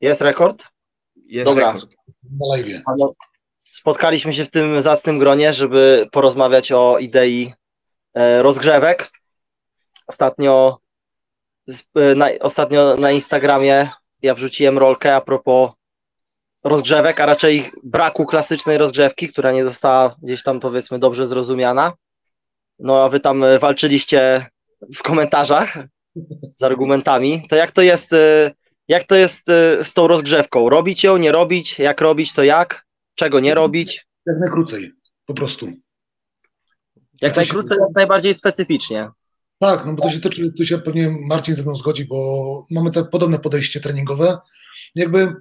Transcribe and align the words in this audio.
Jest 0.00 0.20
rekord? 0.20 0.64
Jest 1.16 1.46
Dobra. 1.46 1.72
rekord. 1.72 1.90
Na 2.40 2.56
live. 2.56 2.82
Spotkaliśmy 3.72 4.32
się 4.32 4.44
w 4.44 4.50
tym 4.50 4.80
zacnym 4.80 5.18
gronie, 5.18 5.54
żeby 5.54 6.08
porozmawiać 6.12 6.72
o 6.72 6.98
idei 6.98 7.54
e, 8.14 8.42
rozgrzewek. 8.42 9.10
Ostatnio, 10.06 10.78
e, 11.96 12.14
na, 12.14 12.28
ostatnio 12.40 12.96
na 12.96 13.10
Instagramie 13.10 13.90
ja 14.22 14.34
wrzuciłem 14.34 14.78
rolkę 14.78 15.16
a 15.16 15.20
propos 15.20 15.70
rozgrzewek, 16.64 17.20
a 17.20 17.26
raczej 17.26 17.70
braku 17.82 18.26
klasycznej 18.26 18.78
rozgrzewki, 18.78 19.28
która 19.28 19.52
nie 19.52 19.64
została 19.64 20.16
gdzieś 20.22 20.42
tam 20.42 20.60
powiedzmy 20.60 20.98
dobrze 20.98 21.26
zrozumiana. 21.26 21.92
No 22.78 23.04
a 23.04 23.08
wy 23.08 23.20
tam 23.20 23.44
walczyliście 23.60 24.50
w 24.94 25.02
komentarzach 25.02 25.78
z 26.56 26.62
argumentami. 26.62 27.48
To 27.48 27.56
jak 27.56 27.72
to 27.72 27.82
jest, 27.82 28.12
e, 28.12 28.50
jak 28.90 29.04
to 29.04 29.14
jest 29.14 29.48
e, 29.48 29.84
z 29.84 29.94
tą 29.94 30.06
rozgrzewką? 30.06 30.68
Robić 30.68 31.04
ją, 31.04 31.16
nie 31.16 31.32
robić? 31.32 31.78
Jak 31.78 32.00
robić, 32.00 32.32
to 32.32 32.42
jak? 32.42 32.86
Czego 33.14 33.40
nie 33.40 33.54
robić? 33.54 34.06
Jak 34.26 34.36
najkrócej, 34.40 34.92
po 35.26 35.34
prostu. 35.34 35.66
Jak 37.20 37.36
najkrócej, 37.36 37.78
jak 37.80 37.94
najbardziej 37.94 38.34
specyficznie. 38.34 39.10
Tak, 39.58 39.86
no 39.86 39.92
bo 39.92 40.02
to 40.02 40.10
się 40.10 40.20
tyczy, 40.20 40.52
tu 40.52 40.64
się 40.64 40.78
pewnie 40.78 41.16
Marcin 41.20 41.54
ze 41.54 41.62
mną 41.62 41.76
zgodzi, 41.76 42.04
bo 42.04 42.66
mamy 42.70 42.90
tak 42.90 43.10
podobne 43.10 43.38
podejście 43.38 43.80
treningowe. 43.80 44.38
Jakby, 44.94 45.34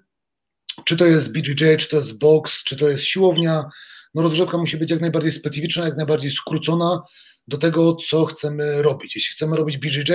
czy 0.86 0.98
to 0.98 1.06
jest 1.06 1.32
BJJ, 1.32 1.78
czy 1.78 1.90
to 1.90 1.96
jest 1.96 2.20
box, 2.20 2.64
czy 2.64 2.78
to 2.78 2.90
jest 2.90 3.04
siłownia, 3.04 3.70
no 4.14 4.22
rozgrzewka 4.22 4.58
musi 4.58 4.78
być 4.78 4.92
jak 4.92 5.02
najbardziej 5.02 5.32
specyficzna, 5.32 5.86
jak 5.86 5.98
najbardziej 5.98 6.32
skrócona 6.32 7.02
do 7.48 7.58
tego, 7.58 7.96
co 7.96 8.26
chcemy 8.26 8.82
robić. 8.82 9.16
Jeśli 9.16 9.36
chcemy 9.36 9.58
robić 9.58 9.78
BJJ, 9.78 10.14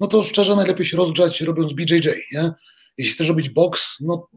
no 0.00 0.06
to 0.06 0.22
szczerze 0.22 0.56
najlepiej 0.56 0.86
się 0.86 0.96
rozgrzać 0.96 1.40
robiąc 1.40 1.72
BJJ, 1.72 2.08
nie? 2.32 2.52
Jeśli 2.98 3.12
chcesz 3.12 3.28
robić 3.28 3.50
box, 3.50 3.96
no 4.00 4.28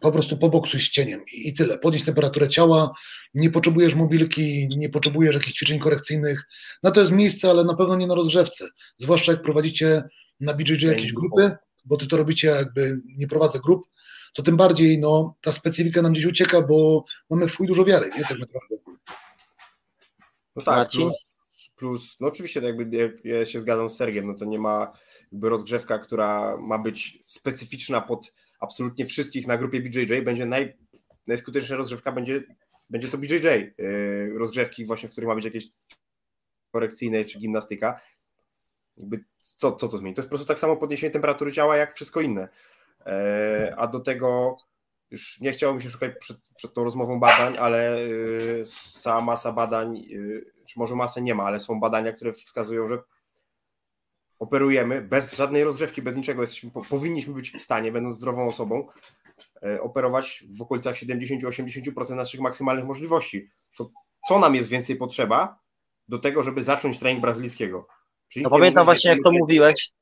po 0.00 0.12
prostu 0.12 0.36
poboksuj 0.36 0.80
z 0.80 0.90
cieniem 0.90 1.20
i, 1.32 1.48
i 1.48 1.54
tyle. 1.54 1.78
Podnieś 1.78 2.04
temperaturę 2.04 2.48
ciała, 2.48 2.92
nie 3.34 3.50
potrzebujesz 3.50 3.94
mobilki, 3.94 4.68
nie 4.76 4.88
potrzebujesz 4.88 5.34
jakichś 5.34 5.56
ćwiczeń 5.56 5.78
korekcyjnych, 5.78 6.48
na 6.82 6.90
to 6.90 7.00
jest 7.00 7.12
miejsce, 7.12 7.50
ale 7.50 7.64
na 7.64 7.74
pewno 7.74 7.96
nie 7.96 8.06
na 8.06 8.14
rozgrzewce. 8.14 8.68
Zwłaszcza 8.98 9.32
jak 9.32 9.42
prowadzicie 9.42 10.02
na 10.40 10.54
BJJ 10.54 10.86
jakieś 10.86 11.12
grupy, 11.12 11.56
bo 11.84 11.96
ty 11.96 12.06
to 12.06 12.16
robicie 12.16 12.48
jakby 12.48 13.00
nie 13.16 13.26
prowadzę 13.26 13.60
grup, 13.60 13.86
to 14.34 14.42
tym 14.42 14.56
bardziej 14.56 14.98
no, 14.98 15.36
ta 15.40 15.52
specyfika 15.52 16.02
nam 16.02 16.12
gdzieś 16.12 16.26
ucieka, 16.26 16.62
bo 16.62 17.04
mamy 17.30 17.48
w 17.48 17.56
chuj 17.56 17.66
dużo 17.66 17.84
wiary, 17.84 18.10
nie 18.18 18.24
tak 18.24 18.38
naprawdę. 18.38 18.76
No 20.56 20.62
tak, 20.62 20.76
Marcin? 20.76 21.00
plus, 21.00 21.26
plus, 21.80 22.16
no 22.20 22.28
oczywiście 22.28 22.60
jakby 22.60 22.96
jak 22.96 23.24
ja 23.24 23.44
się 23.44 23.60
zgadzam 23.60 23.90
z 23.90 23.96
Sergiem, 23.96 24.26
no 24.26 24.34
to 24.34 24.44
nie 24.44 24.58
ma 24.58 24.92
jakby 25.32 25.48
rozgrzewka, 25.48 25.98
która 25.98 26.56
ma 26.56 26.78
być 26.78 27.18
specyficzna 27.26 28.00
pod 28.00 28.32
absolutnie 28.60 29.06
wszystkich 29.06 29.46
na 29.46 29.56
grupie 29.56 29.80
BJJ, 29.80 30.22
będzie 30.22 30.46
naj, 30.46 30.76
najskuteczniejsza 31.26 31.76
rozgrzewka 31.76 32.12
będzie, 32.12 32.42
będzie 32.90 33.08
to 33.08 33.18
BJJ, 33.18 33.46
yy, 33.78 34.38
rozgrzewki 34.38 34.86
właśnie, 34.86 35.08
w 35.08 35.12
których 35.12 35.28
ma 35.28 35.34
być 35.34 35.44
jakieś 35.44 35.64
korekcyjne 36.72 37.24
czy 37.24 37.38
gimnastyka. 37.38 38.00
Jakby 38.96 39.20
co, 39.42 39.72
co 39.72 39.88
to 39.88 39.98
zmieni? 39.98 40.14
To 40.14 40.20
jest 40.20 40.28
po 40.28 40.30
prostu 40.30 40.48
tak 40.48 40.58
samo 40.58 40.76
podniesienie 40.76 41.10
temperatury 41.10 41.52
ciała 41.52 41.76
jak 41.76 41.94
wszystko 41.94 42.20
inne. 42.20 42.48
E, 43.06 43.74
a 43.76 43.86
do 43.86 44.00
tego 44.00 44.56
już 45.10 45.40
nie 45.40 45.52
chciało 45.52 45.74
mi 45.74 45.82
się 45.82 45.90
szukać 45.90 46.12
przed, 46.20 46.36
przed 46.56 46.74
tą 46.74 46.84
rozmową 46.84 47.20
badań, 47.20 47.56
ale 47.58 47.98
y, 47.98 48.64
cała 49.00 49.20
masa 49.20 49.52
badań, 49.52 50.04
czy 50.70 50.78
może 50.78 50.94
masę 50.96 51.22
nie 51.22 51.34
ma, 51.34 51.44
ale 51.44 51.60
są 51.60 51.80
badania, 51.80 52.12
które 52.12 52.32
wskazują, 52.32 52.88
że 52.88 52.98
operujemy 54.38 55.02
bez 55.02 55.36
żadnej 55.36 55.64
rozgrzewki, 55.64 56.02
bez 56.02 56.16
niczego. 56.16 56.40
Jesteśmy, 56.40 56.70
po, 56.70 56.84
powinniśmy 56.90 57.34
być 57.34 57.50
w 57.50 57.60
stanie, 57.60 57.92
będąc 57.92 58.16
zdrową 58.16 58.48
osobą, 58.48 58.88
y, 59.66 59.80
operować 59.80 60.44
w 60.50 60.62
okolicach 60.62 60.96
70-80% 60.96 62.16
naszych 62.16 62.40
maksymalnych 62.40 62.84
możliwości. 62.84 63.48
To 63.78 63.86
co 64.28 64.38
nam 64.38 64.54
jest 64.54 64.70
więcej 64.70 64.96
potrzeba 64.96 65.58
do 66.08 66.18
tego, 66.18 66.42
żeby 66.42 66.62
zacząć 66.62 66.98
trening 66.98 67.22
brazylijskiego? 67.22 67.86
Czyli 68.28 68.42
No 68.42 68.50
pamiętam 68.50 68.84
właśnie, 68.84 69.10
jak 69.10 69.22
to 69.24 69.32
mówiłeś. 69.32 69.92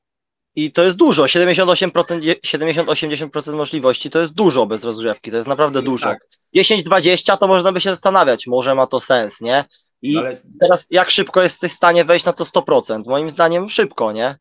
I 0.55 0.71
to 0.71 0.83
jest 0.83 0.97
dużo. 0.97 1.23
78%, 1.27 2.23
je- 2.23 2.35
70-80% 2.35 3.55
możliwości 3.55 4.09
to 4.09 4.19
jest 4.19 4.33
dużo 4.33 4.65
bez 4.65 4.83
rozgrzewki. 4.83 5.31
To 5.31 5.37
jest 5.37 5.49
naprawdę 5.49 5.81
dużo. 5.81 6.05
Tak. 6.05 6.19
10-20 6.55 7.37
to 7.37 7.47
można 7.47 7.71
by 7.71 7.81
się 7.81 7.89
zastanawiać, 7.89 8.47
może 8.47 8.75
ma 8.75 8.87
to 8.87 8.99
sens, 8.99 9.41
nie? 9.41 9.65
I 10.01 10.17
Ale 10.17 10.37
teraz 10.59 10.85
jak 10.89 11.09
szybko 11.11 11.41
jesteś 11.41 11.71
w 11.71 11.75
stanie 11.75 12.05
wejść 12.05 12.25
na 12.25 12.33
to 12.33 12.43
100%? 12.43 13.03
Moim 13.05 13.31
zdaniem 13.31 13.69
szybko, 13.69 14.11
nie? 14.11 14.37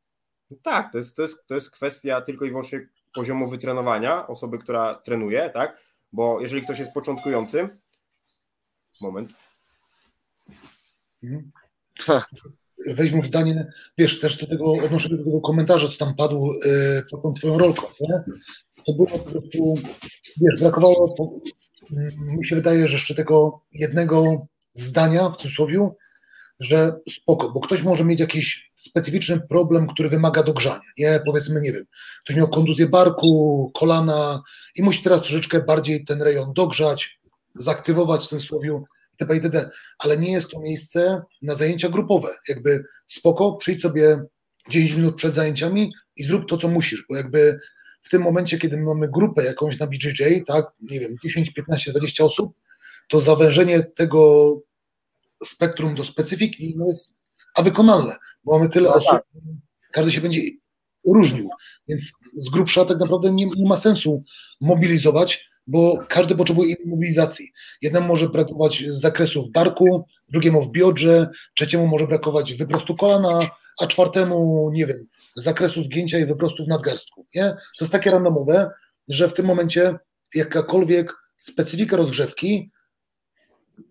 No 0.50 0.56
Tak, 0.62 0.92
to 0.92 0.98
jest, 0.98 1.16
to, 1.16 1.22
jest, 1.22 1.46
to 1.46 1.54
jest 1.54 1.70
kwestia 1.70 2.20
tylko 2.20 2.44
i 2.44 2.50
wyłącznie 2.50 2.88
poziomu 3.14 3.48
wytrenowania 3.48 4.26
osoby, 4.26 4.58
która 4.58 4.94
trenuje, 4.94 5.50
tak? 5.50 5.78
Bo 6.12 6.40
jeżeli 6.40 6.62
ktoś 6.62 6.78
jest 6.78 6.92
początkujący, 6.92 7.68
moment, 9.00 9.32
Mhm. 11.22 11.50
Ha. 11.98 12.24
Weźmy 12.86 13.22
w 13.22 13.26
zdanie, 13.26 13.72
wiesz, 13.98 14.20
też 14.20 14.36
do 14.36 14.46
tego, 14.46 14.72
odnoszę 14.72 15.08
do 15.08 15.24
tego 15.24 15.40
komentarza, 15.40 15.88
co 15.88 15.98
tam 15.98 16.14
padł 16.14 16.52
yy, 16.52 17.02
pod 17.10 17.22
tą 17.22 17.34
twoją 17.34 17.58
rolką, 17.58 17.86
nie? 18.00 18.22
To 18.86 18.92
było 18.92 19.06
po 19.06 19.18
prostu, 19.18 19.74
wiesz, 20.40 20.60
brakowało, 20.60 21.14
po, 21.14 21.40
mi 22.18 22.44
się 22.46 22.56
wydaje, 22.56 22.88
że 22.88 22.94
jeszcze 22.94 23.14
tego 23.14 23.60
jednego 23.72 24.46
zdania 24.80 25.30
w 25.30 25.36
cudzysłowie, 25.36 25.90
że 26.60 26.92
spoko, 27.10 27.50
bo 27.50 27.60
ktoś 27.60 27.82
może 27.82 28.04
mieć 28.04 28.20
jakiś 28.20 28.70
specyficzny 28.76 29.40
problem, 29.40 29.86
który 29.86 30.08
wymaga 30.08 30.42
dogrzania, 30.42 30.80
nie? 30.98 31.20
Powiedzmy, 31.26 31.60
nie 31.60 31.72
wiem, 31.72 31.84
ktoś 32.24 32.36
miał 32.36 32.48
kontuzję 32.48 32.88
barku, 32.88 33.70
kolana 33.74 34.42
i 34.74 34.82
musi 34.82 35.02
teraz 35.02 35.20
troszeczkę 35.20 35.60
bardziej 35.60 36.04
ten 36.04 36.22
rejon 36.22 36.52
dogrzać, 36.52 37.20
zaktywować 37.54 38.20
w 38.24 38.26
cudzysłowie, 38.26 38.80
itp., 39.12 39.34
itd., 39.34 39.70
ale 39.98 40.18
nie 40.18 40.32
jest 40.32 40.50
to 40.50 40.60
miejsce 40.60 41.22
na 41.42 41.54
zajęcia 41.54 41.88
grupowe. 41.88 42.28
Jakby 42.48 42.84
spoko, 43.06 43.52
przyjdź 43.52 43.82
sobie 43.82 44.22
10 44.70 44.94
minut 44.94 45.16
przed 45.16 45.34
zajęciami 45.34 45.92
i 46.16 46.24
zrób 46.24 46.48
to, 46.48 46.58
co 46.58 46.68
musisz, 46.68 47.04
bo 47.10 47.16
jakby 47.16 47.58
w 48.02 48.08
tym 48.08 48.22
momencie, 48.22 48.58
kiedy 48.58 48.76
my 48.76 48.82
mamy 48.82 49.08
grupę 49.08 49.44
jakąś 49.44 49.78
na 49.78 49.86
BJJ, 49.86 50.42
tak, 50.46 50.66
nie 50.80 51.00
wiem, 51.00 51.14
10, 51.24 51.52
15, 51.52 51.90
20 51.90 52.24
osób, 52.24 52.52
to 53.08 53.20
zawężenie 53.20 53.82
tego 53.82 54.52
spektrum 55.44 55.94
do 55.94 56.04
specyfiki 56.04 56.74
no 56.76 56.86
jest 56.86 57.16
a 57.56 57.62
wykonalne, 57.62 58.16
bo 58.44 58.58
mamy 58.58 58.70
tyle 58.70 58.88
No 58.88 58.94
osób, 58.94 59.10
tak. 59.10 59.24
każdy 59.92 60.12
się 60.12 60.20
będzie 60.20 60.42
różnił, 61.06 61.48
więc 61.88 62.02
z 62.38 62.48
grubsza 62.48 62.84
tak 62.84 62.98
naprawdę 62.98 63.32
nie, 63.32 63.46
nie 63.46 63.68
ma 63.68 63.76
sensu 63.76 64.24
mobilizować, 64.60 65.48
bo 65.66 65.98
każdy 66.08 66.36
potrzebuje 66.36 66.74
innej 66.74 66.88
mobilizacji. 66.88 67.52
Jednemu 67.82 68.06
może 68.08 68.28
brakować 68.28 68.84
zakresu 68.94 69.42
w 69.42 69.50
barku, 69.50 70.04
drugiemu 70.28 70.62
w 70.62 70.70
biodrze, 70.70 71.28
trzeciemu 71.54 71.86
może 71.86 72.06
brakować 72.06 72.54
wyprostu 72.54 72.94
kolana, 72.94 73.40
a 73.78 73.86
czwartemu, 73.86 74.70
nie 74.72 74.86
wiem, 74.86 75.06
zakresu 75.36 75.84
zgięcia 75.84 76.18
i 76.18 76.26
wyprostu 76.26 76.64
w 76.64 76.68
nadgarstku. 76.68 77.26
Nie? 77.34 77.44
To 77.50 77.84
jest 77.84 77.92
takie 77.92 78.10
randomowe, 78.10 78.70
że 79.08 79.28
w 79.28 79.34
tym 79.34 79.46
momencie 79.46 79.98
jakakolwiek 80.34 81.14
specyfika 81.38 81.96
rozgrzewki 81.96 82.70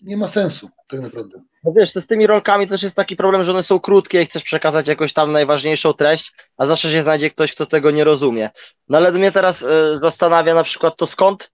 nie 0.02 0.18
ma 0.18 0.28
sensu 0.28 0.69
tak 0.88 1.00
naprawdę. 1.00 1.42
No 1.64 1.72
wiesz, 1.78 1.94
to 1.94 2.02
z 2.02 2.08
tymi 2.08 2.28
rolkami 2.28 2.68
też 2.68 2.84
jest 2.84 2.96
taki 2.96 3.16
problem, 3.16 3.44
że 3.44 3.52
one 3.52 3.64
są 3.64 3.80
krótkie 3.80 4.22
i 4.22 4.25
chcesz 4.25 4.44
przekazać 4.44 4.88
jakąś 4.88 5.14
tam 5.14 5.31
najważniejszą 5.31 5.94
treść, 5.94 6.34
a 6.58 6.66
zawsze 6.66 6.92
się 6.92 7.02
znajdzie 7.02 7.30
ktoś, 7.30 7.52
kto 7.52 7.66
tego 7.66 7.92
nie 7.92 8.03
rozumie. 8.03 8.50
No 8.90 8.98
ale 8.98 9.12
mnie 9.12 9.31
teraz 9.31 9.64
e, 9.64 9.98
zastanawia 9.98 10.53
na 10.53 10.64
przykład 10.64 10.98
to 10.98 11.08
skąd, 11.08 11.52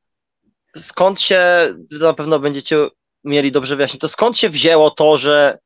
skąd 0.75 1.21
się, 1.21 1.41
na 2.01 2.13
pewno 2.13 2.39
będziecie 2.39 2.87
mieli 3.23 3.51
dobrze 3.51 3.75
wyjaśnić, 3.75 4.01
to 4.01 4.07
skąd 4.07 4.37
się 4.37 4.49
wzięło 4.49 4.91
to, 4.91 5.17
że 5.17 5.57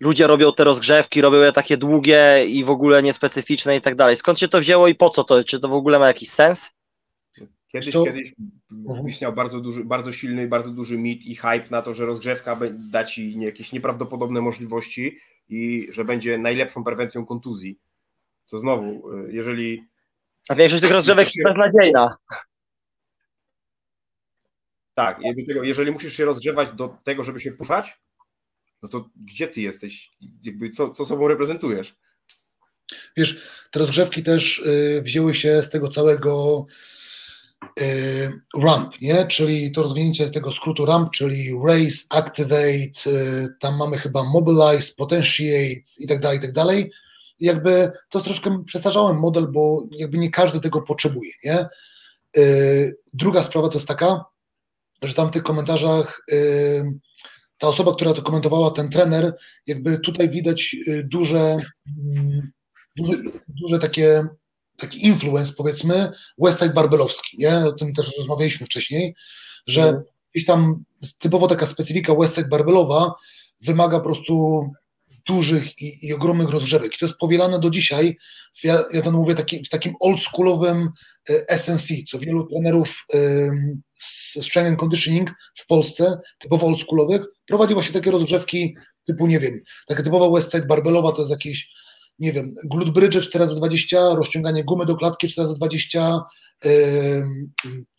ludzie 0.00 0.26
robią 0.26 0.52
te 0.52 0.64
rozgrzewki, 0.64 1.20
robią 1.20 1.40
je 1.40 1.52
takie 1.52 1.76
długie 1.76 2.44
i 2.46 2.64
w 2.64 2.70
ogóle 2.70 3.02
niespecyficzne 3.02 3.76
i 3.76 3.80
tak 3.80 3.94
dalej. 3.94 4.16
Skąd 4.16 4.40
się 4.40 4.48
to 4.48 4.60
wzięło 4.60 4.88
i 4.88 4.94
po 4.94 5.10
co 5.10 5.24
to? 5.24 5.44
Czy 5.44 5.60
to 5.60 5.68
w 5.68 5.72
ogóle 5.72 5.98
ma 5.98 6.06
jakiś 6.06 6.30
sens? 6.30 6.70
Kiedyś, 7.72 7.92
To- 7.92 8.04
kiedyś 8.04 8.32
istniał 9.08 9.32
bardzo, 9.32 9.60
duży, 9.60 9.84
bardzo 9.84 10.12
silny, 10.12 10.48
bardzo 10.48 10.70
duży 10.70 10.98
mit 10.98 11.26
i 11.26 11.34
hype 11.36 11.64
na 11.70 11.82
to, 11.82 11.94
że 11.94 12.06
rozgrzewka 12.06 12.58
da 12.90 13.04
ci 13.04 13.40
jakieś 13.40 13.72
nieprawdopodobne 13.72 14.40
możliwości 14.40 15.18
i 15.48 15.88
że 15.92 16.04
będzie 16.04 16.38
najlepszą 16.38 16.84
prewencją 16.84 17.26
kontuzji. 17.26 17.78
Co 18.44 18.58
znowu, 18.58 19.12
y, 19.12 19.32
jeżeli 19.32 19.84
A 20.48 20.54
większość 20.54 20.82
tych 20.82 20.92
rozgrzewek 20.92 21.24
jest 21.26 21.44
beznadziejna. 21.44 22.16
tak, 24.94 25.20
jeżeli 25.62 25.90
musisz 25.92 26.16
się 26.16 26.24
rozgrzewać 26.24 26.68
do 26.76 26.96
tego, 27.04 27.24
żeby 27.24 27.40
się 27.40 27.52
puszać, 27.52 27.98
no 28.82 28.88
to 28.88 29.08
gdzie 29.16 29.48
ty 29.48 29.60
jesteś? 29.60 30.10
Jakby 30.42 30.70
co, 30.70 30.90
co 30.90 31.04
sobą 31.04 31.28
reprezentujesz? 31.28 31.96
Wiesz, 33.16 33.42
te 33.70 33.78
rozgrzewki 33.78 34.22
też 34.22 34.58
y, 34.58 35.02
wzięły 35.04 35.34
się 35.34 35.62
z 35.62 35.70
tego 35.70 35.88
całego 35.88 36.66
RAMP, 38.58 39.00
nie? 39.00 39.26
czyli 39.26 39.72
to 39.72 39.82
rozwinięcie 39.82 40.30
tego 40.30 40.52
skrótu 40.52 40.86
RAMP, 40.86 41.10
czyli 41.10 41.50
Race, 41.66 41.96
Activate, 42.10 43.10
y, 43.10 43.48
tam 43.60 43.76
mamy 43.76 43.98
chyba 43.98 44.24
Mobilize, 44.24 44.92
Potentiate 44.96 45.82
i 45.98 46.06
tak 46.08 46.20
dalej, 46.20 46.38
i 46.38 46.40
tak 46.40 46.52
dalej. 46.52 46.92
Jakby 47.40 47.92
to 48.08 48.18
jest 48.18 48.26
troszkę 48.26 48.64
przestarzałem 48.64 49.18
model, 49.18 49.48
bo 49.52 49.86
jakby 49.90 50.18
nie 50.18 50.30
każdy 50.30 50.60
tego 50.60 50.82
potrzebuje, 50.82 51.30
nie? 51.44 51.66
Druga 53.12 53.42
sprawa 53.42 53.68
to 53.68 53.74
jest 53.74 53.88
taka, 53.88 54.24
że 55.02 55.14
tam 55.14 55.28
w 55.28 55.30
tych 55.30 55.42
komentarzach 55.42 56.22
ta 57.58 57.68
osoba, 57.68 57.94
która 57.94 58.14
to 58.14 58.22
komentowała, 58.22 58.70
ten 58.70 58.90
trener, 58.90 59.36
jakby 59.66 59.98
tutaj 59.98 60.30
widać 60.30 60.76
duże, 61.04 61.56
mm, 62.04 62.52
duże, 62.96 63.12
duże 63.48 63.78
takie 63.78 64.26
taki 64.86 65.06
influence, 65.06 65.52
powiedzmy, 65.56 66.10
Westside 66.38 66.72
Barbelowski, 66.72 67.36
nie? 67.38 67.58
O 67.58 67.72
tym 67.72 67.92
też 67.92 68.16
rozmawialiśmy 68.16 68.66
wcześniej, 68.66 69.14
że 69.66 69.82
mm. 69.82 70.02
gdzieś 70.34 70.46
tam 70.46 70.84
typowo 71.18 71.48
taka 71.48 71.66
specyfika 71.66 72.14
Westside 72.14 72.48
Barbelowa 72.48 73.14
wymaga 73.60 73.98
po 73.98 74.04
prostu 74.04 74.64
dużych 75.26 75.82
i, 75.82 76.06
i, 76.06 76.12
ogromnych 76.12 76.48
rozgrzewek. 76.48 76.96
I 76.96 76.98
to 76.98 77.06
jest 77.06 77.18
powielane 77.18 77.58
do 77.60 77.70
dzisiaj, 77.70 78.16
ja, 78.64 78.84
ja 78.92 79.02
to 79.02 79.12
mówię 79.12 79.34
taki, 79.34 79.64
w 79.64 79.68
takim 79.68 79.94
oldschoolowym 80.00 80.90
e, 81.48 81.58
SNC, 81.58 81.88
co 82.10 82.18
wielu 82.18 82.46
trenerów 82.46 83.06
z 83.98 84.44
strength 84.44 84.70
and 84.70 84.80
conditioning 84.80 85.30
w 85.58 85.66
Polsce, 85.66 86.18
typowo 86.38 86.66
oldschoolowych, 86.66 87.22
prowadzi 87.46 87.74
właśnie 87.74 87.92
takie 87.92 88.10
rozgrzewki 88.10 88.76
typu, 89.04 89.26
nie 89.26 89.40
wiem, 89.40 89.60
taka 89.86 90.02
typowa 90.02 90.30
Westside 90.30 90.66
Barbelowa 90.66 91.12
to 91.12 91.22
jest 91.22 91.30
jakieś 91.30 91.70
nie 92.18 92.32
wiem, 92.32 92.54
glut 92.64 92.90
bridge 92.90 93.20
4 93.20 93.46
za 93.46 93.54
20, 93.54 94.14
rozciąganie 94.14 94.64
gumy 94.64 94.86
do 94.86 94.96
klatki 94.96 95.28
4 95.28 95.48
za 95.48 95.54
20, 95.54 96.20
yy, 96.64 97.24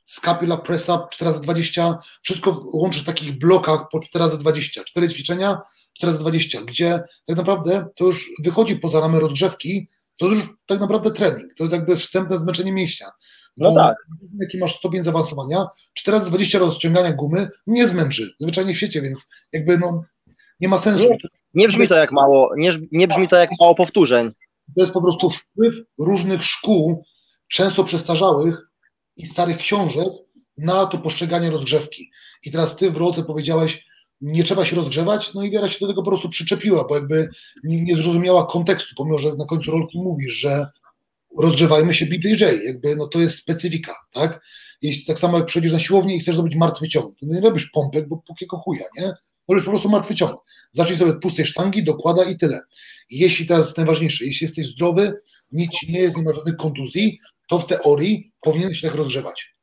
scapula 0.04 0.58
press 0.58 0.90
up 0.90 1.04
4 1.12 1.34
za 1.34 1.40
20, 1.40 1.98
wszystko 2.22 2.64
łączy 2.74 3.02
w 3.02 3.06
takich 3.06 3.40
blokach 3.40 3.90
po 3.92 4.00
4 4.00 4.30
za 4.30 4.38
20, 4.38 4.84
4 4.84 5.10
ćwiczenia 5.10 5.62
4 5.94 6.14
za 6.14 6.20
20, 6.20 6.62
gdzie 6.62 7.04
tak 7.26 7.38
naprawdę 7.38 7.86
to 7.96 8.06
już 8.06 8.32
wychodzi 8.44 8.76
poza 8.76 9.00
ramy 9.00 9.20
rozgrzewki, 9.20 9.90
to 10.18 10.28
już 10.28 10.40
tak 10.66 10.80
naprawdę 10.80 11.12
trening, 11.12 11.54
to 11.58 11.64
jest 11.64 11.74
jakby 11.74 11.98
wstępne 11.98 12.40
zmęczenie 12.40 12.74
mięśnia. 12.74 13.08
No 13.58 13.76
tak. 13.76 13.98
Jaki 14.40 14.58
masz 14.58 14.78
stopień 14.78 15.04
zaawansowania, 15.04 15.66
4 15.94 16.20
za 16.20 16.26
20 16.26 16.60
rozciągania 16.60 17.12
gumy 17.12 17.48
nie 17.68 17.88
zmęczy, 17.88 18.34
zwyczajnie 18.40 18.74
w 18.74 18.78
świecie, 18.78 19.02
więc 19.02 19.30
jakby 19.52 19.78
no 19.78 20.04
nie 20.60 20.68
ma 20.68 20.78
sensu. 20.78 21.10
Nie, 21.10 21.18
nie 21.54 21.68
brzmi 21.68 21.88
to 21.88 21.96
jak 21.96 22.12
mało, 22.12 22.52
nie, 22.58 22.72
nie 22.92 23.08
brzmi 23.08 23.28
to 23.28 23.36
jak 23.36 23.50
mało 23.60 23.76
powtórzeń. 23.76 24.32
To 24.76 24.82
jest 24.82 24.94
po 24.94 25.02
prostu 25.02 25.30
wpływ 25.30 25.76
różnych 26.00 26.44
szkół, 26.46 27.04
często 27.48 27.84
przestarzałych 27.84 28.56
i 29.16 29.26
starych 29.26 29.58
książek 29.58 30.08
na 30.58 30.86
to 30.86 30.98
postrzeganie 30.98 31.52
rozgrzewki. 31.52 32.12
I 32.44 32.52
teraz 32.52 32.76
ty 32.76 32.92
w 32.92 32.98
rolce 32.98 33.24
powiedziałeś, 33.24 33.86
nie 34.22 34.44
trzeba 34.44 34.66
się 34.66 34.76
rozgrzewać, 34.76 35.34
no 35.34 35.44
i 35.44 35.52
Wiara 35.52 35.70
się 35.70 35.80
do 35.80 35.88
tego 35.88 36.04
po 36.04 36.10
prostu 36.10 36.30
przyczepiła, 36.30 36.88
bo 36.88 36.96
jakby 36.96 37.30
nie, 37.64 37.84
nie 37.84 37.96
zrozumiała 37.96 38.46
kontekstu, 38.46 38.96
pomimo, 38.98 39.20
że 39.20 39.36
na 39.36 39.46
końcu 39.46 39.72
rolki 39.72 40.02
mówisz, 40.02 40.34
że 40.34 40.68
rozgrzewajmy 41.38 41.94
się 41.94 42.06
BJJ, 42.06 42.44
jakby 42.66 42.96
no 42.96 43.08
to 43.08 43.20
jest 43.20 43.38
specyfika, 43.38 43.96
tak? 44.12 44.42
Jeśli 44.82 45.06
tak 45.06 45.20
samo 45.20 45.38
jak 45.38 45.46
przychodzisz 45.46 45.74
na 45.74 45.80
siłownię 45.80 46.16
i 46.16 46.20
chcesz 46.20 46.36
zrobić 46.36 46.56
martwy 46.56 46.88
ciąg, 46.88 47.20
to 47.20 47.26
nie 47.26 47.42
robisz 47.42 47.70
pompek, 47.70 48.08
bo 48.08 48.18
pókiego 48.18 48.58
chuja, 48.58 48.86
nie? 48.98 49.14
To 49.48 49.54
jest 49.54 49.66
po 49.66 49.72
prostu 49.72 49.90
martwy 49.90 50.16
ciąg. 50.16 50.42
Zacznij 50.72 50.98
sobie 50.98 51.14
pustej 51.14 51.46
sztangi, 51.46 51.84
dokłada 51.84 52.24
i 52.24 52.38
tyle. 52.38 52.62
I 53.10 53.20
jeśli 53.20 53.48
teraz 53.48 53.66
jest 53.66 53.78
najważniejsze, 53.78 54.26
jeśli 54.26 54.46
jesteś 54.46 54.68
zdrowy, 54.68 55.14
nic 55.52 55.72
nie 55.90 56.00
jest, 56.00 56.18
nie 56.18 56.24
ma 56.24 56.34
żadnych 56.34 56.56
kontuzji, 56.56 57.20
to 57.50 57.60
w 57.60 57.68
teorii 57.68 58.32
powinieneś 58.42 58.82
tak 58.82 58.96
rozgrzewać. 58.96 59.56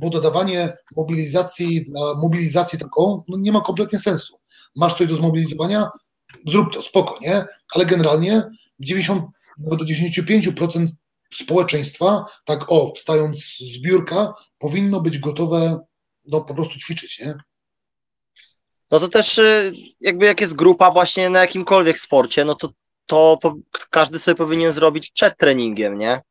Bo 0.00 0.10
dodawanie 0.10 0.72
mobilizacji 0.96 1.84
dla 1.84 2.14
mobilizacji 2.14 2.78
taką 2.78 3.24
no 3.28 3.36
nie 3.38 3.52
ma 3.52 3.60
kompletnie 3.60 3.98
sensu. 3.98 4.38
Masz 4.76 4.94
coś 4.94 5.08
do 5.08 5.16
zmobilizowania, 5.16 5.88
zrób 6.46 6.72
to, 6.72 6.82
spoko, 6.82 7.18
nie? 7.20 7.44
Ale 7.74 7.86
generalnie 7.86 8.42
90, 8.80 9.24
nawet 9.58 9.78
do 9.78 9.84
95% 9.84 10.88
społeczeństwa, 11.32 12.24
tak 12.44 12.72
o, 12.72 12.92
wstając 12.96 13.38
z 13.58 13.80
biurka, 13.80 14.34
powinno 14.58 15.00
być 15.00 15.18
gotowe 15.18 15.80
no, 16.26 16.40
po 16.40 16.54
prostu 16.54 16.78
ćwiczyć, 16.78 17.18
nie? 17.18 17.34
No 18.90 19.00
to 19.00 19.08
też 19.08 19.38
y, 19.38 19.72
jakby 20.00 20.26
jak 20.26 20.40
jest 20.40 20.56
grupa 20.56 20.90
właśnie 20.90 21.30
na 21.30 21.40
jakimkolwiek 21.40 22.00
sporcie, 22.00 22.44
no 22.44 22.54
to, 22.54 22.68
to 23.06 23.38
każdy 23.90 24.18
sobie 24.18 24.34
powinien 24.34 24.72
zrobić 24.72 25.10
przed 25.10 25.36
treningiem, 25.36 25.98
nie? 25.98 26.22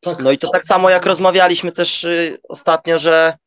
Tak. 0.00 0.22
No 0.22 0.32
i 0.32 0.38
to 0.38 0.50
tak 0.50 0.64
samo 0.64 0.90
jak 0.90 1.06
rozmawialiśmy 1.06 1.72
też 1.72 2.04
y, 2.04 2.38
ostatnio, 2.48 2.98
że 2.98 3.38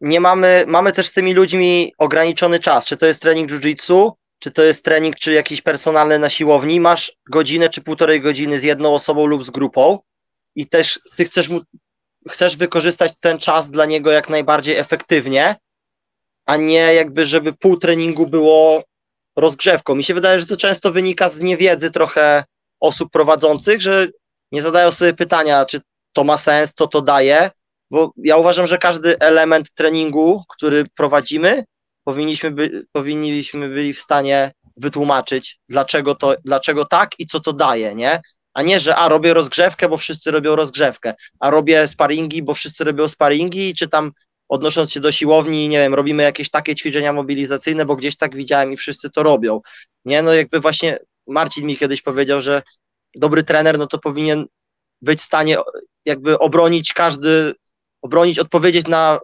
nie 0.00 0.20
mamy, 0.20 0.64
mamy 0.66 0.92
też 0.92 1.06
z 1.06 1.12
tymi 1.12 1.34
ludźmi 1.34 1.94
ograniczony 1.98 2.60
czas, 2.60 2.86
czy 2.86 2.96
to 2.96 3.06
jest 3.06 3.22
trening 3.22 3.50
jiu-jitsu, 3.50 4.10
czy 4.38 4.50
to 4.50 4.62
jest 4.62 4.84
trening, 4.84 5.16
czy 5.16 5.32
jakiś 5.32 5.62
personalny 5.62 6.18
na 6.18 6.30
siłowni, 6.30 6.80
masz 6.80 7.12
godzinę 7.30 7.68
czy 7.68 7.80
półtorej 7.80 8.20
godziny 8.20 8.58
z 8.58 8.62
jedną 8.62 8.94
osobą 8.94 9.26
lub 9.26 9.44
z 9.44 9.50
grupą 9.50 9.98
i 10.54 10.66
też 10.66 11.00
ty 11.16 11.24
chcesz 11.24 11.48
mu, 11.48 11.60
chcesz 12.30 12.56
wykorzystać 12.56 13.12
ten 13.20 13.38
czas 13.38 13.70
dla 13.70 13.86
niego 13.86 14.10
jak 14.10 14.28
najbardziej 14.28 14.76
efektywnie, 14.76 15.56
a 16.46 16.56
nie 16.56 16.94
jakby, 16.94 17.26
żeby 17.26 17.52
pół 17.52 17.76
treningu 17.76 18.26
było 18.26 18.82
rozgrzewką. 19.36 19.94
Mi 19.94 20.04
się 20.04 20.14
wydaje, 20.14 20.40
że 20.40 20.46
to 20.46 20.56
często 20.56 20.92
wynika 20.92 21.28
z 21.28 21.40
niewiedzy 21.40 21.90
trochę 21.90 22.44
osób 22.80 23.10
prowadzących, 23.10 23.80
że 23.80 24.08
nie 24.52 24.62
zadają 24.62 24.92
sobie 24.92 25.14
pytania, 25.14 25.64
czy 25.64 25.80
to 26.12 26.24
ma 26.24 26.36
sens, 26.36 26.72
co 26.74 26.86
to 26.86 27.02
daje, 27.02 27.50
bo 27.90 28.12
ja 28.16 28.36
uważam, 28.36 28.66
że 28.66 28.78
każdy 28.78 29.18
element 29.18 29.72
treningu, 29.74 30.44
który 30.48 30.84
prowadzimy, 30.94 31.64
powinniśmy, 32.04 32.50
by, 32.50 32.86
powinniśmy 32.92 33.68
byli 33.68 33.92
w 33.92 34.00
stanie 34.00 34.52
wytłumaczyć, 34.76 35.58
dlaczego, 35.68 36.14
to, 36.14 36.34
dlaczego 36.44 36.84
tak 36.84 37.10
i 37.18 37.26
co 37.26 37.40
to 37.40 37.52
daje, 37.52 37.94
nie? 37.94 38.20
A 38.54 38.62
nie, 38.62 38.80
że 38.80 38.96
a 38.96 39.08
robię 39.08 39.34
rozgrzewkę, 39.34 39.88
bo 39.88 39.96
wszyscy 39.96 40.30
robią 40.30 40.56
rozgrzewkę, 40.56 41.14
a 41.40 41.50
robię 41.50 41.88
sparingi, 41.88 42.42
bo 42.42 42.54
wszyscy 42.54 42.84
robią 42.84 43.08
sparingi, 43.08 43.74
czy 43.74 43.88
tam 43.88 44.12
odnosząc 44.52 44.92
się 44.92 45.00
do 45.00 45.12
siłowni, 45.12 45.68
nie 45.68 45.78
wiem, 45.78 45.94
robimy 45.94 46.22
jakieś 46.22 46.50
takie 46.50 46.74
ćwiczenia 46.74 47.12
mobilizacyjne, 47.12 47.86
bo 47.86 47.96
gdzieś 47.96 48.16
tak 48.16 48.36
widziałem 48.36 48.72
i 48.72 48.76
wszyscy 48.76 49.10
to 49.10 49.22
robią. 49.22 49.60
Nie, 50.04 50.22
no 50.22 50.34
jakby 50.34 50.60
właśnie 50.60 50.98
Marcin 51.26 51.66
mi 51.66 51.76
kiedyś 51.76 52.02
powiedział, 52.02 52.40
że 52.40 52.62
dobry 53.14 53.42
trener, 53.42 53.78
no 53.78 53.86
to 53.86 53.98
powinien 53.98 54.46
być 55.02 55.20
w 55.20 55.22
stanie 55.22 55.56
jakby 56.04 56.38
obronić 56.38 56.92
każdy, 56.92 57.54
obronić, 58.02 58.38
odpowiedzieć 58.38 58.86
na, 58.86 59.18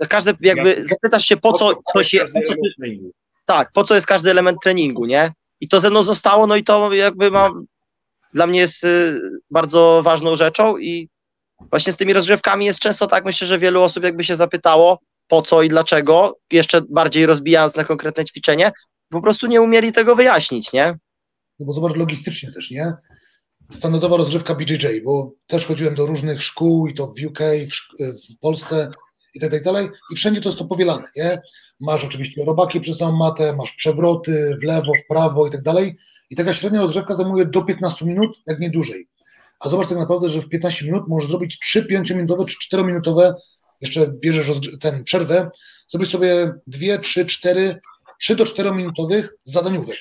na 0.00 0.06
każde, 0.06 0.34
jakby 0.40 0.84
zapytasz 0.86 1.24
się 1.24 1.36
po 1.36 1.52
co 1.52 1.72
coś 1.92 2.12
jest, 2.12 2.32
po 2.32 2.40
co, 2.42 2.54
tak, 3.44 3.72
po 3.72 3.84
co 3.84 3.94
jest 3.94 4.06
każdy 4.06 4.30
element 4.30 4.58
treningu, 4.62 5.04
nie? 5.04 5.32
I 5.60 5.68
to 5.68 5.80
ze 5.80 5.90
mną 5.90 6.02
zostało, 6.02 6.46
no 6.46 6.56
i 6.56 6.64
to 6.64 6.92
jakby 6.92 7.30
ma, 7.30 7.50
dla 8.34 8.46
mnie 8.46 8.60
jest 8.60 8.84
y, 8.84 9.20
bardzo 9.50 10.00
ważną 10.04 10.36
rzeczą 10.36 10.78
i 10.78 11.08
Właśnie 11.70 11.92
z 11.92 11.96
tymi 11.96 12.12
rozgrzewkami 12.12 12.66
jest 12.66 12.78
często 12.78 13.06
tak, 13.06 13.24
myślę, 13.24 13.46
że 13.46 13.58
wielu 13.58 13.82
osób 13.82 14.04
jakby 14.04 14.24
się 14.24 14.36
zapytało, 14.36 14.98
po 15.28 15.42
co 15.42 15.62
i 15.62 15.68
dlaczego, 15.68 16.38
jeszcze 16.52 16.82
bardziej 16.90 17.26
rozbijając 17.26 17.76
na 17.76 17.84
konkretne 17.84 18.24
ćwiczenie, 18.24 18.72
po 19.10 19.22
prostu 19.22 19.46
nie 19.46 19.62
umieli 19.62 19.92
tego 19.92 20.14
wyjaśnić, 20.14 20.72
nie? 20.72 20.98
No 21.58 21.66
bo 21.66 21.72
zobacz 21.72 21.96
logistycznie 21.96 22.52
też, 22.52 22.70
nie? 22.70 22.92
Standardowa 23.70 24.16
rozgrzewka 24.16 24.54
BJJ, 24.54 25.02
bo 25.04 25.32
też 25.46 25.66
chodziłem 25.66 25.94
do 25.94 26.06
różnych 26.06 26.42
szkół 26.42 26.86
i 26.86 26.94
to 26.94 27.06
w 27.06 27.26
UK, 27.26 27.38
w, 27.38 28.02
w 28.34 28.38
Polsce 28.40 28.90
i 29.34 29.40
tak, 29.40 29.50
tak 29.50 29.62
dalej 29.62 29.88
i 30.12 30.16
wszędzie 30.16 30.40
to 30.40 30.48
jest 30.48 30.58
to 30.58 30.64
powielane, 30.64 31.08
nie? 31.16 31.42
Masz 31.80 32.04
oczywiście 32.04 32.44
robaki 32.44 32.80
przez 32.80 32.98
całą 32.98 33.16
matę, 33.16 33.56
masz 33.56 33.72
przewroty 33.72 34.56
w 34.62 34.64
lewo, 34.64 34.92
w 35.04 35.08
prawo 35.08 35.46
i 35.46 35.50
tak 35.50 35.62
dalej 35.62 35.96
i 36.30 36.36
taka 36.36 36.54
średnia 36.54 36.80
rozgrzewka 36.80 37.14
zajmuje 37.14 37.46
do 37.46 37.62
15 37.62 38.06
minut, 38.06 38.36
jak 38.46 38.60
nie 38.60 38.70
dłużej 38.70 39.08
a 39.60 39.68
zobacz 39.68 39.88
tak 39.88 39.98
naprawdę, 39.98 40.28
że 40.28 40.42
w 40.42 40.48
15 40.48 40.84
minut 40.84 41.04
możesz 41.08 41.30
zrobić 41.30 41.58
3 41.58 41.82
5-minutowe 41.82 42.44
czy 42.46 42.76
4-minutowe, 42.76 43.34
jeszcze 43.80 44.12
bierzesz 44.12 44.46
ten 44.80 45.04
przerwę, 45.04 45.50
zrobisz 45.90 46.10
sobie 46.10 46.52
2, 46.66 46.98
3, 46.98 47.26
4, 47.26 47.80
3 48.20 48.36
do 48.36 48.44
4-minutowych 48.44 49.28
zadaniówek. 49.44 49.96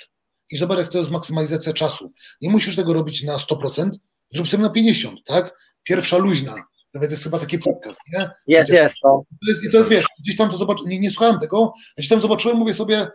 I 0.51 0.57
zobacz, 0.57 0.77
jak 0.77 0.89
to 0.89 0.97
jest 0.97 1.11
maksymalizacja 1.11 1.73
czasu. 1.73 2.13
Nie 2.41 2.49
musisz 2.49 2.75
tego 2.75 2.93
robić 2.93 3.23
na 3.23 3.37
100%, 3.37 3.89
zrób 4.33 4.47
sobie 4.47 4.63
na 4.63 4.69
50%, 4.69 5.15
tak? 5.25 5.53
Pierwsza 5.83 6.17
luźna. 6.17 6.55
Nawet 6.93 7.11
jest 7.11 7.23
chyba 7.23 7.39
taki 7.39 7.59
podcast, 7.59 7.99
nie? 8.13 8.29
Jest, 8.47 8.71
jest. 8.71 8.95
No. 9.03 9.23
To 9.45 9.51
jest, 9.51 9.63
I 9.63 9.71
to 9.71 9.77
jest, 9.77 9.89
wiesz, 9.89 10.05
gdzieś 10.19 10.37
tam 10.37 10.51
to 10.51 10.57
zobacz, 10.57 10.77
nie, 10.85 10.99
nie 10.99 11.11
słuchałem 11.11 11.39
tego, 11.39 11.73
gdzieś 11.97 12.09
tam 12.09 12.21
zobaczyłem, 12.21 12.57
mówię 12.57 12.73
sobie, 12.73 13.07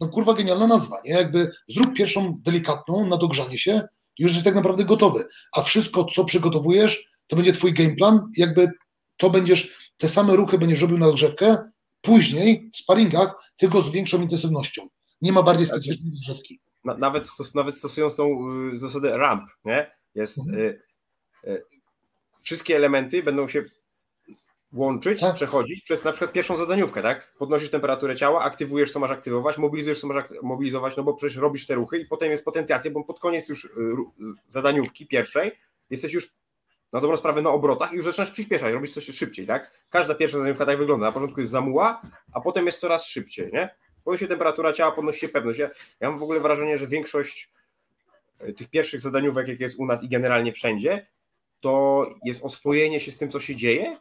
no 0.00 0.08
kurwa, 0.08 0.34
genialna 0.34 0.66
nazwa, 0.66 0.96
nie? 1.04 1.12
Jakby 1.12 1.50
zrób 1.68 1.94
pierwszą 1.94 2.38
delikatną 2.40 3.06
na 3.06 3.16
dogrzanie 3.16 3.58
się, 3.58 3.82
już 4.18 4.32
jest 4.32 4.44
tak 4.44 4.54
naprawdę 4.54 4.84
gotowy. 4.84 5.24
A 5.52 5.62
wszystko, 5.62 6.04
co 6.04 6.24
przygotowujesz, 6.24 7.10
to 7.26 7.36
będzie 7.36 7.52
twój 7.52 7.72
game 7.72 7.94
plan, 7.94 8.30
jakby 8.36 8.68
to 9.16 9.30
będziesz, 9.30 9.92
te 9.96 10.08
same 10.08 10.36
ruchy 10.36 10.58
będziesz 10.58 10.80
robił 10.80 10.98
na 10.98 11.06
rozgrzewkę, 11.06 11.58
później 12.00 12.70
w 12.74 12.76
sparingach, 12.76 13.52
tylko 13.56 13.82
z 13.82 13.90
większą 13.90 14.22
intensywnością. 14.22 14.88
Nie 15.20 15.32
ma 15.32 15.42
bardziej 15.42 15.66
specyficznej 15.66 16.12
rozgrzewki. 16.12 16.60
Nawet, 16.84 17.26
stos, 17.26 17.54
nawet 17.54 17.74
stosując 17.74 18.16
tą 18.16 18.38
y, 18.72 18.78
zasadę 18.78 19.16
ramp, 19.16 19.42
nie? 19.64 19.90
Jest, 20.14 20.38
mhm. 20.38 20.58
y, 20.58 20.80
y, 21.44 21.62
wszystkie 22.42 22.76
elementy 22.76 23.22
będą 23.22 23.48
się 23.48 23.64
łączyć, 24.74 25.20
tak. 25.20 25.34
przechodzić 25.34 25.84
przez 25.84 26.04
na 26.04 26.12
przykład 26.12 26.32
pierwszą 26.32 26.56
zadaniówkę, 26.56 27.02
tak? 27.02 27.34
Podnosisz 27.38 27.70
temperaturę 27.70 28.16
ciała, 28.16 28.42
aktywujesz, 28.42 28.92
co 28.92 29.00
masz 29.00 29.10
aktywować, 29.10 29.58
mobilizujesz, 29.58 30.00
co 30.00 30.06
masz 30.06 30.24
mobilizować, 30.42 30.96
no 30.96 31.02
bo 31.02 31.14
przecież 31.14 31.36
robisz 31.36 31.66
te 31.66 31.74
ruchy 31.74 31.98
i 31.98 32.06
potem 32.06 32.30
jest 32.30 32.44
potencjacja, 32.44 32.90
bo 32.90 33.04
pod 33.04 33.20
koniec 33.20 33.48
już 33.48 33.64
y, 33.64 33.68
zadaniówki 34.48 35.06
pierwszej 35.06 35.52
jesteś 35.90 36.12
już 36.12 36.34
na 36.92 37.00
dobrą 37.00 37.16
sprawę 37.16 37.42
na 37.42 37.50
obrotach 37.50 37.92
i 37.92 37.96
już 37.96 38.04
zaczynasz 38.04 38.30
przyspieszać, 38.30 38.72
robić 38.72 38.94
coś 38.94 39.04
szybciej, 39.04 39.46
tak? 39.46 39.72
Każda 39.90 40.14
pierwsza 40.14 40.38
zajętka 40.38 40.66
tak 40.66 40.78
wygląda. 40.78 41.06
Na 41.06 41.12
początku 41.12 41.40
jest 41.40 41.52
zamuła, 41.52 42.02
a 42.32 42.40
potem 42.40 42.66
jest 42.66 42.80
coraz 42.80 43.06
szybciej, 43.06 43.50
nie? 43.52 43.74
Podnosi 44.04 44.24
się 44.24 44.28
temperatura 44.28 44.72
ciała, 44.72 44.92
podnosi 44.92 45.20
się 45.20 45.28
pewność. 45.28 45.58
Ja, 45.58 45.70
ja 46.00 46.10
mam 46.10 46.18
w 46.18 46.22
ogóle 46.22 46.40
wrażenie, 46.40 46.78
że 46.78 46.86
większość 46.86 47.50
e, 48.38 48.52
tych 48.52 48.70
pierwszych 48.70 49.00
zadaniówek, 49.00 49.48
jak 49.48 49.60
jest 49.60 49.78
u 49.78 49.86
nas 49.86 50.02
i 50.02 50.08
generalnie 50.08 50.52
wszędzie, 50.52 51.06
to 51.60 52.06
jest 52.24 52.44
oswojenie 52.44 53.00
się 53.00 53.12
z 53.12 53.18
tym, 53.18 53.30
co 53.30 53.40
się 53.40 53.56
dzieje 53.56 53.98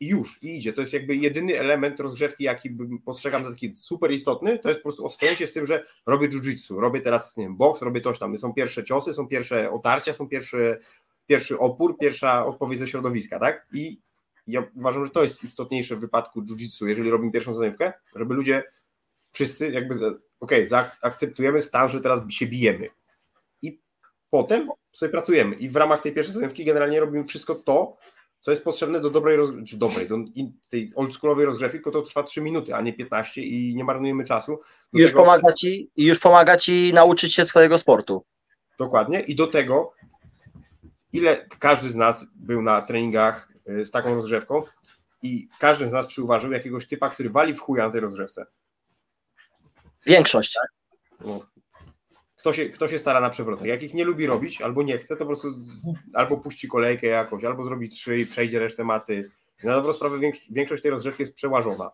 i 0.00 0.08
już, 0.08 0.42
i 0.42 0.58
idzie. 0.58 0.72
To 0.72 0.80
jest 0.80 0.92
jakby 0.92 1.16
jedyny 1.16 1.58
element 1.58 2.00
rozgrzewki, 2.00 2.44
jaki 2.44 2.76
postrzegam 3.04 3.44
za 3.44 3.50
taki 3.50 3.74
super 3.74 4.12
istotny, 4.12 4.58
to 4.58 4.68
jest 4.68 4.80
po 4.80 4.82
prostu 4.82 5.04
oswojenie 5.04 5.46
z 5.46 5.52
tym, 5.52 5.66
że 5.66 5.84
robię 6.06 6.28
jiu-jitsu, 6.28 6.80
robię 6.80 7.00
teraz, 7.00 7.36
nie 7.36 7.44
wiem, 7.44 7.56
boks, 7.56 7.82
robię 7.82 8.00
coś 8.00 8.18
tam. 8.18 8.38
Są 8.38 8.54
pierwsze 8.54 8.84
ciosy, 8.84 9.14
są 9.14 9.28
pierwsze 9.28 9.70
otarcia, 9.70 10.12
są 10.12 10.28
pierwsze, 10.28 10.78
pierwszy 11.26 11.58
opór, 11.58 11.98
pierwsza 11.98 12.46
odpowiedź 12.46 12.78
ze 12.78 12.88
środowiska, 12.88 13.38
tak? 13.38 13.66
I 13.72 14.00
ja 14.46 14.62
uważam, 14.76 15.04
że 15.04 15.10
to 15.10 15.22
jest 15.22 15.44
istotniejsze 15.44 15.96
w 15.96 16.00
wypadku 16.00 16.42
jiu-jitsu, 16.42 16.86
jeżeli 16.86 17.10
robimy 17.10 17.32
pierwszą 17.32 17.54
zajętkę, 17.54 17.92
żeby 18.16 18.34
ludzie 18.34 18.62
wszyscy 19.32 19.70
jakby, 19.70 19.94
okej, 19.94 20.18
okay, 20.40 20.66
zaakceptujemy 20.66 21.62
stan, 21.62 21.88
że 21.88 22.00
teraz 22.00 22.20
się 22.30 22.46
bijemy. 22.46 22.88
I 23.62 23.80
potem 24.30 24.68
sobie 24.92 25.12
pracujemy. 25.12 25.56
I 25.56 25.68
w 25.68 25.76
ramach 25.76 26.02
tej 26.02 26.14
pierwszej 26.14 26.34
zajętki 26.34 26.64
generalnie 26.64 27.00
robimy 27.00 27.24
wszystko 27.24 27.54
to, 27.54 27.96
co 28.40 28.50
jest 28.50 28.64
potrzebne 28.64 29.00
do 29.00 29.10
dobrej, 29.10 29.38
czy 29.66 29.76
dobrej, 29.76 30.08
do 30.08 30.16
tej 30.70 30.90
oldschoolowej 30.96 31.46
rozgrzewki, 31.46 31.76
tylko 31.76 31.90
to 31.90 32.02
trwa 32.02 32.22
3 32.22 32.40
minuty, 32.40 32.74
a 32.74 32.80
nie 32.80 32.92
15 32.92 33.42
i 33.42 33.74
nie 33.76 33.84
marnujemy 33.84 34.24
czasu. 34.24 34.60
I 34.92 34.98
już, 34.98 35.10
tego... 35.10 35.22
pomaga 35.22 35.52
ci, 35.52 35.90
I 35.96 36.04
już 36.04 36.18
pomaga 36.18 36.56
ci 36.56 36.92
nauczyć 36.94 37.34
się 37.34 37.46
swojego 37.46 37.78
sportu. 37.78 38.24
Dokładnie. 38.78 39.20
I 39.20 39.34
do 39.34 39.46
tego, 39.46 39.92
ile 41.12 41.46
każdy 41.58 41.90
z 41.90 41.96
nas 41.96 42.26
był 42.34 42.62
na 42.62 42.82
treningach 42.82 43.52
y, 43.68 43.84
z 43.84 43.90
taką 43.90 44.14
rozgrzewką 44.14 44.62
i 45.22 45.48
każdy 45.60 45.88
z 45.88 45.92
nas 45.92 46.06
przyuważył 46.06 46.52
jakiegoś 46.52 46.86
typa, 46.86 47.08
który 47.08 47.30
wali 47.30 47.54
w 47.54 47.60
chuja 47.60 47.86
na 47.86 47.92
tej 47.92 48.00
rozgrzewce. 48.00 48.46
Większość. 50.06 50.52
Tak? 50.52 50.70
No, 51.26 51.40
kto 52.38 52.52
się, 52.52 52.66
kto 52.66 52.88
się 52.88 52.98
stara 52.98 53.20
na 53.20 53.30
przewrotach. 53.30 53.66
Jak 53.66 53.82
ich 53.82 53.94
nie 53.94 54.04
lubi 54.04 54.26
robić, 54.26 54.62
albo 54.62 54.82
nie 54.82 54.98
chce, 54.98 55.16
to 55.16 55.18
po 55.18 55.26
prostu 55.26 55.48
albo 56.14 56.36
puści 56.36 56.68
kolejkę 56.68 57.06
jakąś, 57.06 57.44
albo 57.44 57.64
zrobi 57.64 57.88
trzy 57.88 58.18
i 58.18 58.26
przejdzie 58.26 58.58
resztę 58.58 58.84
maty. 58.84 59.30
Na 59.64 59.74
dobrą 59.74 59.92
sprawę 59.92 60.18
większość 60.50 60.82
tej 60.82 60.90
rozgrzewki 60.90 61.22
jest 61.22 61.34
przełażona. 61.34 61.90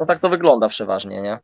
No 0.00 0.06
tak 0.06 0.20
to 0.20 0.28
wygląda 0.28 0.68
przeważnie, 0.68 1.22
nie? 1.22 1.38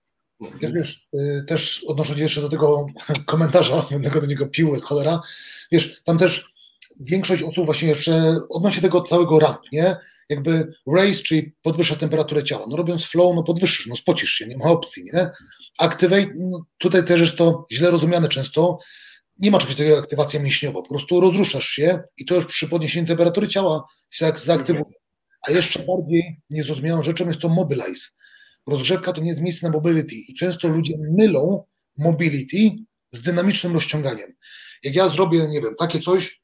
Ja 0.60 0.70
wiesz, 0.70 1.08
y, 1.14 1.44
też 1.48 1.84
odnosząc 1.86 2.16
się 2.16 2.22
jeszcze 2.22 2.40
do 2.40 2.48
tego 2.48 2.86
komentarza, 3.26 3.86
będę 3.90 4.20
do 4.20 4.26
niego 4.26 4.46
pił, 4.46 4.80
cholera, 4.80 5.20
wiesz, 5.72 6.02
tam 6.04 6.18
też 6.18 6.52
większość 7.00 7.42
osób 7.42 7.64
właśnie 7.64 7.88
jeszcze 7.88 8.40
odnosi 8.50 8.82
tego 8.82 9.02
całego 9.02 9.38
ramp, 9.38 9.60
nie? 9.72 9.96
Jakby 10.30 10.72
raise, 10.96 11.22
czyli 11.22 11.52
podwyższa 11.62 11.96
temperaturę 11.96 12.44
ciała. 12.44 12.66
No 12.68 12.76
robiąc 12.76 13.04
flow, 13.04 13.36
no 13.36 13.42
podwyższysz, 13.42 13.86
no 13.86 13.96
spocisz 13.96 14.30
się, 14.30 14.46
nie 14.46 14.56
ma 14.56 14.64
opcji, 14.64 15.04
nie? 15.04 15.30
Activate, 15.78 16.32
no 16.36 16.64
tutaj 16.78 17.04
też 17.04 17.20
jest 17.20 17.36
to 17.36 17.66
źle 17.72 17.90
rozumiane 17.90 18.28
często. 18.28 18.78
Nie 19.38 19.50
ma 19.50 19.58
czegoś 19.58 19.76
takiego 19.76 19.94
jak 19.94 20.04
aktywacja 20.04 20.40
mięśniowa, 20.40 20.82
po 20.82 20.88
prostu 20.88 21.20
rozruszasz 21.20 21.68
się 21.68 22.02
i 22.16 22.24
to 22.24 22.34
już 22.34 22.46
przy 22.46 22.68
podniesieniu 22.68 23.08
temperatury 23.08 23.48
ciała 23.48 23.84
się 24.10 24.32
zaaktywuje. 24.36 24.94
A 25.48 25.52
jeszcze 25.52 25.78
bardziej 25.78 26.40
niezrozumiałą 26.50 27.02
rzeczą 27.02 27.28
jest 27.28 27.40
to 27.40 27.48
mobilize. 27.48 28.08
Rozgrzewka 28.66 29.12
to 29.12 29.20
nie 29.20 29.28
jest 29.28 29.40
miejsce 29.40 29.66
na 29.66 29.72
mobility 29.72 30.14
i 30.28 30.34
często 30.34 30.68
ludzie 30.68 30.94
mylą 30.98 31.64
mobility 31.98 32.70
z 33.12 33.22
dynamicznym 33.22 33.72
rozciąganiem. 33.72 34.32
Jak 34.82 34.94
ja 34.94 35.08
zrobię, 35.08 35.48
nie 35.48 35.60
wiem, 35.60 35.74
takie 35.78 35.98
coś, 35.98 36.42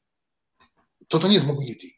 to 1.07 1.19
to 1.19 1.27
nie 1.27 1.33
jest 1.33 1.47
mobility. 1.47 1.96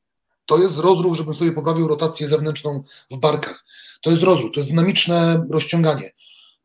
To 0.49 0.57
jest 0.57 0.77
rozruch, 0.77 1.15
żebym 1.15 1.33
sobie 1.33 1.51
poprawił 1.51 1.87
rotację 1.87 2.27
zewnętrzną 2.27 2.83
w 3.11 3.17
barkach. 3.17 3.65
To 4.01 4.11
jest 4.11 4.23
rozruch, 4.23 4.53
to 4.53 4.59
jest 4.59 4.69
dynamiczne 4.69 5.45
rozciąganie. 5.49 6.11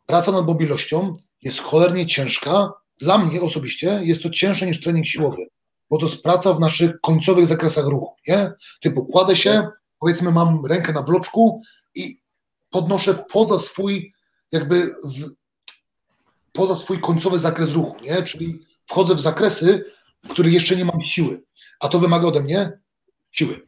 Praca 0.07 0.33
nad 0.33 0.47
mobilnością 0.47 1.13
jest 1.43 1.59
cholernie 1.59 2.07
ciężka. 2.07 2.73
Dla 3.01 3.19
mnie 3.19 3.43
osobiście 3.43 4.01
jest 4.03 4.23
to 4.23 4.31
cięższe 4.31 4.67
niż 4.67 4.81
trening 4.81 5.07
siłowy, 5.07 5.47
bo 5.91 5.99
to 5.99 6.07
jest 6.07 6.23
praca 6.23 6.55
w 6.55 6.61
naszych 6.61 7.01
końcowych 7.01 7.47
zakresach 7.47 7.87
ruchu. 7.87 8.15
Nie? 8.29 8.53
Typu 8.81 9.07
kładę 9.07 9.37
się, 9.37 9.69
powiedzmy, 9.99 10.33
mam 10.33 10.67
rękę 10.67 10.93
na 10.93 11.03
bloczku 11.03 11.63
i 11.95 12.21
podnoszę 12.71 13.25
poza 13.33 13.59
swój, 13.59 14.13
jakby 14.53 14.87
w, 14.87 15.25
poza 16.53 16.77
swój 16.77 17.01
końcowy 17.01 17.39
zakres 17.39 17.73
ruchu, 17.73 17.97
nie? 18.03 18.23
czyli 18.23 18.61
wchodzę 18.87 19.15
w 19.15 19.21
zakresy, 19.21 19.85
w 20.25 20.29
których 20.29 20.53
jeszcze 20.53 20.77
nie 20.77 20.85
mam 20.85 21.03
siły, 21.03 21.43
a 21.81 21.89
to 21.89 21.99
wymaga 21.99 22.27
ode 22.27 22.43
mnie 22.43 22.84
siły. 23.35 23.61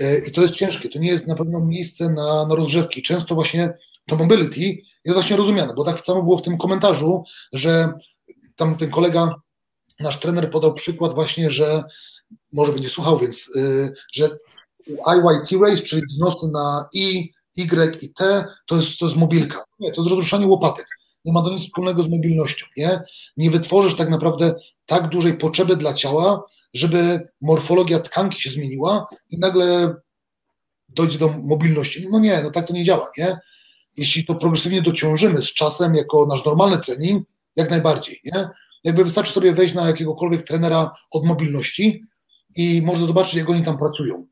E, 0.00 0.18
I 0.18 0.32
to 0.32 0.42
jest 0.42 0.54
ciężkie, 0.54 0.88
to 0.88 0.98
nie 0.98 1.10
jest 1.10 1.26
na 1.26 1.34
pewno 1.34 1.60
miejsce 1.60 2.08
na, 2.08 2.46
na 2.46 2.54
rozgrzewki. 2.54 3.02
Często 3.02 3.34
właśnie 3.34 3.74
to 4.06 4.16
mobility 4.16 4.60
jest 5.04 5.14
właśnie 5.14 5.36
rozumiane, 5.36 5.74
bo 5.74 5.84
tak 5.84 6.00
samo 6.00 6.22
było 6.22 6.38
w 6.38 6.42
tym 6.42 6.58
komentarzu, 6.58 7.24
że 7.52 7.92
tam 8.56 8.76
ten 8.76 8.90
kolega, 8.90 9.34
nasz 10.00 10.20
trener 10.20 10.50
podał 10.50 10.74
przykład 10.74 11.14
właśnie, 11.14 11.50
że 11.50 11.84
może 12.52 12.72
będzie 12.72 12.90
słuchał, 12.90 13.18
więc 13.18 13.50
yy, 13.54 13.94
że 14.12 14.28
IYT 14.88 15.62
race, 15.62 15.82
czyli 15.82 16.02
wznosy 16.06 16.48
na 16.52 16.88
I, 16.94 17.32
Y 17.56 18.02
i 18.02 18.12
T, 18.14 18.46
to 18.66 18.76
jest, 18.76 18.98
to 18.98 19.06
jest 19.06 19.16
mobilka. 19.16 19.64
Nie, 19.78 19.92
to 19.92 20.02
jest 20.02 20.10
rozruszanie 20.10 20.46
łopatek. 20.46 20.86
Nie 21.24 21.32
ma 21.32 21.42
to 21.42 21.50
nic 21.50 21.62
wspólnego 21.62 22.02
z 22.02 22.08
mobilnością. 22.08 22.66
Nie? 22.76 23.02
nie 23.36 23.50
wytworzysz 23.50 23.96
tak 23.96 24.10
naprawdę 24.10 24.54
tak 24.86 25.08
dużej 25.08 25.38
potrzeby 25.38 25.76
dla 25.76 25.94
ciała, 25.94 26.42
żeby 26.74 27.28
morfologia 27.40 28.00
tkanki 28.00 28.42
się 28.42 28.50
zmieniła 28.50 29.06
i 29.30 29.38
nagle 29.38 29.94
dojdzie 30.88 31.18
do 31.18 31.28
mobilności. 31.28 32.08
No 32.10 32.18
nie, 32.18 32.42
no 32.42 32.50
tak 32.50 32.66
to 32.66 32.72
nie 32.72 32.84
działa, 32.84 33.10
nie? 33.18 33.38
Jeśli 33.96 34.24
to 34.24 34.34
progresywnie 34.34 34.82
dociążymy 34.82 35.42
z 35.42 35.54
czasem 35.54 35.94
jako 35.94 36.26
nasz 36.26 36.44
normalny 36.44 36.78
trening, 36.78 37.28
jak 37.56 37.70
najbardziej, 37.70 38.20
nie? 38.24 38.48
Jakby 38.84 39.04
wystarczy 39.04 39.32
sobie 39.32 39.54
wejść 39.54 39.74
na 39.74 39.86
jakiegokolwiek 39.86 40.46
trenera 40.46 40.92
od 41.10 41.24
mobilności 41.24 42.04
i 42.56 42.82
można 42.82 43.06
zobaczyć, 43.06 43.34
jak 43.34 43.50
oni 43.50 43.64
tam 43.64 43.78
pracują. 43.78 44.26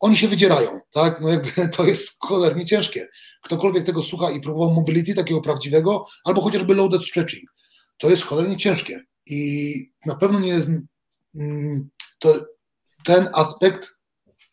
Oni 0.00 0.16
się 0.16 0.28
wydzierają, 0.28 0.80
tak? 0.92 1.20
No 1.20 1.28
jakby 1.28 1.68
to 1.76 1.84
jest 1.84 2.16
cholernie 2.20 2.66
ciężkie. 2.66 3.08
Ktokolwiek 3.42 3.84
tego 3.84 4.02
słucha 4.02 4.30
i 4.30 4.40
próbował 4.40 4.74
mobility 4.74 5.14
takiego 5.14 5.40
prawdziwego, 5.40 6.04
albo 6.24 6.40
chociażby 6.40 6.74
loaded 6.74 7.04
stretching, 7.04 7.50
to 7.98 8.10
jest 8.10 8.22
cholernie 8.22 8.56
ciężkie 8.56 9.00
i 9.26 9.74
na 10.06 10.16
pewno 10.16 10.40
nie 10.40 10.48
jest 10.48 10.70
to, 12.18 12.46
ten 13.04 13.28
aspekt 13.34 13.88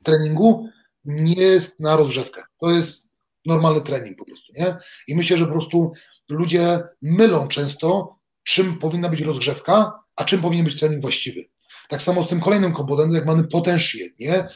treningu 0.04 0.70
nie 1.06 1.42
jest 1.42 1.80
na 1.80 1.96
rozgrzewkę. 1.96 2.44
To 2.60 2.72
jest 2.72 3.10
normalny 3.46 3.82
trening 3.82 4.18
po 4.18 4.26
prostu, 4.26 4.54
nie? 4.56 4.78
I 5.08 5.16
myślę, 5.16 5.38
że 5.38 5.46
po 5.46 5.52
prostu 5.52 5.92
ludzie 6.30 6.84
mylą 7.02 7.48
często, 7.48 8.16
czym 8.44 8.80
powinna 8.80 9.10
być 9.10 9.22
rozgrzewka, 9.22 10.00
a 10.16 10.24
czym 10.24 10.42
powinien 10.42 10.66
być 10.66 10.80
trening 10.80 11.02
właściwy. 11.02 11.46
Tak 11.90 12.02
samo 12.02 12.24
z 12.24 12.28
tym 12.28 12.42
kolejnym 12.42 12.74
komponentem, 12.74 13.16
jak 13.16 13.26
mamy 13.26 13.44
potential, 13.44 14.08
nie? 14.20 14.48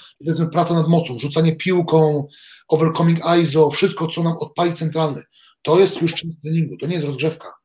Praca 0.52 0.74
nad 0.74 0.88
mocą, 0.88 1.20
rzucanie 1.20 1.56
piłką, 1.56 2.28
overcoming 2.68 3.20
ISO, 3.42 3.72
wszystko, 3.72 4.08
co 4.08 4.24
nam 4.24 4.34
odpali 4.40 4.74
centralny. 4.74 5.24
To 5.62 5.80
jest 5.80 6.02
już 6.02 6.14
część 6.14 6.38
treningu, 6.42 6.78
to 6.78 6.88
nie 6.88 6.94
jest 6.94 7.08
rozgrzewka. 7.08 7.59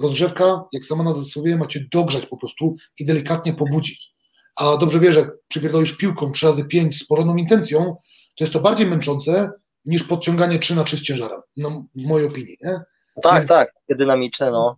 Rozgrzewka, 0.00 0.64
jak 0.72 0.84
sama 0.84 1.04
nazwa 1.04 1.24
sobie, 1.24 1.56
macie 1.56 1.86
dogrzać 1.92 2.26
po 2.26 2.36
prostu 2.36 2.76
i 2.98 3.06
delikatnie 3.06 3.54
pobudzić. 3.54 4.14
A 4.56 4.76
dobrze 4.76 5.00
wiesz, 5.00 5.16
jak 5.16 5.30
przypierdolisz 5.48 5.96
piłką 5.96 6.32
3 6.32 6.46
razy 6.46 6.64
5 6.64 6.96
z 6.96 7.06
porządną 7.06 7.36
intencją, 7.36 7.96
to 8.36 8.44
jest 8.44 8.52
to 8.52 8.60
bardziej 8.60 8.86
męczące 8.86 9.50
niż 9.84 10.04
podciąganie 10.04 10.58
3 10.58 10.74
na 10.74 10.84
3 10.84 10.96
z 10.96 11.02
ciężarem, 11.02 11.40
no, 11.56 11.84
w 11.96 12.06
mojej 12.06 12.28
opinii, 12.28 12.56
nie? 12.62 12.80
Tak, 13.22 13.34
Więc, 13.34 13.48
tak, 13.48 13.72
dynamiczne, 13.88 14.50
no. 14.50 14.76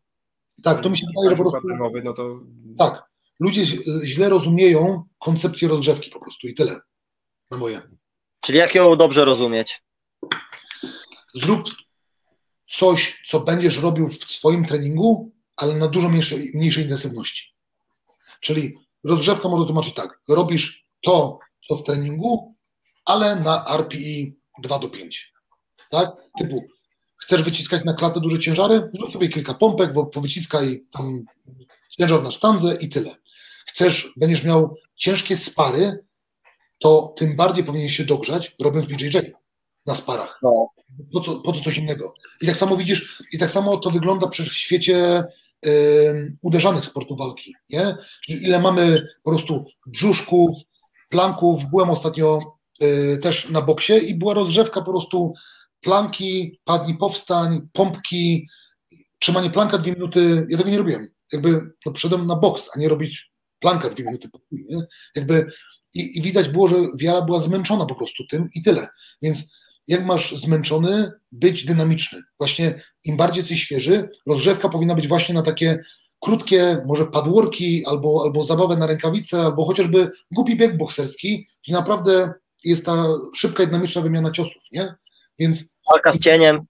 Tak, 0.63 0.81
to 0.81 0.91
mi 0.91 0.99
się 0.99 1.07
wydaje, 1.07 1.37
że 1.37 1.45
po 1.45 1.51
prostu... 1.51 1.69
No 2.05 2.13
to... 2.13 2.41
Tak, 2.79 3.03
ludzie 3.41 3.65
źle 4.05 4.29
rozumieją 4.29 5.03
koncepcję 5.19 5.69
rozgrzewki 5.69 6.11
po 6.11 6.21
prostu 6.21 6.49
i 6.49 6.55
tyle, 6.55 6.81
na 7.51 7.57
moje. 7.59 7.83
Czyli 8.41 8.59
jak 8.59 8.75
ją 8.75 8.97
dobrze 8.97 9.25
rozumieć? 9.25 9.83
Zrób 11.35 11.65
coś, 12.71 13.23
co 13.27 13.41
będziesz 13.41 13.79
robił 13.79 14.09
w 14.09 14.15
swoim 14.15 14.65
treningu, 14.65 15.33
ale 15.57 15.75
na 15.75 15.89
dużo 15.89 16.09
mniejszej, 16.09 16.51
mniejszej 16.55 16.85
intensywności. 16.85 17.55
Czyli 18.41 18.75
rozgrzewka 19.05 19.49
może 19.49 19.65
tłumaczyć 19.65 19.95
tak, 19.95 20.21
robisz 20.29 20.87
to, 21.01 21.39
co 21.69 21.77
w 21.77 21.85
treningu, 21.85 22.55
ale 23.05 23.37
na 23.37 23.65
RPI 23.65 24.37
2 24.63 24.79
do 24.79 24.89
5. 24.89 25.33
Tak? 25.91 26.11
Typu, 26.39 26.65
chcesz 27.17 27.43
wyciskać 27.43 27.85
na 27.85 27.95
klatę 27.95 28.21
duże 28.21 28.39
ciężary? 28.39 28.91
Zrób 28.95 29.13
sobie 29.13 29.29
kilka 29.29 29.55
pompek, 29.55 29.93
bo 29.93 30.07
powyciskaj 30.07 30.85
tam 30.93 31.25
ciężar 31.91 32.23
na 32.23 32.31
sztandze 32.31 32.75
i 32.81 32.89
tyle. 32.89 33.17
Chcesz, 33.67 34.13
będziesz 34.17 34.45
miał 34.45 34.77
ciężkie 34.97 35.37
spary, 35.37 36.05
to 36.79 37.15
tym 37.17 37.37
bardziej 37.37 37.65
powinieneś 37.65 37.97
się 37.97 38.05
dogrzać, 38.05 38.57
robiąc 38.61 38.87
BJJ 38.87 39.19
na 39.87 39.95
sparach. 39.95 40.39
No. 40.43 40.69
Po, 41.13 41.21
co, 41.21 41.41
po 41.41 41.53
co 41.53 41.61
coś 41.61 41.77
innego? 41.77 42.15
I 42.41 42.47
tak 42.47 42.57
samo 42.57 42.77
widzisz, 42.77 43.23
i 43.33 43.39
tak 43.39 43.51
samo 43.51 43.77
to 43.77 43.91
wygląda 43.91 44.29
w 44.29 44.35
świecie 44.35 45.25
y, 45.67 46.37
uderzanych 46.43 46.85
sportu 46.85 47.17
walki, 47.17 47.55
nie? 47.71 47.97
Czyli 48.25 48.45
ile 48.45 48.59
mamy 48.59 49.07
po 49.23 49.31
prostu 49.31 49.65
brzuszków, 49.87 50.51
planków. 51.09 51.71
Byłem 51.71 51.91
ostatnio 51.91 52.39
y, 52.83 53.19
też 53.23 53.51
na 53.51 53.63
boksie 53.63 53.93
i 53.93 54.15
była 54.15 54.35
rozrzewka 54.35 54.83
po 54.83 54.91
prostu 54.91 55.35
planki, 55.81 56.61
padni 56.65 56.95
powstań, 56.95 57.69
pompki, 57.73 58.49
trzymanie 59.19 59.51
planka 59.51 59.79
dwie 59.79 59.93
minuty. 59.93 60.47
Ja 60.49 60.59
tego 60.59 60.71
nie 60.71 60.79
robiłem. 60.79 61.09
Jakby 61.33 61.71
no, 61.87 61.93
przyszedłem 61.93 62.27
na 62.27 62.37
boks, 62.37 62.71
a 62.75 62.79
nie 62.79 62.89
robić 62.89 63.31
planka 63.59 63.89
dwie 63.89 64.05
minuty. 64.05 64.29
Jakby 65.17 65.47
i, 65.95 66.19
i 66.19 66.23
widać 66.23 66.49
było, 66.49 66.69
że 66.69 66.77
wiara 66.99 67.23
była 67.23 67.41
zmęczona 67.41 67.87
po 67.87 67.95
prostu 67.95 68.27
tym 68.27 68.49
i 68.55 68.63
tyle. 68.63 68.89
Więc 69.23 69.49
jak 69.91 70.05
masz 70.05 70.37
zmęczony, 70.37 71.13
być 71.33 71.65
dynamiczny. 71.65 72.23
Właśnie 72.39 72.83
im 73.05 73.17
bardziej 73.17 73.41
jesteś 73.41 73.63
świeży, 73.63 74.09
rozgrzewka 74.27 74.69
powinna 74.69 74.95
być 74.95 75.09
właśnie 75.09 75.35
na 75.35 75.43
takie 75.43 75.85
krótkie, 76.21 76.83
może 76.87 77.07
padworki, 77.07 77.87
albo, 77.87 78.23
albo 78.25 78.45
zabawę 78.45 78.77
na 78.77 78.87
rękawice, 78.87 79.41
albo 79.41 79.65
chociażby 79.65 80.11
głupi 80.31 80.57
bieg 80.57 80.77
bokserski, 80.77 81.47
gdzie 81.63 81.73
naprawdę 81.73 82.33
jest 82.65 82.87
ta 82.87 83.05
szybka 83.35 83.63
i 83.63 83.67
dynamiczna 83.67 84.03
wymiana 84.03 84.31
ciosów, 84.31 84.63
nie? 84.73 84.95
Więc... 85.39 85.75
Walka 85.91 86.13
z 86.13 86.21
cieniem. 86.21 86.67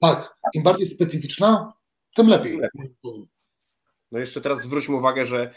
Tak, 0.00 0.36
im 0.54 0.62
bardziej 0.62 0.86
specyficzna, 0.86 1.72
tym 2.14 2.28
lepiej. 2.28 2.60
No 4.12 4.18
jeszcze 4.18 4.40
teraz 4.40 4.62
zwróćmy 4.62 4.96
uwagę, 4.96 5.24
że 5.24 5.54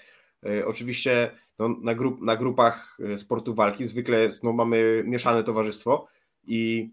y, 0.48 0.66
oczywiście 0.66 1.32
no, 1.60 1.70
na, 1.82 1.96
grup, 1.96 2.22
na 2.22 2.36
grupach 2.36 2.98
e, 3.14 3.18
sportu 3.18 3.54
walki 3.54 3.88
zwykle 3.88 4.20
jest, 4.20 4.44
no, 4.44 4.54
mamy 4.54 5.04
mieszane 5.06 5.44
towarzystwo 5.44 6.08
i 6.48 6.90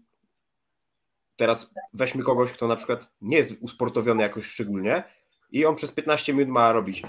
teraz 1.43 1.73
weźmy 1.93 2.23
kogoś, 2.23 2.51
kto 2.51 2.67
na 2.67 2.75
przykład 2.75 3.11
nie 3.21 3.37
jest 3.37 3.57
usportowiony 3.61 4.23
jakoś 4.23 4.45
szczególnie 4.45 5.03
i 5.51 5.65
on 5.65 5.75
przez 5.75 5.91
15 5.91 6.33
minut 6.33 6.49
ma 6.49 6.71
robić 6.71 7.03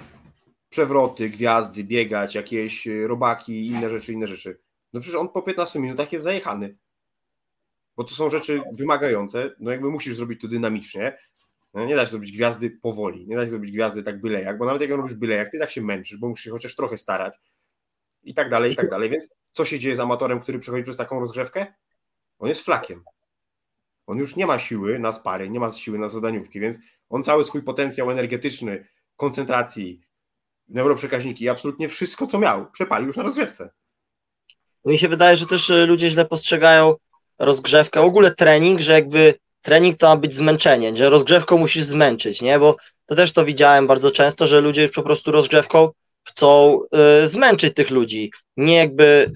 przewroty, 0.68 1.28
gwiazdy, 1.28 1.84
biegać, 1.84 2.34
jakieś 2.34 2.86
e, 2.86 3.06
robaki, 3.06 3.66
inne 3.66 3.90
rzeczy, 3.90 4.12
inne 4.12 4.26
rzeczy. 4.26 4.60
No 4.92 5.00
przecież 5.00 5.16
on 5.16 5.28
po 5.28 5.42
15 5.42 5.80
minutach 5.80 6.12
jest 6.12 6.24
zajechany. 6.24 6.76
Bo 7.96 8.04
to 8.04 8.14
są 8.14 8.30
rzeczy 8.30 8.62
wymagające, 8.72 9.50
no 9.58 9.70
jakby 9.70 9.90
musisz 9.90 10.16
zrobić 10.16 10.40
to 10.40 10.48
dynamicznie. 10.48 11.18
No 11.74 11.84
nie 11.84 11.96
da 11.96 12.04
się 12.04 12.10
zrobić 12.10 12.32
gwiazdy 12.32 12.70
powoli, 12.70 13.26
nie 13.28 13.36
da 13.36 13.42
się 13.42 13.48
zrobić 13.48 13.72
gwiazdy 13.72 14.02
tak 14.02 14.20
byle 14.20 14.42
jak, 14.42 14.58
bo 14.58 14.64
nawet 14.64 14.82
jak 14.82 14.90
robisz 14.90 15.14
byle 15.14 15.34
jak, 15.34 15.50
ty 15.50 15.58
tak 15.58 15.70
się 15.70 15.82
męczysz, 15.82 16.18
bo 16.18 16.28
musisz 16.28 16.44
się 16.44 16.50
chociaż 16.50 16.76
trochę 16.76 16.96
starać 16.96 17.34
i 18.22 18.34
tak 18.34 18.50
dalej, 18.50 18.72
i 18.72 18.76
tak 18.76 18.90
dalej. 18.90 19.10
Więc 19.10 19.28
co 19.50 19.64
się 19.64 19.78
dzieje 19.78 19.96
z 19.96 20.00
amatorem, 20.00 20.40
który 20.40 20.58
przechodzi 20.58 20.82
przez 20.82 20.96
taką 20.96 21.20
rozgrzewkę? 21.20 21.66
On 22.38 22.48
jest 22.48 22.64
flakiem. 22.64 23.04
On 24.06 24.18
już 24.18 24.36
nie 24.36 24.46
ma 24.46 24.58
siły 24.58 24.98
na 24.98 25.12
spary, 25.12 25.50
nie 25.50 25.60
ma 25.60 25.70
siły 25.70 25.98
na 25.98 26.08
zadaniówki, 26.08 26.60
więc 26.60 26.78
on 27.08 27.22
cały 27.22 27.44
swój 27.44 27.62
potencjał 27.62 28.10
energetyczny, 28.10 28.86
koncentracji, 29.16 30.00
neuroprzekaźniki 30.68 31.48
absolutnie 31.48 31.88
wszystko, 31.88 32.26
co 32.26 32.38
miał, 32.38 32.70
przepalił 32.70 33.06
już 33.06 33.16
na 33.16 33.22
rozgrzewce. 33.22 33.70
Mi 34.84 34.98
się 34.98 35.08
wydaje, 35.08 35.36
że 35.36 35.46
też 35.46 35.70
e, 35.70 35.86
ludzie 35.86 36.10
źle 36.10 36.24
postrzegają 36.24 36.94
rozgrzewkę, 37.38 38.00
w 38.00 38.04
ogóle 38.04 38.34
trening, 38.34 38.80
że 38.80 38.92
jakby 38.92 39.34
trening 39.62 39.98
to 39.98 40.08
ma 40.08 40.16
być 40.16 40.34
zmęczenie, 40.34 40.96
że 40.96 41.10
rozgrzewką 41.10 41.58
musisz 41.58 41.84
zmęczyć, 41.84 42.42
nie? 42.42 42.58
Bo 42.58 42.76
to 43.06 43.14
też 43.14 43.32
to 43.32 43.44
widziałem 43.44 43.86
bardzo 43.86 44.10
często, 44.10 44.46
że 44.46 44.60
ludzie 44.60 44.88
po 44.88 45.02
prostu 45.02 45.32
rozgrzewką 45.32 45.90
chcą 46.28 46.80
y, 47.24 47.28
zmęczyć 47.28 47.74
tych 47.74 47.90
ludzi. 47.90 48.32
Nie 48.56 48.76
jakby 48.76 49.32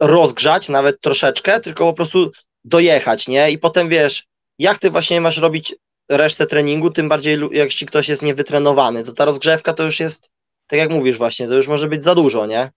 rozgrzać 0.00 0.68
nawet 0.68 1.00
troszeczkę, 1.00 1.60
tylko 1.60 1.84
po 1.84 1.92
prostu 1.92 2.32
dojechać, 2.64 3.28
nie? 3.28 3.50
I 3.50 3.58
potem 3.58 3.88
wiesz, 3.88 4.26
jak 4.58 4.78
ty 4.78 4.90
właśnie 4.90 5.20
masz 5.20 5.38
robić 5.38 5.74
resztę 6.08 6.46
treningu, 6.46 6.90
tym 6.90 7.08
bardziej 7.08 7.38
jak 7.52 7.70
ci 7.70 7.86
ktoś 7.86 8.08
jest 8.08 8.22
niewytrenowany, 8.22 9.04
to 9.04 9.12
ta 9.12 9.24
rozgrzewka 9.24 9.72
to 9.72 9.82
już 9.82 10.00
jest, 10.00 10.30
tak 10.66 10.78
jak 10.78 10.90
mówisz 10.90 11.18
właśnie, 11.18 11.48
to 11.48 11.54
już 11.54 11.68
może 11.68 11.88
być 11.88 12.02
za 12.02 12.14
dużo, 12.14 12.46
nie? 12.46 12.72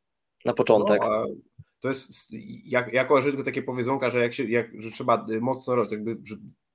Na 0.46 0.53
początek. 0.53 1.01
No, 1.01 1.25
to 1.79 1.88
jest, 1.88 2.12
jak, 2.65 2.94
ja 2.94 3.06
kojarzę 3.06 3.29
tylko 3.29 3.44
takie 3.44 3.63
powiedzonka, 3.63 4.10
że, 4.10 4.20
jak 4.20 4.34
się, 4.34 4.44
jak, 4.44 4.82
że 4.82 4.91
trzeba 4.91 5.25
mocno 5.41 5.75
robić, 5.75 5.91
jakby, 5.91 6.17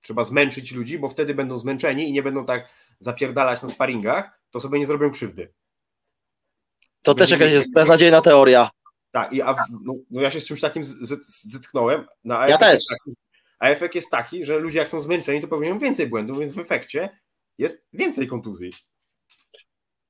trzeba 0.02 0.24
zmęczyć 0.24 0.72
ludzi, 0.72 0.98
bo 0.98 1.08
wtedy 1.08 1.34
będą 1.34 1.58
zmęczeni 1.58 2.08
i 2.08 2.12
nie 2.12 2.22
będą 2.22 2.44
tak 2.44 2.68
zapierdalać 2.98 3.62
na 3.62 3.68
sparingach, 3.68 4.40
to 4.50 4.60
sobie 4.60 4.78
nie 4.78 4.86
zrobią 4.86 5.10
krzywdy. 5.10 5.52
To 7.02 7.14
też 7.14 7.30
jakaś 7.30 7.50
jest 7.50 7.72
beznadziejna 7.72 8.20
teoria. 8.20 8.70
Tak, 9.12 9.32
i 9.32 9.42
a, 9.42 9.56
no, 9.84 9.94
no, 10.10 10.20
ja 10.20 10.30
się 10.30 10.40
z 10.40 10.46
czymś 10.46 10.60
takim 10.60 10.84
zetknąłem. 11.44 12.06
No, 12.24 12.38
a 12.38 12.48
ja 12.48 12.58
też. 12.58 12.82
Taki, 12.86 13.16
a 13.58 13.68
efekt 13.68 13.94
jest 13.94 14.10
taki, 14.10 14.44
że 14.44 14.58
ludzie 14.58 14.78
jak 14.78 14.88
są 14.88 15.00
zmęczeni, 15.00 15.40
to 15.40 15.46
popełniają 15.46 15.78
więcej 15.78 16.06
błędów, 16.06 16.38
więc 16.38 16.52
w 16.52 16.58
efekcie 16.58 17.18
jest 17.58 17.88
więcej 17.92 18.26
kontuzji. 18.26 18.72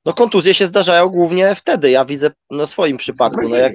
No 0.04 0.12
kontuzje 0.12 0.54
się 0.54 0.66
zdarzają 0.66 1.08
głównie 1.08 1.54
wtedy, 1.54 1.90
ja 1.90 2.04
widzę 2.04 2.30
na 2.50 2.66
swoim 2.66 2.96
przypadku. 2.96 3.48
No 3.48 3.56
jak, 3.56 3.72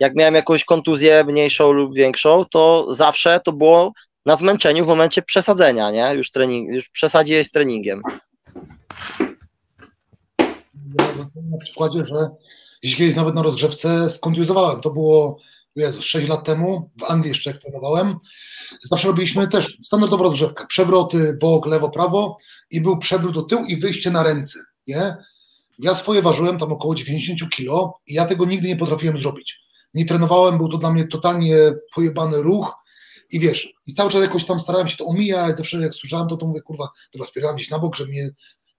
jak 0.00 0.14
miałem 0.14 0.34
jakąś 0.34 0.64
kontuzję 0.64 1.24
mniejszą 1.24 1.72
lub 1.72 1.94
większą, 1.94 2.44
to 2.44 2.94
zawsze 2.94 3.40
to 3.44 3.52
było 3.52 3.92
na 4.26 4.36
zmęczeniu 4.36 4.84
w 4.84 4.88
momencie 4.88 5.22
przesadzenia, 5.22 5.90
nie? 5.90 6.14
Już, 6.14 6.30
trening, 6.30 6.74
już 6.74 6.88
przesadziłeś 6.88 7.46
z 7.46 7.50
treningiem. 7.50 8.02
na 11.50 11.58
przykładzie, 11.58 12.06
że 12.06 12.28
jeśli 12.86 12.98
kiedyś 12.98 13.16
nawet 13.16 13.34
na 13.34 13.42
rozgrzewce 13.42 14.10
skontuzowałem, 14.10 14.80
to 14.80 14.90
było 14.90 15.38
Jezus, 15.76 16.04
6 16.04 16.28
lat 16.28 16.44
temu, 16.44 16.90
w 17.00 17.04
Anglii 17.04 17.28
jeszcze 17.28 17.50
jak 17.50 17.60
trenowałem, 17.60 18.16
zawsze 18.82 19.08
robiliśmy 19.08 19.48
też 19.48 19.78
standardową 19.86 20.22
rozgrzewkę, 20.22 20.66
przewroty, 20.66 21.36
bok, 21.40 21.66
lewo, 21.66 21.90
prawo. 21.90 22.38
I 22.70 22.80
był 22.80 22.98
przewrót 22.98 23.34
do 23.34 23.42
tyłu 23.42 23.64
i 23.64 23.76
wyjście 23.76 24.10
na 24.10 24.22
ręce, 24.22 24.58
nie? 24.86 25.16
Ja 25.78 25.94
swoje 25.94 26.22
ważyłem 26.22 26.58
tam 26.58 26.72
około 26.72 26.94
90 26.94 27.50
kilo 27.50 28.00
i 28.06 28.14
ja 28.14 28.26
tego 28.26 28.44
nigdy 28.44 28.68
nie 28.68 28.76
potrafiłem 28.76 29.18
zrobić. 29.18 29.60
Nie 29.94 30.06
trenowałem, 30.06 30.58
był 30.58 30.68
to 30.68 30.78
dla 30.78 30.92
mnie 30.92 31.06
totalnie 31.06 31.56
pojebany 31.94 32.42
ruch. 32.42 32.74
I 33.30 33.40
wiesz, 33.40 33.72
i 33.86 33.94
cały 33.94 34.10
czas 34.10 34.22
jakoś 34.22 34.44
tam 34.44 34.60
starałem 34.60 34.88
się 34.88 34.96
to 34.96 35.06
omijać, 35.06 35.56
zawsze 35.56 35.80
jak 35.80 35.94
słyszałem 35.94 36.28
to, 36.28 36.36
to 36.36 36.46
mówię, 36.46 36.62
kurwa, 36.62 36.88
teraz 37.12 37.28
spierałem 37.28 37.56
gdzieś 37.56 37.70
na 37.70 37.78
bok, 37.78 37.96
żeby 37.96 38.10
mnie 38.10 38.30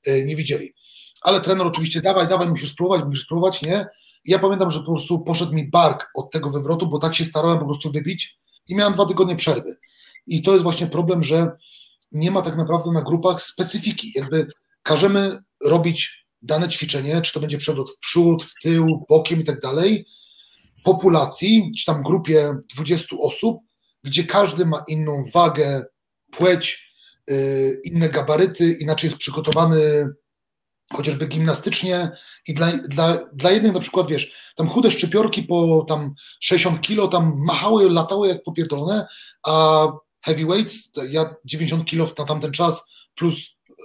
e, 0.05 0.25
nie 0.25 0.35
widzieli. 0.35 0.73
Ale 1.27 1.41
trener 1.41 1.67
oczywiście, 1.67 2.01
dawaj, 2.01 2.27
dawaj, 2.27 2.49
musisz 2.49 2.71
spróbować, 2.71 3.05
musisz 3.05 3.23
spróbować, 3.23 3.61
nie? 3.61 3.85
I 4.25 4.31
ja 4.31 4.39
pamiętam, 4.39 4.71
że 4.71 4.79
po 4.79 4.85
prostu 4.85 5.19
poszedł 5.19 5.53
mi 5.53 5.69
bark 5.69 6.09
od 6.15 6.31
tego 6.31 6.49
wywrotu, 6.49 6.87
bo 6.87 6.99
tak 6.99 7.15
się 7.15 7.25
starałem 7.25 7.59
po 7.59 7.65
prostu 7.65 7.91
wybić 7.91 8.39
i 8.67 8.75
miałem 8.75 8.93
dwa 8.93 9.05
tygodnie 9.05 9.35
przerwy. 9.35 9.77
I 10.27 10.41
to 10.41 10.51
jest 10.51 10.63
właśnie 10.63 10.87
problem, 10.87 11.23
że 11.23 11.51
nie 12.11 12.31
ma 12.31 12.41
tak 12.41 12.57
naprawdę 12.57 12.91
na 12.91 13.01
grupach 13.01 13.41
specyfiki. 13.41 14.11
Jakby 14.15 14.47
każemy 14.83 15.43
robić 15.65 16.25
dane 16.41 16.69
ćwiczenie, 16.69 17.21
czy 17.21 17.33
to 17.33 17.39
będzie 17.39 17.57
przewrót 17.57 17.91
w 17.91 17.99
przód, 17.99 18.43
w 18.43 18.53
tył, 18.63 19.05
bokiem 19.09 19.41
i 19.41 19.43
tak 19.43 19.59
dalej, 19.59 20.05
populacji, 20.83 21.71
czy 21.77 21.85
tam 21.85 22.03
grupie 22.03 22.55
20 22.75 23.15
osób, 23.19 23.57
gdzie 24.03 24.23
każdy 24.23 24.65
ma 24.65 24.83
inną 24.87 25.23
wagę, 25.33 25.85
płeć, 26.31 26.93
yy, 27.27 27.81
inne 27.83 28.09
gabaryty, 28.09 28.77
inaczej 28.81 29.07
jest 29.07 29.19
przygotowany 29.19 30.07
chociażby 30.95 31.27
gimnastycznie 31.27 32.11
i 32.47 32.53
dla, 32.53 32.71
dla, 32.71 33.17
dla 33.33 33.51
jednych 33.51 33.73
na 33.73 33.79
przykład, 33.79 34.07
wiesz, 34.07 34.33
tam 34.55 34.69
chude 34.69 34.91
szczypiorki 34.91 35.43
po 35.43 35.85
tam 35.87 36.13
60 36.39 36.81
kilo 36.81 37.07
tam 37.07 37.33
machały, 37.37 37.89
latały 37.89 38.27
jak 38.27 38.43
popierdolone, 38.43 39.07
a 39.43 39.87
heavyweights, 40.25 40.91
ja 41.09 41.33
90 41.45 41.85
kilo 41.85 42.07
na 42.19 42.25
tamten 42.25 42.51
czas 42.51 42.85
plus 43.15 43.35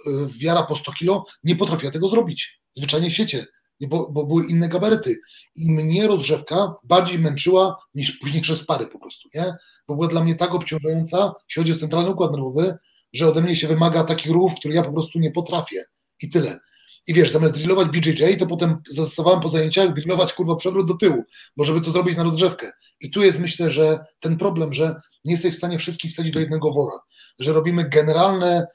y, 0.06 0.10
wiara 0.38 0.62
po 0.62 0.76
100 0.76 0.92
kilo, 0.92 1.26
nie 1.44 1.56
potrafiła 1.56 1.92
tego 1.92 2.08
zrobić. 2.08 2.60
Zwyczajnie 2.74 3.10
w 3.10 3.12
świecie, 3.12 3.46
bo, 3.80 4.10
bo 4.12 4.24
były 4.26 4.46
inne 4.46 4.68
gabaryty. 4.68 5.16
I 5.56 5.70
mnie 5.70 6.06
rozrzewka 6.06 6.74
bardziej 6.84 7.18
męczyła 7.18 7.76
niż 7.94 8.12
późniejsze 8.12 8.56
spary 8.56 8.86
po 8.86 8.98
prostu, 8.98 9.28
nie? 9.34 9.54
Bo 9.88 9.94
była 9.94 10.08
dla 10.08 10.24
mnie 10.24 10.34
tak 10.34 10.54
obciążająca, 10.54 11.34
jeśli 11.48 11.62
chodzi 11.62 11.72
o 11.72 11.76
centralny 11.76 12.10
układ 12.10 12.32
nerwowy, 12.32 12.78
że 13.12 13.28
ode 13.28 13.40
mnie 13.40 13.56
się 13.56 13.68
wymaga 13.68 14.04
takich 14.04 14.32
ruchów, 14.32 14.58
które 14.58 14.74
ja 14.74 14.82
po 14.82 14.92
prostu 14.92 15.18
nie 15.18 15.30
potrafię. 15.30 15.84
I 16.22 16.30
tyle. 16.30 16.60
I 17.06 17.14
wiesz, 17.14 17.30
zamiast 17.30 17.54
drillować 17.54 17.88
BJJ, 17.88 18.36
to 18.38 18.46
potem 18.46 18.76
zastosowałem 18.90 19.40
po 19.40 19.48
zajęciach 19.48 19.94
drillować 19.94 20.32
kurwa 20.32 20.56
przewrót 20.56 20.88
do 20.88 20.94
tyłu, 20.94 21.24
bo 21.56 21.64
żeby 21.64 21.80
to 21.80 21.90
zrobić 21.90 22.16
na 22.16 22.22
rozgrzewkę. 22.22 22.72
I 23.00 23.10
tu 23.10 23.22
jest 23.22 23.38
myślę, 23.38 23.70
że 23.70 24.04
ten 24.20 24.36
problem, 24.36 24.72
że 24.72 24.96
nie 25.24 25.32
jesteś 25.32 25.54
w 25.54 25.58
stanie 25.58 25.78
wszystkich 25.78 26.12
wsadzić 26.12 26.32
do 26.32 26.40
jednego 26.40 26.72
wora, 26.72 26.98
że 27.38 27.52
robimy 27.52 27.88
generalne, 27.88 28.66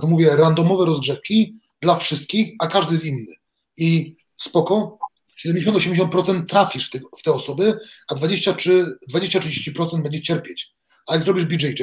to 0.00 0.06
mówię, 0.06 0.36
randomowe 0.36 0.86
rozgrzewki 0.86 1.56
dla 1.82 1.96
wszystkich, 1.96 2.54
a 2.58 2.66
każdy 2.66 2.92
jest 2.92 3.04
inny. 3.04 3.34
I 3.76 4.16
spoko, 4.36 4.98
70-80% 5.46 6.46
trafisz 6.46 6.88
w 6.88 6.90
te, 6.90 6.98
w 7.18 7.22
te 7.22 7.32
osoby, 7.32 7.78
a 8.08 8.14
20-30% 8.14 10.02
będzie 10.02 10.20
cierpieć. 10.20 10.74
A 11.06 11.14
jak 11.14 11.24
zrobisz 11.24 11.44
BJJ, 11.44 11.82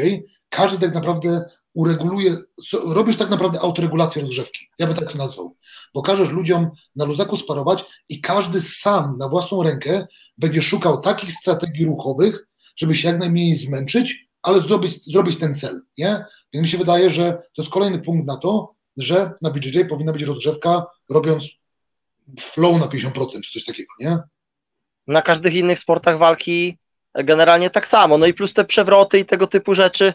każdy 0.49 0.79
tak 0.79 0.93
naprawdę 0.93 1.45
ureguluje, 1.77 2.37
robisz 2.85 3.17
tak 3.17 3.29
naprawdę 3.29 3.59
autoregulację 3.59 4.21
rozgrzewki. 4.21 4.69
Ja 4.79 4.87
bym 4.87 4.95
tak 4.95 5.11
to 5.11 5.17
nazwał. 5.17 5.55
Bo 5.93 6.01
każesz 6.01 6.29
ludziom 6.29 6.69
na 6.95 7.05
luzaku 7.05 7.37
sparować 7.37 7.85
i 8.09 8.21
każdy 8.21 8.61
sam 8.61 9.17
na 9.17 9.29
własną 9.29 9.63
rękę 9.63 10.07
będzie 10.37 10.61
szukał 10.61 11.01
takich 11.01 11.31
strategii 11.33 11.85
ruchowych, 11.85 12.47
żeby 12.77 12.95
się 12.95 13.07
jak 13.07 13.19
najmniej 13.19 13.55
zmęczyć, 13.55 14.27
ale 14.41 14.61
zrobić, 14.61 15.05
zrobić 15.05 15.39
ten 15.39 15.55
cel. 15.55 15.81
Nie? 15.97 16.25
Więc 16.53 16.63
mi 16.63 16.69
się 16.69 16.77
wydaje, 16.77 17.09
że 17.09 17.33
to 17.33 17.61
jest 17.61 17.71
kolejny 17.71 17.99
punkt 17.99 18.27
na 18.27 18.37
to, 18.37 18.73
że 18.97 19.31
na 19.41 19.51
BJJ 19.51 19.85
powinna 19.89 20.13
być 20.13 20.23
rozgrzewka, 20.23 20.85
robiąc 21.09 21.45
flow 22.39 22.79
na 22.79 22.87
50% 22.87 23.41
czy 23.41 23.51
coś 23.51 23.65
takiego, 23.65 23.93
nie? 23.99 24.19
Na 25.07 25.21
każdych 25.21 25.53
innych 25.53 25.79
sportach 25.79 26.17
walki 26.17 26.77
generalnie 27.13 27.69
tak 27.69 27.87
samo. 27.87 28.17
No 28.17 28.25
i 28.25 28.33
plus 28.33 28.53
te 28.53 28.65
przewroty 28.65 29.19
i 29.19 29.25
tego 29.25 29.47
typu 29.47 29.75
rzeczy. 29.75 30.13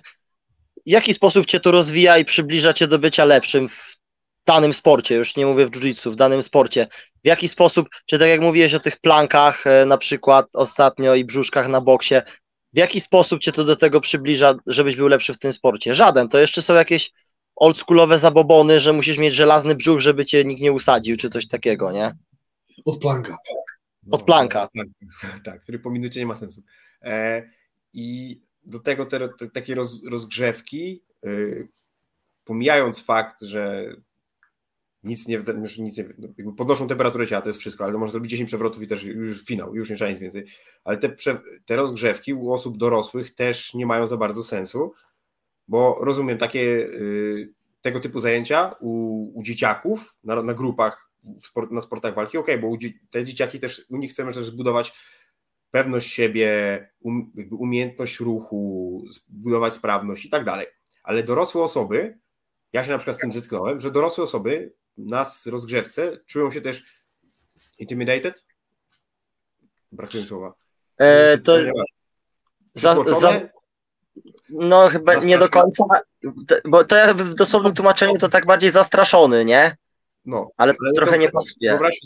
W 0.86 0.90
jaki 0.90 1.14
sposób 1.14 1.46
cię 1.46 1.60
to 1.60 1.70
rozwija 1.70 2.18
i 2.18 2.24
przybliża 2.24 2.72
cię 2.72 2.88
do 2.88 2.98
bycia 2.98 3.24
lepszym 3.24 3.68
w 3.68 3.96
danym 4.46 4.72
sporcie? 4.72 5.14
Już 5.14 5.36
nie 5.36 5.46
mówię 5.46 5.66
w 5.66 5.70
jiu-jitsu, 5.70 6.12
w 6.12 6.16
danym 6.16 6.42
sporcie. 6.42 6.86
W 7.24 7.26
jaki 7.26 7.48
sposób, 7.48 7.88
czy 8.06 8.18
tak 8.18 8.28
jak 8.28 8.40
mówiłeś 8.40 8.74
o 8.74 8.80
tych 8.80 8.96
plankach 8.96 9.66
e, 9.66 9.86
na 9.86 9.98
przykład 9.98 10.46
ostatnio 10.52 11.14
i 11.14 11.24
brzuszkach 11.24 11.68
na 11.68 11.80
boksie, 11.80 12.14
w 12.72 12.78
jaki 12.78 13.00
sposób 13.00 13.40
cię 13.40 13.52
to 13.52 13.64
do 13.64 13.76
tego 13.76 14.00
przybliża, 14.00 14.54
żebyś 14.66 14.96
był 14.96 15.08
lepszy 15.08 15.34
w 15.34 15.38
tym 15.38 15.52
sporcie? 15.52 15.94
Żaden. 15.94 16.28
To 16.28 16.38
jeszcze 16.38 16.62
są 16.62 16.74
jakieś 16.74 17.12
oldschoolowe 17.56 18.18
zabobony, 18.18 18.80
że 18.80 18.92
musisz 18.92 19.18
mieć 19.18 19.34
żelazny 19.34 19.74
brzuch, 19.74 20.00
żeby 20.00 20.26
cię 20.26 20.44
nikt 20.44 20.62
nie 20.62 20.72
usadził, 20.72 21.16
czy 21.16 21.30
coś 21.30 21.48
takiego, 21.48 21.92
nie? 21.92 22.14
Od 22.84 23.00
planka. 23.00 23.36
Od 24.10 24.20
no, 24.20 24.26
planka. 24.26 24.68
Tak, 25.44 25.60
który 25.60 25.78
po 25.78 25.90
minucie 25.90 26.20
nie 26.20 26.26
ma 26.26 26.36
sensu. 26.36 26.62
E, 27.02 27.42
I 27.92 28.40
do 28.64 28.80
tego 28.80 29.06
te, 29.06 29.28
te, 29.28 29.50
takie 29.50 29.74
roz, 29.74 30.04
rozgrzewki, 30.04 31.02
y, 31.26 31.68
pomijając 32.44 33.04
fakt, 33.04 33.42
że 33.42 33.94
nic 35.04 35.28
nie, 35.28 35.38
nic 35.78 35.98
nie 35.98 36.04
no, 36.18 36.52
podnoszą 36.52 36.88
temperaturę 36.88 37.26
ciała, 37.26 37.42
to 37.42 37.48
jest 37.48 37.60
wszystko, 37.60 37.84
ale 37.84 37.92
można 37.92 38.12
zrobić 38.12 38.30
10 38.30 38.48
przewrotów 38.48 38.82
i 38.82 38.86
też 38.86 39.04
już 39.04 39.44
finał, 39.44 39.74
już 39.74 39.90
nie 39.90 39.96
trzeba 39.96 40.10
nic 40.10 40.20
więcej. 40.20 40.44
Ale 40.84 40.98
te, 40.98 41.16
te 41.64 41.76
rozgrzewki 41.76 42.34
u 42.34 42.52
osób 42.52 42.78
dorosłych 42.78 43.34
też 43.34 43.74
nie 43.74 43.86
mają 43.86 44.06
za 44.06 44.16
bardzo 44.16 44.44
sensu, 44.44 44.92
bo 45.68 45.98
rozumiem 46.00 46.38
takie 46.38 46.60
y, 46.60 47.52
tego 47.80 48.00
typu 48.00 48.20
zajęcia 48.20 48.74
u, 48.80 49.38
u 49.38 49.42
dzieciaków 49.42 50.16
na, 50.24 50.42
na 50.42 50.54
grupach 50.54 51.10
sport, 51.38 51.70
na 51.70 51.80
sportach 51.80 52.14
walki, 52.14 52.38
ok, 52.38 52.48
bo 52.60 52.72
te 53.10 53.24
dzieciaki 53.24 53.58
też, 53.58 53.86
u 53.88 53.96
nich 53.96 54.10
chcemy 54.10 54.32
też 54.32 54.44
zbudować 54.44 54.92
pewność 55.72 56.12
siebie, 56.12 56.48
um, 57.00 57.32
umiejętność 57.50 58.20
ruchu, 58.20 59.04
budować 59.28 59.72
sprawność 59.72 60.24
i 60.24 60.30
tak 60.30 60.44
dalej. 60.44 60.66
Ale 61.02 61.22
dorosłe 61.22 61.62
osoby, 61.62 62.18
ja 62.72 62.84
się 62.84 62.90
na 62.90 62.98
przykład 62.98 63.16
z 63.16 63.20
tym 63.20 63.32
zetknąłem, 63.32 63.80
że 63.80 63.90
dorosłe 63.90 64.24
osoby 64.24 64.72
nas 64.98 65.46
rozgrzewce 65.46 66.20
czują 66.26 66.50
się 66.50 66.60
też 66.60 66.84
intimidated? 67.78 68.44
Brakuje 69.92 70.26
słowa. 70.26 70.54
E, 70.98 71.38
to 71.38 71.56
za, 72.74 72.94
za, 72.94 73.40
no 74.48 74.88
chyba 74.88 75.14
nie 75.14 75.38
do 75.38 75.48
końca, 75.48 75.84
bo 76.64 76.84
to 76.84 76.96
ja 76.96 77.14
w 77.14 77.34
dosłownym 77.34 77.74
tłumaczeniu 77.74 78.18
to 78.18 78.28
tak 78.28 78.46
bardziej 78.46 78.70
zastraszony, 78.70 79.44
nie? 79.44 79.76
No, 80.24 80.50
ale, 80.56 80.74
ale 80.84 80.92
trochę 80.92 81.12
to, 81.12 81.18
nie 81.18 81.30
pasuje. 81.30 81.70
Wyobraź, 81.70 82.00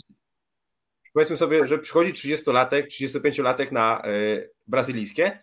powiedzmy 1.17 1.37
sobie, 1.37 1.67
że 1.67 1.77
przychodzi 1.77 2.13
30-latek, 2.13 2.87
35-latek 2.87 3.71
na 3.71 4.01
y, 4.07 4.49
brazylijskie, 4.67 5.39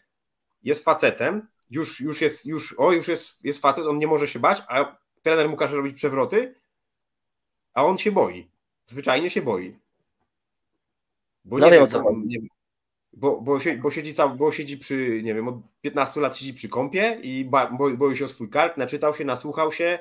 jest 0.62 0.84
facetem, 0.84 1.48
już, 1.70 2.00
już 2.00 2.20
jest, 2.20 2.46
już, 2.46 2.74
o, 2.78 2.92
już 2.92 3.08
jest, 3.08 3.44
jest 3.44 3.62
facet, 3.62 3.86
on 3.86 3.98
nie 3.98 4.06
może 4.06 4.28
się 4.28 4.38
bać, 4.38 4.62
a 4.68 4.96
trener 5.22 5.48
mu 5.48 5.56
każe 5.56 5.76
robić 5.76 5.96
przewroty, 5.96 6.54
a 7.74 7.84
on 7.84 7.98
się 7.98 8.12
boi. 8.12 8.50
Zwyczajnie 8.84 9.30
się 9.30 9.42
boi. 9.42 9.78
Bo 11.44 11.58
no 11.58 11.66
nie 11.66 11.72
wiem, 11.72 11.86
co 11.86 12.12
nie, 12.26 12.38
bo, 13.12 13.40
bo, 13.40 13.58
bo, 13.82 13.90
siedzi 13.90 14.14
cały, 14.14 14.36
bo 14.36 14.52
siedzi 14.52 14.78
przy, 14.78 15.22
nie 15.22 15.34
wiem, 15.34 15.48
od 15.48 15.56
15 15.80 16.20
lat 16.20 16.36
siedzi 16.36 16.54
przy 16.54 16.68
kąpie 16.68 17.20
i 17.22 17.44
boi, 17.44 17.96
boi 17.96 18.16
się 18.16 18.24
o 18.24 18.28
swój 18.28 18.50
kark, 18.50 18.76
naczytał 18.76 19.14
się, 19.14 19.24
nasłuchał 19.24 19.72
się, 19.72 19.98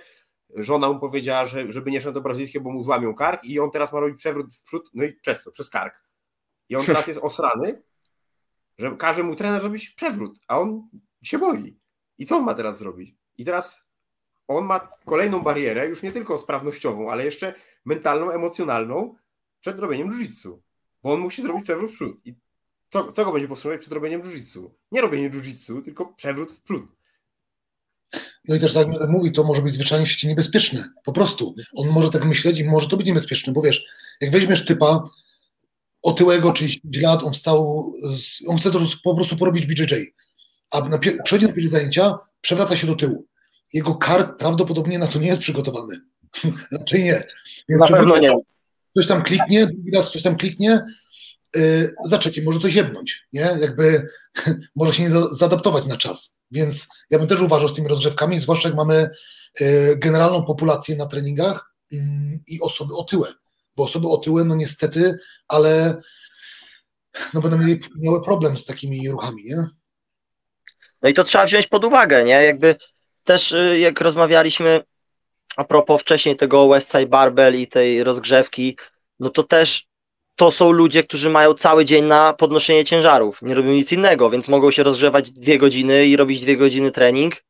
żona 0.56 0.90
mu 0.90 1.00
powiedziała, 1.00 1.46
że, 1.46 1.72
żeby 1.72 1.92
nie 1.92 2.02
szedł 2.02 2.14
do 2.14 2.22
brazylijskiego, 2.22 2.64
bo 2.64 2.72
mu 2.72 2.84
złamią 2.84 3.16
kark 3.16 3.44
i 3.44 3.60
on 3.60 3.72
teraz 3.72 3.94
ma 3.94 4.00
robić 4.00 4.18
przewrót 4.18 4.56
w 4.56 4.64
przód, 4.64 4.90
no 4.94 5.04
i 5.04 5.14
przez 5.14 5.44
to, 5.44 5.52
przez 5.52 5.70
kark. 5.70 6.04
I 6.70 6.76
on 6.76 6.86
teraz 6.86 7.08
jest 7.08 7.20
osrany, 7.24 7.84
że 8.78 8.96
każe 8.98 9.24
mu 9.24 9.36
trener 9.36 9.64
robić 9.64 9.90
przewrót, 9.90 10.40
a 10.48 10.60
on 10.60 10.90
się 11.24 11.40
boi. 11.40 11.80
I 12.18 12.26
co 12.26 12.38
on 12.38 12.44
ma 12.44 12.54
teraz 12.54 12.78
zrobić? 12.78 13.16
I 13.38 13.46
teraz 13.46 13.90
on 14.48 14.66
ma 14.66 14.80
kolejną 15.06 15.42
barierę, 15.42 15.88
już 15.88 16.04
nie 16.04 16.12
tylko 16.12 16.38
sprawnościową, 16.38 17.12
ale 17.12 17.26
jeszcze 17.26 17.54
mentalną, 17.86 18.32
emocjonalną 18.32 19.16
przed 19.60 19.80
robieniem 19.80 20.12
jiu 20.12 20.62
bo 21.04 21.14
on 21.14 21.20
musi 21.20 21.42
zrobić 21.42 21.64
przewrót 21.64 21.92
w 21.92 21.94
przód. 21.94 22.22
I 22.26 22.36
co, 22.90 23.12
co 23.12 23.26
go 23.26 23.32
będzie 23.32 23.48
powstrzymywać 23.48 23.82
przed 23.82 23.94
robieniem 23.94 24.22
jiu 24.22 24.72
Nie 24.92 25.02
robienie 25.02 25.30
jiu 25.30 25.82
tylko 25.82 26.06
przewrót 26.06 26.52
w 26.52 26.62
przód. 26.62 26.84
No 28.48 28.56
i 28.56 28.60
też 28.60 28.74
tak 28.74 28.88
jak 28.88 29.10
mówi, 29.10 29.32
to 29.32 29.44
może 29.44 29.62
być 29.62 29.74
zwyczajnie 29.74 30.06
w 30.06 30.12
sieci 30.12 30.28
niebezpieczne. 30.28 30.84
Po 31.06 31.14
prostu. 31.14 31.56
On 31.76 31.88
może 31.88 32.10
tak 32.10 32.26
myśleć 32.26 32.60
i 32.60 32.64
może 32.64 32.90
to 32.90 32.98
być 32.98 33.08
niebezpieczne, 33.08 33.54
bo 33.54 33.62
wiesz, 33.62 33.86
jak 34.22 34.32
weźmiesz 34.32 34.66
typa 34.66 35.10
otyłego 36.02 36.52
30 36.52 36.82
lat, 37.02 37.24
on 37.24 37.34
wstał, 37.34 37.92
on 38.48 38.58
chce 38.58 38.72
to 38.72 38.80
po 39.04 39.16
prostu 39.16 39.38
porobić 39.38 39.66
BJJ, 39.66 39.94
a 40.72 40.82
na, 40.82 40.98
przychodzi 40.98 41.46
na 41.48 41.54
pierwsze 41.54 41.72
zajęcia, 41.72 42.18
przewraca 42.42 42.76
się 42.76 42.88
do 42.88 42.96
tyłu. 42.96 43.26
Jego 43.74 43.96
kark 43.96 44.38
prawdopodobnie 44.38 45.00
na 45.00 45.08
to 45.08 45.20
nie 45.20 45.28
jest 45.28 45.42
przygotowany. 45.42 45.96
Raczej 46.72 47.04
nie. 47.04 47.24
Więc 47.70 47.82
na 47.82 47.88
pewno 47.88 48.18
nie. 48.18 48.36
Coś 48.98 49.08
tam 49.08 49.24
kliknie, 49.24 49.68
drugi 49.68 49.92
raz 49.92 50.12
coś 50.12 50.22
tam 50.22 50.38
kliknie, 50.38 50.86
yy, 51.56 51.96
za 52.06 52.18
trzecim 52.18 52.44
może 52.46 52.60
coś 52.60 52.74
jebnąć, 52.74 53.28
nie? 53.34 53.42
Jakby 53.42 54.08
może 54.76 54.94
się 54.94 55.04
nie 55.04 55.10
za, 55.10 55.36
zaadaptować 55.36 55.86
na 55.86 55.98
czas. 55.98 56.33
Więc 56.54 56.88
ja 57.10 57.20
bym 57.20 57.28
też 57.28 57.42
uważał 57.42 57.70
z 57.70 57.74
tymi 57.74 57.88
rozgrzewkami, 57.88 58.40
zwłaszcza 58.40 58.70
jak 58.70 58.78
mamy 58.78 59.10
e, 59.62 59.96
generalną 59.96 60.46
populację 60.46 60.96
na 60.96 61.06
treningach 61.06 61.76
mm, 61.94 62.44
i 62.48 62.62
osoby 62.62 62.94
otyłe. 62.96 63.28
Bo 63.76 63.84
osoby 63.84 64.08
otyłe, 64.08 64.44
no 64.44 64.56
niestety, 64.56 65.18
ale 65.48 66.02
no 67.34 67.42
będą 67.42 67.58
mieli, 67.58 67.80
miały 68.00 68.24
problem 68.24 68.58
z 68.58 68.66
takimi 68.66 69.10
ruchami, 69.10 69.44
nie? 69.44 69.68
No 71.02 71.10
i 71.10 71.14
to 71.14 71.24
trzeba 71.24 71.46
wziąć 71.46 71.68
pod 71.68 71.86
uwagę, 71.86 72.24
nie? 72.24 72.44
Jakby 72.44 72.76
też 73.24 73.52
y, 73.52 73.80
jak 73.80 74.02
rozmawialiśmy 74.02 74.84
a 75.56 75.64
propos 75.64 76.02
wcześniej 76.02 76.36
tego 76.36 76.68
Westside 76.68 77.06
Barbell 77.06 77.56
i 77.56 77.68
tej 77.68 78.04
rozgrzewki, 78.04 78.78
no 79.20 79.30
to 79.30 79.44
też 79.44 79.88
to 80.36 80.52
są 80.52 80.72
ludzie, 80.72 81.04
którzy 81.04 81.30
mają 81.30 81.54
cały 81.54 81.86
dzień 81.86 82.06
na 82.06 82.34
podnoszenie 82.34 82.86
ciężarów, 82.86 83.42
nie 83.42 83.54
robią 83.54 83.70
nic 83.70 83.92
innego, 83.92 84.30
więc 84.30 84.48
mogą 84.48 84.72
się 84.72 84.84
rozgrzewać 84.84 85.32
dwie 85.32 85.58
godziny 85.58 86.06
i 86.06 86.18
robić 86.18 86.42
dwie 86.42 86.58
godziny 86.58 86.92
trening 86.92 87.44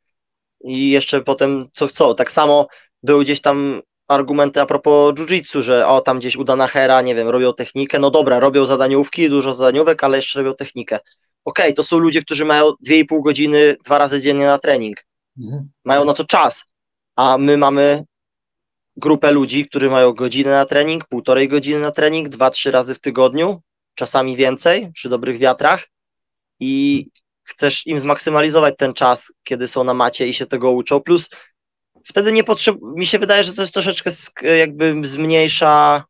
i 0.64 0.90
jeszcze 0.90 1.22
potem 1.22 1.68
co 1.74 1.88
chcą. 1.88 2.16
Tak 2.16 2.32
samo 2.32 2.68
były 3.04 3.24
gdzieś 3.24 3.42
tam 3.42 3.82
argumenty 4.08 4.62
a 4.62 4.66
propos 4.66 5.14
jiu-jitsu, 5.16 5.62
że 5.62 5.88
o 5.88 6.02
tam 6.02 6.20
gdzieś 6.20 6.36
udana 6.36 6.68
hera, 6.68 7.02
nie 7.02 7.16
wiem, 7.16 7.30
robią 7.30 7.54
technikę, 7.54 8.00
no 8.00 8.12
dobra, 8.12 8.40
robią 8.40 8.66
zadaniówki, 8.66 9.30
dużo 9.30 9.54
zadaniówek, 9.54 10.04
ale 10.04 10.18
jeszcze 10.18 10.40
robią 10.40 10.56
technikę. 10.56 10.96
Okej, 11.46 11.66
okay, 11.66 11.74
to 11.74 11.84
są 11.84 11.98
ludzie, 11.98 12.22
którzy 12.22 12.46
mają 12.46 12.70
2,5 12.70 13.24
godziny 13.24 13.76
dwa 13.86 13.98
razy 13.98 14.22
dziennie 14.22 14.46
na 14.46 14.58
trening. 14.58 14.98
Mhm. 15.44 15.70
Mają 15.86 16.06
na 16.06 16.14
to 16.14 16.24
czas, 16.24 16.64
a 17.16 17.38
my 17.38 17.58
mamy 17.58 18.06
grupę 18.98 19.32
ludzi, 19.32 19.66
którzy 19.66 19.90
mają 19.90 20.14
godzinę 20.14 20.52
na 20.52 20.66
trening, 20.66 21.06
półtorej 21.06 21.48
godziny 21.48 21.80
na 21.80 21.92
trening, 21.92 22.30
dwa, 22.30 22.50
trzy 22.50 22.72
razy 22.72 22.96
w 22.96 23.00
tygodniu, 23.00 23.62
czasami 23.96 24.36
więcej 24.36 24.92
przy 24.92 25.10
dobrych 25.10 25.38
wiatrach. 25.38 25.88
I 26.60 27.08
chcesz 27.44 27.88
im 27.88 28.00
zmaksymalizować 28.00 28.76
ten 28.78 28.94
czas, 28.94 29.32
kiedy 29.44 29.68
są 29.68 29.84
na 29.84 29.94
macie 29.94 30.28
i 30.28 30.34
się 30.34 30.46
tego 30.46 30.72
uczą, 30.72 31.00
plus 31.00 31.30
wtedy 32.06 32.32
nie 32.32 32.44
potrzeb... 32.44 32.78
mi 32.82 33.06
się 33.06 33.20
wydaje, 33.20 33.44
że 33.44 33.54
to 33.54 33.62
jest 33.62 33.74
troszeczkę 33.74 34.12
jakby 34.58 34.96
zmniejsza 35.04 36.04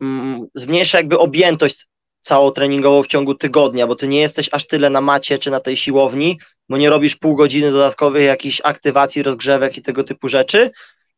mm, 0.00 0.46
zmniejsza 0.54 0.98
jakby 0.98 1.18
objętość 1.18 1.86
całą 2.20 2.50
treningową 2.50 3.02
w 3.02 3.06
ciągu 3.06 3.34
tygodnia, 3.34 3.86
bo 3.86 3.96
ty 3.96 4.08
nie 4.08 4.20
jesteś 4.20 4.48
aż 4.52 4.66
tyle 4.66 4.90
na 4.90 5.00
macie 5.00 5.38
czy 5.38 5.50
na 5.50 5.60
tej 5.60 5.76
siłowni, 5.76 6.38
bo 6.68 6.76
nie 6.76 6.90
robisz 6.90 7.16
pół 7.16 7.36
godziny 7.36 7.72
dodatkowych 7.72 8.24
jakichś 8.24 8.60
aktywacji, 8.64 9.22
rozgrzewek 9.22 9.76
i 9.76 9.82
tego 9.82 10.04
typu 10.04 10.28
rzeczy, 10.28 10.70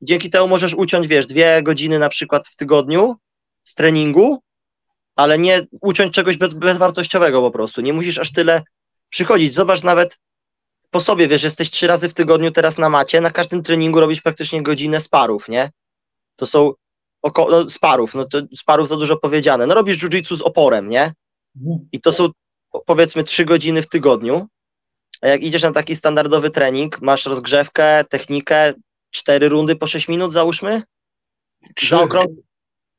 Dzięki 0.03 0.31
temu 0.31 0.49
możesz 0.49 0.75
uciąć, 0.75 1.07
wiesz, 1.07 1.27
dwie 1.27 1.63
godziny 1.63 1.99
na 1.99 2.09
przykład 2.09 2.49
w 2.49 2.57
tygodniu 2.57 3.17
z 3.65 3.75
treningu, 3.75 4.43
ale 5.17 5.39
nie 5.39 5.67
uciąć 5.81 6.15
czegoś 6.15 6.37
bez, 6.37 6.55
bezwartościowego 6.55 7.41
po 7.41 7.51
prostu. 7.51 7.81
Nie 7.81 7.93
musisz 7.93 8.19
aż 8.19 8.33
tyle 8.33 8.63
przychodzić. 9.09 9.55
Zobacz 9.55 9.83
nawet 9.83 10.19
po 10.91 11.01
sobie, 11.01 11.29
wiesz, 11.29 11.43
jesteś 11.43 11.71
trzy 11.71 11.87
razy 11.87 12.09
w 12.09 12.15
tygodniu 12.15 12.51
teraz 12.51 12.79
na 12.79 12.89
macie, 12.89 13.21
na 13.21 13.31
każdym 13.31 13.63
treningu 13.63 14.01
robisz 14.01 14.21
praktycznie 14.21 14.63
godzinę 14.63 15.01
sparów, 15.01 15.49
nie? 15.49 15.71
To 16.37 16.47
są 16.47 16.73
około, 17.23 17.51
no, 17.51 17.69
sparów, 17.69 18.15
no 18.15 18.25
to 18.25 18.43
sparów 18.57 18.89
za 18.89 18.97
dużo 18.97 19.17
powiedziane. 19.17 19.67
No 19.67 19.75
robisz 19.75 19.99
jiu-jitsu 19.99 20.37
z 20.37 20.43
oporem, 20.43 20.89
nie? 20.89 21.15
I 21.93 22.01
to 22.01 22.13
są 22.13 22.29
powiedzmy 22.87 23.25
trzy 23.25 23.45
godziny 23.45 23.83
w 23.83 23.89
tygodniu, 23.89 24.47
a 25.21 25.29
jak 25.29 25.43
idziesz 25.43 25.63
na 25.63 25.73
taki 25.73 25.97
standardowy 25.97 26.51
trening, 26.51 27.01
masz 27.01 27.27
rozgrzewkę, 27.27 28.05
technikę, 28.05 28.75
cztery 29.11 29.49
rundy 29.49 29.77
po 29.77 29.87
6 29.87 30.09
minut, 30.09 30.33
załóżmy? 30.33 30.83
Trzy. 31.75 31.89
Zaokrąg... 31.89 32.31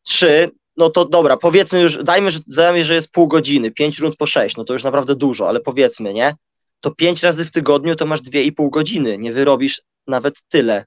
Trzy, 0.03 0.51
no 0.77 0.89
to 0.89 1.05
dobra, 1.05 1.37
powiedzmy 1.37 1.81
już, 1.81 2.03
dajmy, 2.03 2.31
że, 2.31 2.39
dajmy, 2.47 2.85
że 2.85 2.93
jest 2.93 3.11
pół 3.11 3.27
godziny, 3.27 3.71
pięć 3.71 3.99
rund 3.99 4.15
po 4.15 4.25
sześć, 4.25 4.57
no 4.57 4.63
to 4.63 4.73
już 4.73 4.83
naprawdę 4.83 5.15
dużo, 5.15 5.47
ale 5.47 5.59
powiedzmy, 5.59 6.13
nie? 6.13 6.35
To 6.79 6.95
pięć 6.95 7.23
razy 7.23 7.45
w 7.45 7.51
tygodniu 7.51 7.95
to 7.95 8.05
masz 8.05 8.21
dwie 8.21 8.43
i 8.43 8.51
pół 8.51 8.69
godziny, 8.69 9.17
nie 9.17 9.33
wyrobisz 9.33 9.81
nawet 10.07 10.35
tyle. 10.49 10.85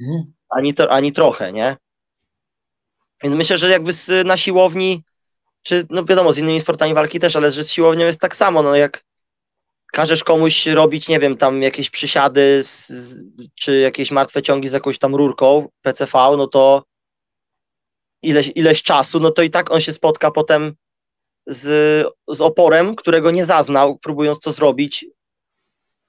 Mhm. 0.00 0.32
ani, 0.48 0.74
to, 0.74 0.90
ani 0.90 1.12
trochę, 1.12 1.52
nie? 1.52 1.76
Więc 3.22 3.36
myślę, 3.36 3.58
że 3.58 3.70
jakby 3.70 3.92
z, 3.92 4.26
na 4.26 4.36
siłowni, 4.36 5.02
czy 5.62 5.86
no 5.90 6.04
wiadomo, 6.04 6.32
z 6.32 6.38
innymi 6.38 6.60
sportami 6.60 6.94
walki 6.94 7.20
też, 7.20 7.36
ale 7.36 7.50
że 7.50 7.64
z 7.64 7.70
siłownią 7.70 8.06
jest 8.06 8.20
tak 8.20 8.36
samo, 8.36 8.62
no 8.62 8.76
jak 8.76 9.04
każesz 9.92 10.24
komuś 10.24 10.66
robić, 10.66 11.08
nie 11.08 11.18
wiem, 11.18 11.36
tam 11.36 11.62
jakieś 11.62 11.90
przysiady, 11.90 12.60
z, 12.64 12.92
czy 13.54 13.78
jakieś 13.78 14.10
martwe 14.10 14.42
ciągi 14.42 14.68
z 14.68 14.72
jakąś 14.72 14.98
tam 14.98 15.14
rurką 15.14 15.68
PCV, 15.82 16.12
no 16.12 16.46
to 16.46 16.84
ileś, 18.22 18.52
ileś 18.54 18.82
czasu, 18.82 19.20
no 19.20 19.30
to 19.30 19.42
i 19.42 19.50
tak 19.50 19.70
on 19.70 19.80
się 19.80 19.92
spotka 19.92 20.30
potem 20.30 20.74
z, 21.46 21.66
z 22.28 22.40
oporem, 22.40 22.96
którego 22.96 23.30
nie 23.30 23.44
zaznał, 23.44 23.98
próbując 23.98 24.40
to 24.40 24.52
zrobić 24.52 25.06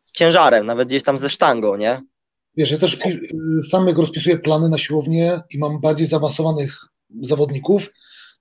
z 0.04 0.12
ciężarem, 0.12 0.66
nawet 0.66 0.88
gdzieś 0.88 1.04
tam 1.04 1.18
ze 1.18 1.30
sztangą, 1.30 1.76
nie? 1.76 2.02
Wiesz, 2.58 2.72
ja 2.72 2.78
też 2.78 2.98
sam 3.70 3.88
jak 3.88 3.98
rozpisuję 3.98 4.40
plany 4.40 4.70
na 4.70 4.78
siłownię 4.78 5.42
i 5.50 5.58
mam 5.58 5.82
bardziej 5.82 6.08
zaawansowanych 6.08 6.78
zawodników, 7.22 7.90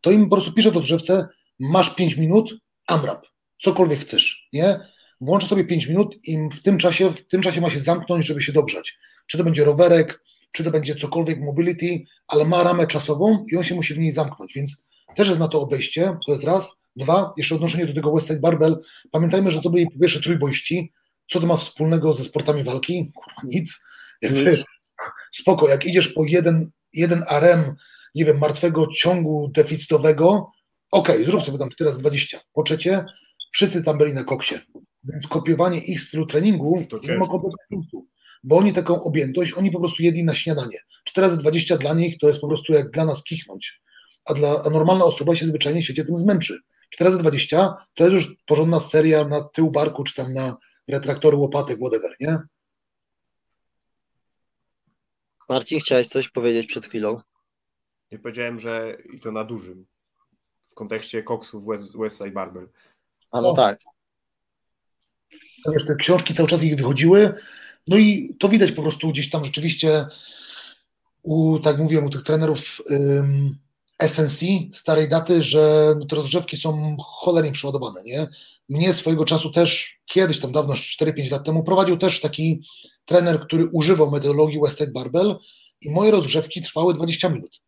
to 0.00 0.10
im 0.10 0.28
po 0.28 0.36
prostu 0.36 0.52
piszę 0.52 0.70
w 0.70 0.76
odrzewce, 0.76 1.28
masz 1.58 1.94
5 1.94 2.16
minut, 2.16 2.54
AMRAP, 2.86 3.26
cokolwiek 3.62 4.00
chcesz, 4.00 4.48
nie? 4.52 4.80
Włączę 5.20 5.46
sobie 5.46 5.64
5 5.64 5.86
minut 5.86 6.18
i 6.24 6.38
w 6.52 6.62
tym 6.62 6.78
czasie, 6.78 7.10
w 7.10 7.26
tym 7.26 7.42
czasie 7.42 7.60
ma 7.60 7.70
się 7.70 7.80
zamknąć, 7.80 8.26
żeby 8.26 8.42
się 8.42 8.52
dogrzać. 8.52 8.98
Czy 9.26 9.38
to 9.38 9.44
będzie 9.44 9.64
rowerek, 9.64 10.22
czy 10.52 10.64
to 10.64 10.70
będzie 10.70 10.94
cokolwiek 10.94 11.40
mobility, 11.40 12.04
ale 12.28 12.44
ma 12.44 12.62
ramę 12.62 12.86
czasową 12.86 13.44
i 13.52 13.56
on 13.56 13.62
się 13.62 13.74
musi 13.74 13.94
w 13.94 13.98
niej 13.98 14.12
zamknąć, 14.12 14.54
więc 14.54 14.82
też 15.16 15.28
jest 15.28 15.40
na 15.40 15.48
to 15.48 15.60
obejście, 15.60 16.16
to 16.26 16.32
jest 16.32 16.44
raz. 16.44 16.80
Dwa, 16.96 17.32
jeszcze 17.36 17.54
odnoszenie 17.54 17.86
do 17.86 17.94
tego 17.94 18.12
Westside 18.12 18.40
Barbell, 18.40 18.82
pamiętajmy, 19.10 19.50
że 19.50 19.62
to 19.62 19.70
byli 19.70 19.90
po 19.90 19.98
pierwsze 19.98 20.20
trójboiści, 20.20 20.92
co 21.30 21.40
to 21.40 21.46
ma 21.46 21.56
wspólnego 21.56 22.14
ze 22.14 22.24
sportami 22.24 22.64
walki? 22.64 23.12
Kurwa, 23.14 23.42
nic. 23.44 23.84
Jakby, 24.22 24.64
spoko, 25.40 25.68
jak 25.68 25.86
idziesz 25.86 26.08
po 26.08 26.24
jeden, 26.24 26.70
jeden 26.92 27.24
RM, 27.30 27.74
nie 28.14 28.24
wiem, 28.24 28.38
martwego 28.38 28.86
ciągu 28.86 29.50
deficytowego, 29.54 30.50
okej, 30.90 31.14
okay, 31.14 31.24
zrób 31.24 31.44
sobie 31.44 31.58
tam 31.58 31.68
teraz 31.78 31.98
20. 31.98 32.40
Po 32.52 32.62
trzecie, 32.62 33.04
wszyscy 33.52 33.82
tam 33.82 33.98
byli 33.98 34.14
na 34.14 34.24
koksie, 34.24 34.54
więc 35.04 35.26
kopiowanie 35.26 35.78
ich 35.78 36.00
stylu 36.00 36.26
treningu 36.26 36.86
to 36.90 36.98
nie 36.98 37.18
ma 37.18 37.26
sensu, 37.68 38.06
bo 38.42 38.56
oni 38.56 38.72
taką 38.72 39.02
objętość, 39.02 39.52
oni 39.52 39.70
po 39.70 39.80
prostu 39.80 40.02
jedli 40.02 40.24
na 40.24 40.34
śniadanie. 40.34 40.78
4 41.04 41.26
razy 41.26 41.36
20 41.36 41.78
dla 41.78 41.94
nich 41.94 42.18
to 42.18 42.28
jest 42.28 42.40
po 42.40 42.48
prostu 42.48 42.72
jak 42.72 42.90
dla 42.90 43.04
nas 43.04 43.24
kichnąć, 43.24 43.82
a, 44.24 44.34
dla, 44.34 44.62
a 44.66 44.70
normalna 44.70 45.04
osoba 45.04 45.34
się 45.34 45.46
zwyczajnie 45.46 45.80
w 45.80 45.84
świecie 45.84 46.04
tym 46.04 46.18
zmęczy. 46.18 46.58
4 46.90 47.10
razy 47.10 47.22
20 47.22 47.76
to 47.94 48.04
jest 48.04 48.14
już 48.14 48.36
porządna 48.46 48.80
seria 48.80 49.28
na 49.28 49.40
tył 49.40 49.70
barku, 49.70 50.04
czy 50.04 50.14
tam 50.14 50.34
na 50.34 50.56
retraktory, 50.88 51.36
łopatek, 51.36 51.78
whatever, 51.78 52.16
nie? 52.20 52.38
Marcin, 55.48 55.80
chciałeś 55.80 56.08
coś 56.08 56.28
powiedzieć 56.28 56.66
przed 56.66 56.86
chwilą? 56.86 57.20
Nie 58.12 58.18
powiedziałem, 58.18 58.60
że 58.60 58.96
i 59.12 59.20
to 59.20 59.32
na 59.32 59.44
dużym, 59.44 59.86
w 60.70 60.74
kontekście 60.74 61.22
koksów 61.22 61.66
West, 61.66 61.98
Westside 61.98 62.30
Barbell. 62.30 62.68
A 63.30 63.40
no, 63.40 63.54
tak. 63.54 63.78
Wiesz, 65.72 65.86
te 65.86 65.96
książki 65.96 66.34
cały 66.34 66.48
czas 66.48 66.62
ich 66.62 66.76
wychodziły, 66.76 67.34
no 67.88 67.96
i 67.98 68.36
to 68.38 68.48
widać 68.48 68.72
po 68.72 68.82
prostu 68.82 69.08
gdzieś 69.08 69.30
tam 69.30 69.44
rzeczywiście 69.44 70.06
u, 71.22 71.58
tak 71.58 71.78
mówiłem, 71.78 72.04
u 72.04 72.10
tych 72.10 72.22
trenerów 72.22 72.78
ym, 72.90 73.58
SNC 74.08 74.44
starej 74.72 75.08
daty, 75.08 75.42
że 75.42 75.94
no, 75.98 76.06
te 76.06 76.16
rozgrzewki 76.16 76.56
są 76.56 76.96
cholernie 76.98 77.52
przeładowane, 77.52 78.02
nie? 78.04 78.28
Mnie 78.68 78.94
swojego 78.94 79.24
czasu 79.24 79.50
też, 79.50 79.98
kiedyś 80.06 80.40
tam 80.40 80.52
dawno, 80.52 80.74
4-5 80.74 81.32
lat 81.32 81.44
temu, 81.44 81.62
prowadził 81.62 81.96
też 81.96 82.20
taki 82.20 82.62
trener, 83.04 83.40
który 83.40 83.66
używał 83.66 84.10
metodologii 84.10 84.60
Westside 84.60 84.92
Barbell 84.92 85.36
i 85.80 85.90
moje 85.90 86.10
rozgrzewki 86.10 86.62
trwały 86.62 86.94
20 86.94 87.28
minut. 87.28 87.60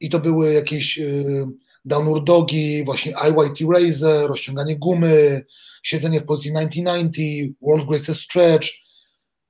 I 0.00 0.10
to 0.10 0.18
były 0.18 0.52
jakieś 0.52 0.98
y, 0.98 1.46
downward 1.84 2.24
dogi, 2.24 2.84
właśnie 2.84 3.12
IYT 3.12 3.72
Razor, 3.72 4.28
rozciąganie 4.28 4.78
gumy, 4.78 5.44
siedzenie 5.82 6.20
w 6.20 6.24
pozycji 6.24 6.50
1990, 6.50 7.56
World 7.62 7.88
Greatest 7.88 8.20
Stretch. 8.20 8.68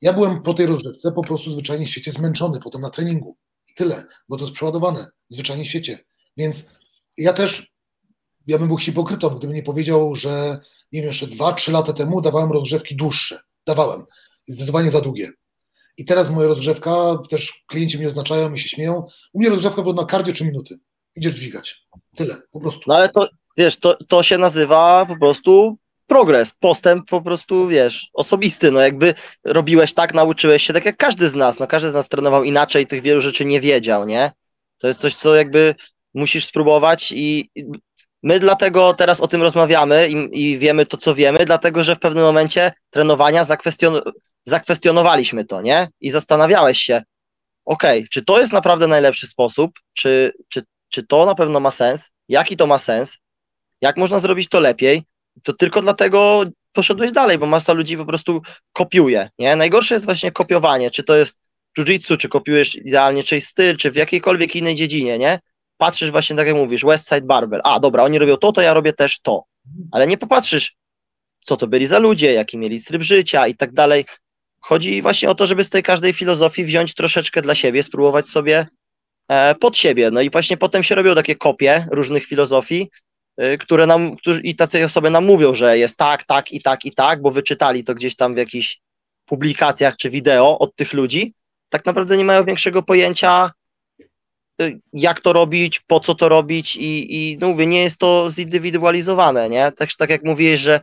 Ja 0.01 0.13
byłem 0.13 0.43
po 0.43 0.55
tej 0.55 0.67
rozgrzewce 0.67 1.13
po 1.13 1.23
prostu 1.23 1.53
zwyczajnie 1.53 1.87
w 1.87 1.91
świecie 1.91 2.13
zmęczony 2.13 2.61
potem 2.61 2.81
na 2.81 2.91
treningu. 2.91 3.37
I 3.71 3.75
tyle, 3.75 4.05
bo 4.29 4.37
to 4.37 4.45
jest 4.45 4.55
przeładowane 4.55 5.07
zwyczajnie 5.29 5.65
w 5.65 5.69
świecie. 5.69 5.99
Więc 6.37 6.65
ja 7.17 7.33
też, 7.33 7.73
ja 8.47 8.59
bym 8.59 8.69
był 8.69 8.79
hipokrytą, 8.79 9.29
gdybym 9.29 9.57
nie 9.57 9.63
powiedział, 9.63 10.15
że 10.15 10.59
nie 10.93 11.01
wiem, 11.01 11.09
jeszcze 11.09 11.27
2-3 11.27 11.73
lata 11.73 11.93
temu 11.93 12.21
dawałem 12.21 12.53
rozgrzewki 12.53 12.97
dłuższe. 12.97 13.39
Dawałem. 13.67 14.05
Zdecydowanie 14.49 14.91
za 14.91 15.01
długie. 15.01 15.33
I 15.97 16.05
teraz 16.05 16.31
moja 16.31 16.49
rozgrzewka, 16.49 17.19
też 17.31 17.65
klienci 17.69 17.99
mnie 17.99 18.09
oznaczają 18.09 18.53
i 18.53 18.59
się 18.59 18.69
śmieją. 18.69 19.07
U 19.33 19.39
mnie 19.39 19.51
rozgrzewka 19.51 19.77
wygląda 19.77 20.05
kardio 20.05 20.35
3 20.35 20.45
minuty. 20.45 20.79
Idziesz 21.17 21.35
dźwigać. 21.35 21.87
Tyle, 22.17 22.37
po 22.53 22.61
prostu. 22.61 22.81
No 22.87 22.97
ale 22.97 23.09
to, 23.09 23.29
wiesz, 23.57 23.77
to, 23.77 23.99
to 24.09 24.23
się 24.23 24.39
nazywa 24.39 25.07
po 25.07 25.17
prostu 25.17 25.79
progres, 26.07 26.53
postęp 26.61 27.09
po 27.09 27.23
prostu, 27.23 27.69
wiesz, 27.69 28.11
osobisty, 28.13 28.71
no 28.71 28.81
jakby 28.81 29.15
robiłeś 29.45 29.95
tak, 29.95 30.15
nauczyłeś 30.15 30.67
się, 30.67 30.73
tak 30.73 30.85
jak 30.85 30.97
każdy 30.97 31.29
z 31.29 31.35
nas, 31.35 31.59
no 31.59 31.67
każdy 31.67 31.91
z 31.91 31.95
nas 31.95 32.09
trenował 32.09 32.45
inaczej, 32.45 32.87
tych 32.87 33.03
wielu 33.03 33.21
rzeczy 33.21 33.45
nie 33.45 33.61
wiedział, 33.61 34.05
nie? 34.05 34.33
To 34.79 34.89
jest 34.89 35.01
coś, 35.01 35.15
co 35.15 35.35
jakby 35.35 35.75
musisz 36.15 36.47
spróbować 36.47 37.13
i 37.13 37.51
my 38.23 38.41
dlatego 38.41 38.95
teraz 38.95 39.21
o 39.21 39.29
tym 39.29 39.43
rozmawiamy 39.43 40.09
i, 40.09 40.43
i 40.43 40.59
wiemy 40.59 40.87
to, 40.87 40.97
co 40.97 41.15
wiemy, 41.15 41.45
dlatego, 41.47 41.85
że 41.85 41.97
w 41.97 42.01
pewnym 42.01 42.25
momencie 42.25 42.73
trenowania 42.91 43.45
zakwestion 43.45 44.01
zakwestionowaliśmy 44.45 45.45
to, 45.45 45.63
nie? 45.63 45.89
I 46.01 46.11
zastanawiałeś 46.11 46.79
się, 46.79 47.03
okej, 47.65 47.99
okay, 47.99 48.09
czy 48.09 48.25
to 48.25 48.41
jest 48.41 48.53
naprawdę 48.53 48.87
najlepszy 48.87 49.27
sposób, 49.27 49.71
czy, 49.93 50.33
czy, 50.49 50.63
czy 50.95 51.07
to 51.07 51.27
na 51.27 51.35
pewno 51.35 51.61
ma 51.61 51.71
sens, 51.71 52.11
jaki 52.29 52.57
to 52.57 52.67
ma 52.67 52.79
sens, 52.79 53.19
jak 53.81 53.97
można 53.97 54.19
zrobić 54.19 54.49
to 54.49 54.61
lepiej, 54.61 55.03
to 55.43 55.53
tylko 55.53 55.83
dlatego 55.83 56.45
poszedłeś 56.73 57.13
dalej, 57.13 57.39
bo 57.39 57.47
masa 57.47 57.73
ludzi 57.73 57.97
po 57.97 58.05
prostu 58.05 58.43
kopiuje, 58.73 59.31
nie? 59.39 59.57
Najgorsze 59.57 59.95
jest 59.95 60.05
właśnie 60.05 60.33
kopiowanie, 60.33 60.91
czy 60.91 61.03
to 61.03 61.17
jest 61.17 61.41
jiu-jitsu, 61.79 62.17
czy 62.17 62.29
kopiujesz 62.29 62.75
idealnie 62.75 63.25
czyjś 63.25 63.47
styl, 63.47 63.77
czy 63.77 63.91
w 63.91 63.97
jakiejkolwiek 63.97 64.57
innej 64.57 64.75
dziedzinie, 64.75 65.19
nie? 65.19 65.41
Patrzysz 65.77 66.11
właśnie, 66.11 66.37
tak 66.37 66.47
jak 66.47 66.57
mówisz, 66.57 66.85
Westside 66.85 67.27
Barbell, 67.27 67.61
a 67.65 67.81
dobra, 67.81 68.03
oni 68.03 68.19
robią 68.19 68.37
to, 68.37 68.53
to 68.53 68.61
ja 68.61 68.75
robię 68.75 68.93
też 68.93 69.21
to, 69.21 69.45
ale 69.93 70.07
nie 70.07 70.19
popatrzysz, 70.19 70.77
co 71.41 71.57
to 71.57 71.67
byli 71.67 71.87
za 71.87 71.99
ludzie, 71.99 72.33
jaki 72.33 72.59
mieli 72.59 72.85
tryb 72.85 73.03
życia 73.03 73.47
i 73.47 73.55
tak 73.55 73.73
dalej. 73.73 74.05
Chodzi 74.61 75.03
właśnie 75.03 75.31
o 75.31 75.35
to, 75.35 75.47
żeby 75.47 75.65
z 75.65 75.71
tej 75.71 75.83
każdej 75.83 76.13
filozofii 76.13 76.65
wziąć 76.65 76.95
troszeczkę 76.95 77.43
dla 77.43 77.55
siebie, 77.55 77.83
spróbować 77.83 78.29
sobie 78.29 78.67
pod 79.61 79.79
siebie. 79.79 80.11
No 80.11 80.21
i 80.21 80.31
właśnie 80.31 80.57
potem 80.57 80.83
się 80.83 80.95
robią 80.95 81.15
takie 81.15 81.37
kopie 81.37 81.87
różnych 81.91 82.25
filozofii, 82.25 82.91
e, 83.37 83.59
które 83.59 83.87
nam, 83.87 84.17
którzy, 84.17 84.41
i 84.41 84.57
tacy 84.57 84.85
osoby 84.85 85.11
nam 85.11 85.25
mówią, 85.25 85.55
że 85.55 85.79
jest 85.79 85.97
tak, 85.97 86.25
tak 86.25 86.53
i 86.53 86.63
tak 86.63 86.85
i 86.85 86.93
tak, 86.93 87.23
bo 87.23 87.31
wyczytali 87.31 87.85
to 87.85 87.95
gdzieś 87.95 88.17
tam 88.17 88.35
w 88.35 88.39
jakichś 88.39 88.81
publikacjach 89.25 89.97
czy 89.97 90.11
wideo 90.11 90.59
od 90.59 90.77
tych 90.77 90.93
ludzi. 90.93 91.35
Tak 91.69 91.87
naprawdę 91.87 92.17
nie 92.17 92.25
mają 92.25 92.45
większego 92.45 92.83
pojęcia, 92.83 93.53
e, 94.61 94.71
jak 94.93 95.21
to 95.21 95.33
robić, 95.33 95.81
po 95.81 96.01
co 96.01 96.15
to 96.15 96.29
robić 96.29 96.77
i, 96.77 97.17
i 97.17 97.39
no 97.39 97.49
mówię, 97.49 97.67
nie 97.67 97.83
jest 97.83 97.99
to 97.99 98.31
zindywidualizowane, 98.31 99.49
nie? 99.49 99.73
Tak, 99.73 99.89
tak 99.99 100.11
jak 100.11 100.25
mówiłeś, 100.25 100.61
że 100.61 100.81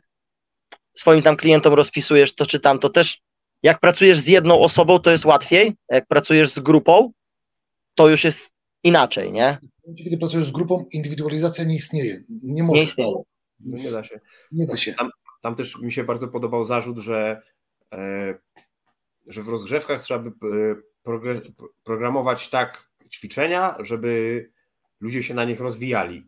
swoim 0.94 1.22
tam 1.22 1.38
klientom 1.38 1.74
rozpisujesz 1.74 2.36
to 2.36 2.46
czy 2.46 2.60
tam, 2.60 2.80
to 2.80 2.90
też 2.90 3.22
jak 3.64 3.80
pracujesz 3.80 4.20
z 4.20 4.28
jedną 4.28 4.60
osobą, 4.60 5.00
to 5.00 5.12
jest 5.12 5.26
łatwiej, 5.26 5.76
jak 5.90 6.08
pracujesz 6.08 6.50
z 6.50 6.60
grupą, 6.60 7.12
to 8.02 8.10
już 8.10 8.24
jest 8.24 8.50
inaczej, 8.84 9.32
nie? 9.32 9.58
Kiedy 9.98 10.18
pracujesz 10.18 10.48
z 10.48 10.52
grupą, 10.52 10.86
indywidualizacja 10.92 11.64
nie 11.64 11.76
istnieje. 11.76 12.24
Nie 12.30 12.64
może. 12.64 12.78
Nie 12.78 12.84
istnieje. 12.84 13.16
No 13.60 13.78
nie 13.78 13.92
da 13.92 14.04
się. 14.04 14.20
Nie 14.52 14.66
da 14.66 14.78
się. 14.78 14.94
Tam, 14.94 15.10
tam 15.42 15.56
też 15.56 15.78
mi 15.80 15.92
się 15.92 16.04
bardzo 16.04 16.28
podobał 16.28 16.64
zarzut, 16.64 16.98
że, 16.98 17.42
e, 17.94 18.34
że 19.28 19.44
w 19.44 19.48
rozgrzewkach 19.48 20.02
trzeba 20.02 20.20
by 20.20 20.30
e, 20.30 21.42
programować 21.84 22.50
tak 22.50 22.92
ćwiczenia, 23.12 23.76
żeby 23.80 24.50
ludzie 25.00 25.24
się 25.24 25.34
na 25.34 25.46
nich 25.46 25.60
rozwijali. 25.60 26.28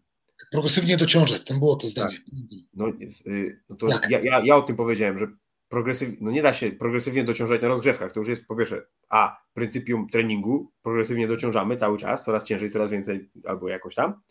Progresywnie 0.51 0.97
dociążać, 0.97 1.45
tam 1.45 1.59
było 1.59 1.75
to 1.75 1.89
zdanie. 1.89 2.17
Tak. 2.17 2.35
No, 2.73 2.87
y, 3.27 3.61
no 3.69 3.75
to 3.75 3.87
ja, 4.09 4.19
ja, 4.19 4.41
ja 4.45 4.55
o 4.55 4.61
tym 4.61 4.75
powiedziałem, 4.75 5.19
że 5.19 5.27
progresyw, 5.73 6.09
no 6.21 6.31
nie 6.31 6.41
da 6.41 6.53
się 6.53 6.71
progresywnie 6.71 7.23
dociążać 7.23 7.61
na 7.61 7.67
rozgrzewkach. 7.67 8.11
To 8.11 8.19
już 8.19 8.29
jest 8.29 8.45
po 8.45 8.55
pierwsze, 8.55 8.85
a 9.09 9.37
pryncypium 9.53 10.09
treningu, 10.09 10.71
progresywnie 10.81 11.27
dociążamy 11.27 11.77
cały 11.77 11.97
czas, 11.97 12.25
coraz 12.25 12.43
ciężej, 12.43 12.69
coraz 12.69 12.91
więcej 12.91 13.29
albo 13.45 13.69
jakoś 13.69 13.95
tam. 13.95 14.21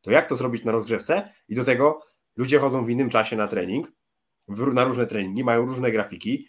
To 0.00 0.10
jak 0.10 0.26
to 0.26 0.36
zrobić 0.36 0.64
na 0.64 0.72
rozgrzewce? 0.72 1.32
I 1.48 1.54
do 1.54 1.64
tego 1.64 2.00
ludzie 2.36 2.58
chodzą 2.58 2.84
w 2.84 2.90
innym 2.90 3.10
czasie 3.10 3.36
na 3.36 3.46
trening, 3.46 3.92
w, 4.48 4.72
na 4.72 4.84
różne 4.84 5.06
treningi, 5.06 5.44
mają 5.44 5.66
różne 5.66 5.90
grafiki, 5.90 6.48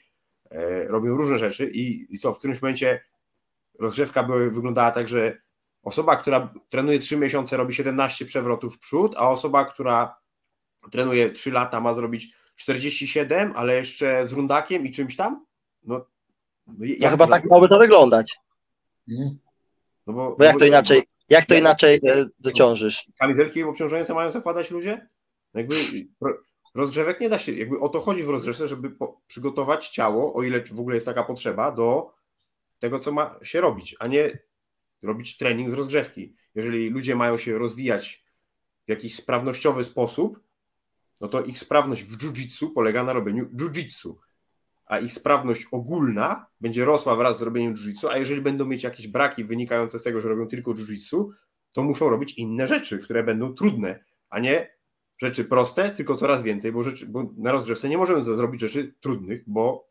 e, 0.51 0.87
robią 0.87 1.17
różne 1.17 1.37
rzeczy 1.37 1.69
i, 1.69 2.15
i 2.15 2.19
co, 2.19 2.33
w 2.33 2.39
którymś 2.39 2.61
momencie 2.61 3.03
rozgrzewka 3.79 4.23
by 4.23 4.51
wyglądała 4.51 4.91
tak, 4.91 5.07
że 5.07 5.37
osoba, 5.83 6.15
która 6.15 6.53
trenuje 6.69 6.99
3 6.99 7.17
miesiące 7.17 7.57
robi 7.57 7.73
17 7.73 8.25
przewrotów 8.25 8.75
w 8.75 8.79
przód, 8.79 9.15
a 9.17 9.29
osoba, 9.29 9.65
która 9.65 10.15
trenuje 10.91 11.29
3 11.29 11.51
lata 11.51 11.81
ma 11.81 11.93
zrobić 11.93 12.44
47, 12.55 13.53
ale 13.55 13.75
jeszcze 13.75 14.25
z 14.25 14.31
rundakiem 14.31 14.85
i 14.85 14.91
czymś 14.91 15.15
tam? 15.15 15.45
No, 15.83 16.05
no, 16.67 16.73
no 16.99 17.09
chyba 17.09 17.27
tak 17.27 17.45
miałoby 17.45 17.69
to 17.69 17.79
wyglądać. 17.79 18.39
Mhm. 19.09 19.39
No 20.07 20.13
bo, 20.13 20.35
Bo 20.35 20.43
jak 20.43 20.59
to 20.59 20.65
inaczej, 20.65 21.03
jak 21.29 21.45
to 21.45 21.53
jak- 21.53 21.61
inaczej 21.63 22.01
e, 22.07 22.25
dociążysz? 22.39 23.05
Kamizelki 23.19 23.63
obciążające 23.63 24.13
mają 24.13 24.31
zakładać 24.31 24.71
ludzie? 24.71 25.07
Jakby 25.53 25.75
ro- 26.21 26.37
rozgrzewek 26.75 27.19
nie 27.19 27.29
da 27.29 27.39
się, 27.39 27.51
jakby 27.51 27.79
o 27.79 27.89
to 27.89 27.99
chodzi 27.99 28.23
w 28.23 28.29
rozgrzewce, 28.29 28.67
żeby 28.67 28.89
po, 28.89 29.21
przygotować 29.27 29.89
ciało, 29.89 30.33
o 30.33 30.43
ile 30.43 30.63
w 30.63 30.79
ogóle 30.79 30.95
jest 30.95 31.05
taka 31.05 31.23
potrzeba, 31.23 31.71
do 31.71 32.13
tego, 32.79 32.99
co 32.99 33.11
ma 33.11 33.39
się 33.43 33.61
robić, 33.61 33.95
a 33.99 34.07
nie 34.07 34.39
robić 35.01 35.37
trening 35.37 35.69
z 35.69 35.73
rozgrzewki. 35.73 36.35
Jeżeli 36.55 36.89
ludzie 36.89 37.15
mają 37.15 37.37
się 37.37 37.57
rozwijać 37.57 38.23
w 38.85 38.89
jakiś 38.89 39.15
sprawnościowy 39.15 39.83
sposób, 39.83 40.39
no 41.21 41.27
to 41.27 41.43
ich 41.43 41.59
sprawność 41.59 42.03
w 42.03 42.17
jiu-jitsu 42.17 42.73
polega 42.73 43.03
na 43.03 43.13
robieniu 43.13 43.45
jiu-jitsu, 43.45 44.15
a 44.85 44.99
ich 44.99 45.13
sprawność 45.13 45.67
ogólna 45.71 46.45
będzie 46.61 46.85
rosła 46.85 47.15
wraz 47.15 47.37
z 47.37 47.41
robieniem 47.41 47.73
jiu-jitsu, 47.73 48.07
a 48.11 48.17
jeżeli 48.17 48.41
będą 48.41 48.65
mieć 48.65 48.83
jakieś 48.83 49.07
braki 49.07 49.43
wynikające 49.45 49.99
z 49.99 50.03
tego, 50.03 50.19
że 50.19 50.29
robią 50.29 50.47
tylko 50.47 50.71
jiu-jitsu, 50.73 51.29
to 51.71 51.83
muszą 51.83 52.09
robić 52.09 52.33
inne 52.33 52.67
rzeczy, 52.67 52.99
które 52.99 53.23
będą 53.23 53.53
trudne, 53.53 54.03
a 54.29 54.39
nie 54.39 54.75
rzeczy 55.17 55.45
proste, 55.45 55.89
tylko 55.89 56.17
coraz 56.17 56.41
więcej, 56.41 56.71
bo, 56.71 56.83
rzeczy, 56.83 57.05
bo 57.05 57.33
na 57.37 57.51
rozgrzewce 57.51 57.89
nie 57.89 57.97
możemy 57.97 58.23
zrobić 58.23 58.61
rzeczy 58.61 58.95
trudnych, 58.99 59.43
bo, 59.47 59.89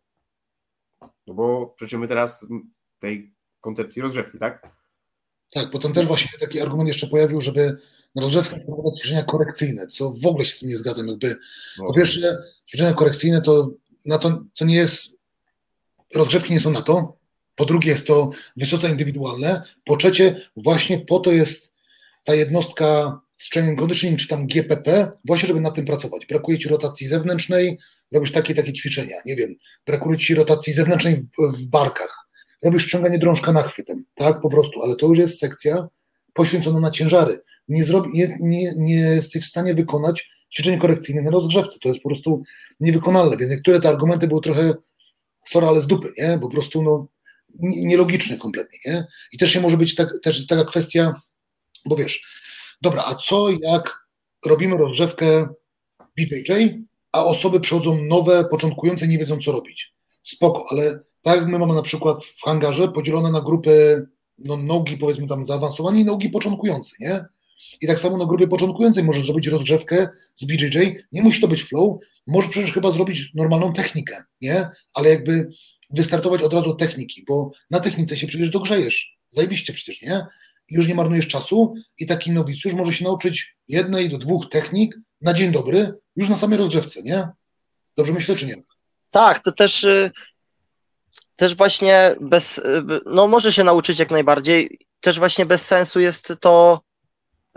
no 1.27 1.35
bo 1.35 1.67
przeczymy 1.67 2.09
teraz 2.09 2.47
tej 2.99 3.35
koncepcji 3.61 4.03
rozgrzewki, 4.03 4.39
tak? 4.39 4.84
Tak, 5.50 5.70
potem 5.70 5.92
też 5.92 6.07
właśnie 6.07 6.38
taki 6.40 6.61
argument 6.61 6.88
jeszcze 6.88 7.07
pojawił, 7.07 7.40
żeby 7.40 7.76
na 8.14 8.22
rozgrzewce 8.22 8.61
wprowadzać 8.61 9.00
ćwiczenia 9.00 9.22
korekcyjne, 9.22 9.87
co 9.87 10.12
w 10.22 10.26
ogóle 10.26 10.44
się 10.44 10.52
z 10.52 10.59
tym 10.59 10.68
nie 10.68 10.76
zgadzam. 10.76 11.09
Jakby, 11.09 11.37
No, 11.78 11.87
po 11.87 11.94
pierwsze, 11.94 12.38
ćwiczenia 12.68 12.94
korekcyjne 12.94 13.42
to, 13.42 13.70
na 14.07 14.18
to, 14.18 14.44
to 14.54 14.64
nie 14.64 14.74
jest, 14.74 15.20
rozgrzewki 16.14 16.52
nie 16.52 16.61
są 16.61 16.70
na 16.70 16.83
to. 16.83 17.16
Po 17.54 17.64
drugie, 17.64 17.90
jest 17.90 18.07
to 18.07 18.30
wysoce 18.57 18.90
indywidualne. 18.90 19.62
Po 19.85 19.96
trzecie, 19.96 20.50
właśnie 20.57 20.98
po 20.98 21.18
to 21.18 21.33
jest 21.33 21.72
ta 22.24 22.35
jednostka 22.35 23.20
strength 23.38 23.70
and 23.70 23.78
conditioning, 23.78 24.20
czy 24.20 24.28
tam 24.28 24.46
GPP, 24.46 25.11
właśnie 25.24 25.46
żeby 25.48 25.61
nad 25.61 25.74
tym 25.74 25.85
pracować. 25.85 26.26
Brakuje 26.26 26.59
ci 26.59 26.68
rotacji 26.68 27.07
zewnętrznej, 27.09 27.78
robisz 28.12 28.33
takie 28.33 28.54
takie 28.54 28.72
ćwiczenia, 28.72 29.16
nie 29.26 29.37
wiem, 29.37 29.54
brakuje 29.87 30.18
ci 30.18 30.35
rotacji 30.35 30.72
zewnętrznej 30.72 31.16
w, 31.16 31.57
w 31.59 31.66
barkach, 31.66 32.24
robisz 32.64 32.87
ściąganie 32.87 33.18
drążka 33.18 33.53
nachwytem, 33.53 34.05
tak, 34.14 34.40
po 34.40 34.50
prostu, 34.50 34.83
ale 34.83 34.96
to 34.96 35.07
już 35.07 35.18
jest 35.18 35.38
sekcja 35.38 35.88
poświęcona 36.33 36.81
na 36.81 36.90
ciężary. 36.90 37.40
Nie, 37.68 37.85
zrobi, 37.85 38.11
nie, 38.14 38.37
nie, 38.40 38.72
nie 38.77 38.94
jesteś 38.94 39.44
w 39.44 39.48
stanie 39.48 39.74
wykonać 39.74 40.31
ćwiczeń 40.55 40.79
korekcyjnych 40.79 41.24
na 41.24 41.31
rozgrzewce, 41.31 41.79
to 41.83 41.88
jest 41.88 42.00
po 42.00 42.09
prostu 42.09 42.42
niewykonalne, 42.81 43.37
więc 43.37 43.53
niektóre 43.53 43.81
te 43.81 43.88
argumenty 43.88 44.29
były 44.29 44.40
trochę 44.40 44.74
sorry, 45.46 45.66
ale 45.66 45.81
z 45.81 45.87
dupy, 45.87 46.12
nie, 46.18 46.38
po 46.38 46.48
prostu 46.48 46.83
no, 46.83 47.09
nie- 47.61 47.85
nielogiczne 47.85 48.38
kompletnie, 48.38 48.79
nie, 48.87 49.07
i 49.33 49.38
też 49.38 49.55
nie 49.55 49.61
może 49.61 49.77
być 49.77 49.94
tak, 49.94 50.09
też 50.22 50.46
taka 50.46 50.64
kwestia, 50.64 51.20
bo 51.87 51.96
wiesz, 51.96 52.27
dobra, 52.83 53.05
a 53.07 53.14
co 53.14 53.50
jak 53.62 54.07
robimy 54.46 54.77
rozgrzewkę 54.77 55.48
BJJ, 56.16 56.53
a 57.12 57.24
osoby 57.24 57.61
przychodzą 57.61 58.05
nowe, 58.05 58.44
początkujące, 58.44 59.09
nie 59.09 59.18
wiedzą 59.18 59.38
co 59.38 59.53
robić. 59.53 59.94
Spoko, 60.24 60.66
ale 60.70 61.00
tak 61.25 61.47
my 61.47 61.59
mamy 61.59 61.75
na 61.75 61.83
przykład 61.83 62.25
w 62.25 62.41
hangarze 62.45 62.89
podzielone 62.89 63.31
na 63.31 63.41
grupy 63.41 64.07
no, 64.39 64.57
nogi 64.57 64.97
powiedzmy 64.97 65.29
tam 65.29 65.45
zaawansowani 65.45 66.01
i 66.01 66.05
nogi 66.05 66.31
początkujący, 66.31 66.97
nie? 67.01 67.25
I 67.81 67.87
tak 67.87 68.01
samo 68.01 68.19
na 68.19 68.27
grupie 68.27 68.49
początkującej 68.49 69.05
możesz 69.05 69.27
zrobić 69.27 69.47
rozgrzewkę 69.47 70.09
z 70.37 70.45
BJJ, 70.45 70.79
nie 71.13 71.23
musi 71.23 71.41
to 71.41 71.49
być 71.49 71.63
flow, 71.63 71.99
możesz 72.27 72.51
przecież 72.51 72.73
chyba 72.73 72.91
zrobić 72.91 73.35
normalną 73.35 73.73
technikę, 73.73 74.25
nie? 74.41 74.69
Ale 74.95 75.11
jakby 75.11 75.49
wystartować 75.91 76.43
od 76.43 76.53
razu 76.53 76.75
techniki, 76.75 77.25
bo 77.29 77.51
na 77.71 77.81
technice 77.81 78.17
się 78.17 78.27
przecież 78.27 78.51
dogrzejesz, 78.51 79.19
zajebiście 79.31 79.73
przecież, 79.73 80.03
nie? 80.03 80.27
Już 80.71 80.89
nie 80.89 80.95
marnujesz 80.95 81.29
czasu 81.29 81.75
i 81.99 82.07
taki 82.07 82.33
nowicjusz 82.33 82.75
może 82.75 82.93
się 82.93 83.05
nauczyć 83.05 83.57
jednej 83.69 84.11
do 84.11 84.19
dwóch 84.19 84.49
technik 84.49 84.97
na 85.21 85.35
dzień 85.35 85.53
dobry, 85.53 85.95
już 86.17 86.29
na 86.29 86.37
samej 86.37 86.59
rozgrzewce, 86.59 87.03
nie? 87.03 87.29
Dobrze 87.97 88.13
myślę, 88.13 88.37
czy 88.37 88.47
nie? 88.47 88.55
Tak, 89.11 89.43
to 89.43 89.53
też, 89.53 89.85
y, 89.85 90.11
też 91.37 91.55
właśnie 91.55 92.16
bez, 92.20 92.59
y, 92.59 92.85
no 93.07 93.29
może 93.29 93.53
się 93.53 93.64
nauczyć 93.64 93.99
jak 93.99 94.11
najbardziej, 94.11 94.79
też 95.01 95.18
właśnie 95.18 95.47
bez 95.47 95.66
sensu 95.66 96.01
jest 96.01 96.35
to, 96.40 96.81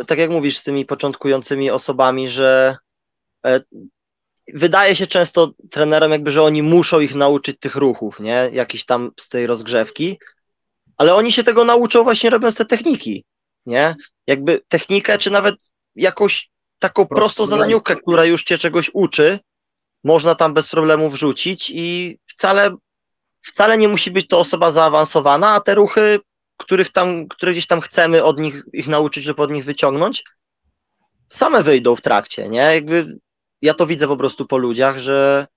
tak 0.07 0.17
jak 0.17 0.29
mówisz 0.29 0.57
z 0.57 0.63
tymi 0.63 0.85
początkującymi 0.85 1.71
osobami, 1.71 2.29
że 2.29 2.77
e, 3.45 3.61
wydaje 4.53 4.95
się 4.95 5.07
często 5.07 5.51
trenerom 5.71 6.11
jakby, 6.11 6.31
że 6.31 6.43
oni 6.43 6.63
muszą 6.63 6.99
ich 6.99 7.15
nauczyć 7.15 7.59
tych 7.59 7.75
ruchów, 7.75 8.19
nie, 8.19 8.49
jakiś 8.53 8.85
tam 8.85 9.11
z 9.19 9.29
tej 9.29 9.47
rozgrzewki, 9.47 10.19
ale 10.97 11.15
oni 11.15 11.31
się 11.31 11.43
tego 11.43 11.63
nauczą 11.63 12.03
właśnie 12.03 12.29
robiąc 12.29 12.55
te 12.55 12.65
techniki, 12.65 13.25
nie, 13.65 13.95
jakby 14.27 14.61
technikę, 14.67 15.17
czy 15.17 15.31
nawet 15.31 15.55
jakąś 15.95 16.49
taką 16.79 17.05
Prostą 17.05 17.15
prostą 17.15 17.45
zadaniówkę, 17.45 17.95
która 17.95 18.25
już 18.25 18.43
cię 18.43 18.57
czegoś 18.57 18.91
uczy, 18.93 19.39
można 20.03 20.35
tam 20.35 20.53
bez 20.53 20.67
problemu 20.67 21.09
wrzucić 21.09 21.71
i 21.73 22.17
wcale, 22.25 22.75
wcale 23.47 23.77
nie 23.77 23.87
musi 23.87 24.11
być 24.11 24.27
to 24.27 24.39
osoba 24.39 24.71
zaawansowana, 24.71 25.49
a 25.49 25.59
te 25.59 25.75
ruchy, 25.75 26.19
których 26.57 26.91
tam, 26.91 27.27
które 27.27 27.51
gdzieś 27.51 27.67
tam 27.67 27.81
chcemy 27.81 28.23
od 28.23 28.39
nich 28.39 28.63
ich 28.73 28.87
nauczyć 28.87 29.25
lub 29.25 29.39
od 29.39 29.51
nich 29.51 29.65
wyciągnąć, 29.65 30.23
same 31.29 31.63
wyjdą 31.63 31.95
w 31.95 32.01
trakcie, 32.01 32.49
nie? 32.49 32.59
Jakby 32.59 33.17
ja 33.61 33.73
to 33.73 33.87
widzę 33.87 34.07
po 34.07 34.17
prostu 34.17 34.45
po 34.45 34.57
ludziach, 34.57 34.97
że, 34.97 35.47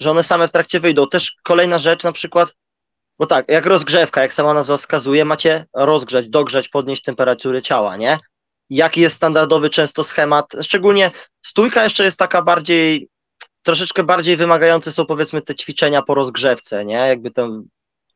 że 0.00 0.10
one 0.10 0.22
same 0.22 0.48
w 0.48 0.52
trakcie 0.52 0.80
wyjdą. 0.80 1.08
Też 1.08 1.36
kolejna 1.42 1.78
rzecz 1.78 2.04
na 2.04 2.12
przykład, 2.12 2.54
bo 3.18 3.26
tak, 3.26 3.48
jak 3.48 3.66
rozgrzewka, 3.66 4.22
jak 4.22 4.32
sama 4.32 4.54
nazwa 4.54 4.76
wskazuje, 4.76 5.24
macie 5.24 5.66
rozgrzać, 5.74 6.28
dogrzać, 6.28 6.68
podnieść 6.68 7.02
temperaturę 7.02 7.62
ciała, 7.62 7.96
nie? 7.96 8.18
Jaki 8.70 9.00
jest 9.00 9.16
standardowy 9.16 9.70
często 9.70 10.04
schemat, 10.04 10.52
szczególnie 10.62 11.10
stójka 11.42 11.84
jeszcze 11.84 12.04
jest 12.04 12.18
taka 12.18 12.42
bardziej 12.42 13.08
troszeczkę 13.62 14.02
bardziej 14.02 14.36
wymagające 14.36 14.92
są 14.92 15.06
powiedzmy 15.06 15.42
te 15.42 15.54
ćwiczenia 15.54 16.02
po 16.02 16.14
rozgrzewce, 16.14 16.84
nie? 16.84 16.94
Jakby 16.94 17.30
tam 17.30 17.64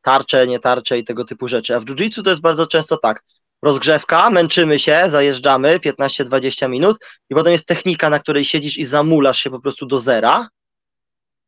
tarcze, 0.01 0.47
nie 0.47 0.59
tarcze 0.59 0.99
i 0.99 1.03
tego 1.03 1.25
typu 1.25 1.47
rzeczy. 1.47 1.75
A 1.75 1.79
w 1.79 1.85
jiu-jitsu 1.85 2.23
to 2.23 2.29
jest 2.29 2.41
bardzo 2.41 2.67
często 2.67 2.97
tak. 2.97 3.23
Rozgrzewka, 3.61 4.29
męczymy 4.29 4.79
się, 4.79 5.03
zajeżdżamy 5.07 5.79
15-20 5.79 6.69
minut 6.69 6.97
i 7.29 7.35
potem 7.35 7.51
jest 7.51 7.67
technika, 7.67 8.09
na 8.09 8.19
której 8.19 8.45
siedzisz 8.45 8.77
i 8.77 8.85
zamulasz 8.85 9.39
się 9.39 9.49
po 9.49 9.59
prostu 9.59 9.85
do 9.85 9.99
zera 9.99 10.49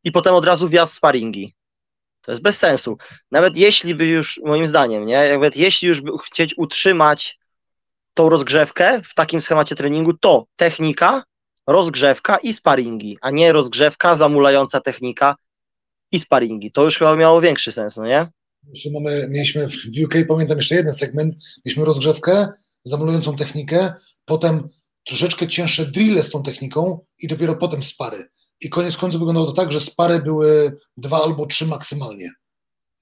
i 0.03 0.11
potem 0.11 0.35
od 0.35 0.45
razu 0.45 0.69
wjazd 0.69 0.93
sparingi. 0.93 1.55
To 2.21 2.31
jest 2.31 2.41
bez 2.41 2.57
sensu. 2.57 2.97
Nawet 3.31 3.57
jeśli 3.57 3.95
by 3.95 4.05
już, 4.05 4.39
moim 4.45 4.67
zdaniem, 4.67 5.05
nie? 5.05 5.29
Nawet 5.31 5.57
jeśli 5.57 5.87
już 5.87 6.01
by 6.01 6.11
chcieć 6.25 6.57
utrzymać 6.57 7.39
tą 8.13 8.29
rozgrzewkę 8.29 9.01
w 9.03 9.13
takim 9.13 9.41
schemacie 9.41 9.75
treningu, 9.75 10.13
to 10.13 10.45
technika, 10.55 11.23
rozgrzewka 11.71 12.37
i 12.37 12.53
sparingi, 12.53 13.17
a 13.21 13.31
nie 13.31 13.51
rozgrzewka, 13.51 14.15
zamulająca 14.15 14.81
technika 14.81 15.35
i 16.11 16.19
sparingi. 16.19 16.71
To 16.71 16.83
już 16.83 16.97
chyba 16.97 17.15
miało 17.15 17.41
większy 17.41 17.71
sens, 17.71 17.97
no 17.97 18.05
nie? 18.05 18.27
Jeszcze 18.73 18.89
mamy, 18.91 19.27
mieliśmy 19.29 19.67
w 19.67 20.03
UK, 20.03 20.13
pamiętam 20.27 20.57
jeszcze 20.57 20.75
jeden 20.75 20.93
segment, 20.93 21.35
mieliśmy 21.65 21.85
rozgrzewkę, 21.85 22.47
zamulującą 22.83 23.35
technikę, 23.35 23.93
potem 24.25 24.69
troszeczkę 25.05 25.47
cięższe 25.47 25.85
drille 25.85 26.23
z 26.23 26.29
tą 26.29 26.43
techniką 26.43 26.99
i 27.19 27.27
dopiero 27.27 27.55
potem 27.55 27.83
spary. 27.83 28.29
I 28.61 28.69
koniec 28.69 28.97
końców 28.97 29.19
wyglądało 29.19 29.47
to 29.47 29.53
tak, 29.53 29.71
że 29.71 29.81
spary 29.81 30.19
były 30.19 30.77
dwa 30.97 31.23
albo 31.23 31.45
trzy 31.45 31.65
maksymalnie 31.65 32.29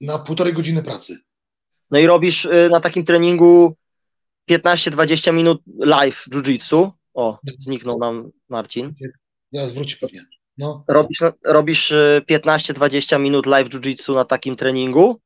na 0.00 0.18
półtorej 0.18 0.52
godziny 0.52 0.82
pracy. 0.82 1.18
No 1.90 1.98
i 1.98 2.06
robisz 2.06 2.44
y, 2.44 2.68
na 2.70 2.80
takim 2.80 3.04
treningu 3.04 3.76
15-20 4.50 5.32
minut 5.32 5.62
live 5.78 6.24
jiu-jitsu. 6.30 6.90
O, 7.18 7.38
zniknął 7.58 7.98
nam 7.98 8.30
Marcin. 8.48 8.94
Zaraz 9.50 9.72
wróci 9.72 9.96
pewnie. 9.96 10.20
No, 10.58 10.84
Robisz, 10.88 11.18
robisz 11.44 11.90
y, 11.90 12.22
15-20 12.30 13.20
minut 13.20 13.46
live 13.46 13.68
jiu-jitsu 13.68 14.14
na 14.14 14.24
takim 14.24 14.56
treningu. 14.56 15.20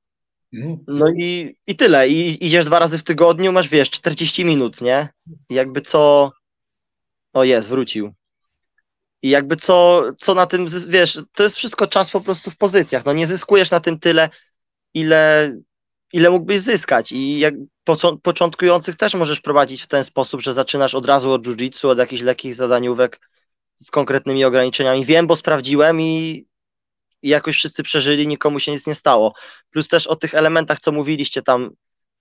mhm. 0.54 0.78
No 0.88 1.06
i, 1.18 1.56
i 1.66 1.76
tyle. 1.76 2.08
I 2.08 2.46
idziesz 2.46 2.64
dwa 2.64 2.78
razy 2.78 2.98
w 2.98 3.04
tygodniu, 3.04 3.52
masz 3.52 3.68
wiesz, 3.68 3.90
40 3.90 4.44
minut, 4.44 4.80
nie? 4.80 5.08
I 5.48 5.54
jakby 5.54 5.80
co. 5.80 6.32
O 7.32 7.44
jest, 7.44 7.68
wrócił. 7.68 8.12
I 9.22 9.30
jakby 9.30 9.56
co, 9.56 10.02
co 10.18 10.34
na 10.34 10.46
tym, 10.46 10.66
wiesz, 10.88 11.18
to 11.34 11.42
jest 11.42 11.56
wszystko 11.56 11.86
czas 11.86 12.10
po 12.10 12.20
prostu 12.20 12.50
w 12.50 12.56
pozycjach. 12.56 13.04
No 13.04 13.12
nie 13.12 13.26
zyskujesz 13.26 13.70
na 13.70 13.80
tym 13.80 13.98
tyle, 13.98 14.30
ile, 14.94 15.52
ile 16.12 16.30
mógłbyś 16.30 16.60
zyskać. 16.60 17.12
I 17.12 17.38
jak 17.38 17.54
początkujących 18.22 18.96
też 18.96 19.14
możesz 19.14 19.40
prowadzić 19.40 19.82
w 19.82 19.86
ten 19.86 20.04
sposób, 20.04 20.40
że 20.40 20.52
zaczynasz 20.52 20.94
od 20.94 21.06
razu 21.06 21.32
od 21.32 21.42
jiu-jitsu, 21.42 21.88
od 21.88 21.98
jakichś 21.98 22.22
lekkich 22.22 22.54
zadaniówek 22.54 23.20
z 23.76 23.90
konkretnymi 23.90 24.44
ograniczeniami. 24.44 25.04
Wiem, 25.04 25.26
bo 25.26 25.36
sprawdziłem 25.36 26.00
i, 26.00 26.46
i 27.22 27.28
jakoś 27.28 27.56
wszyscy 27.56 27.82
przeżyli, 27.82 28.28
nikomu 28.28 28.60
się 28.60 28.72
nic 28.72 28.86
nie 28.86 28.94
stało. 28.94 29.34
Plus 29.70 29.88
też 29.88 30.06
o 30.06 30.16
tych 30.16 30.34
elementach, 30.34 30.80
co 30.80 30.92
mówiliście 30.92 31.42
tam 31.42 31.70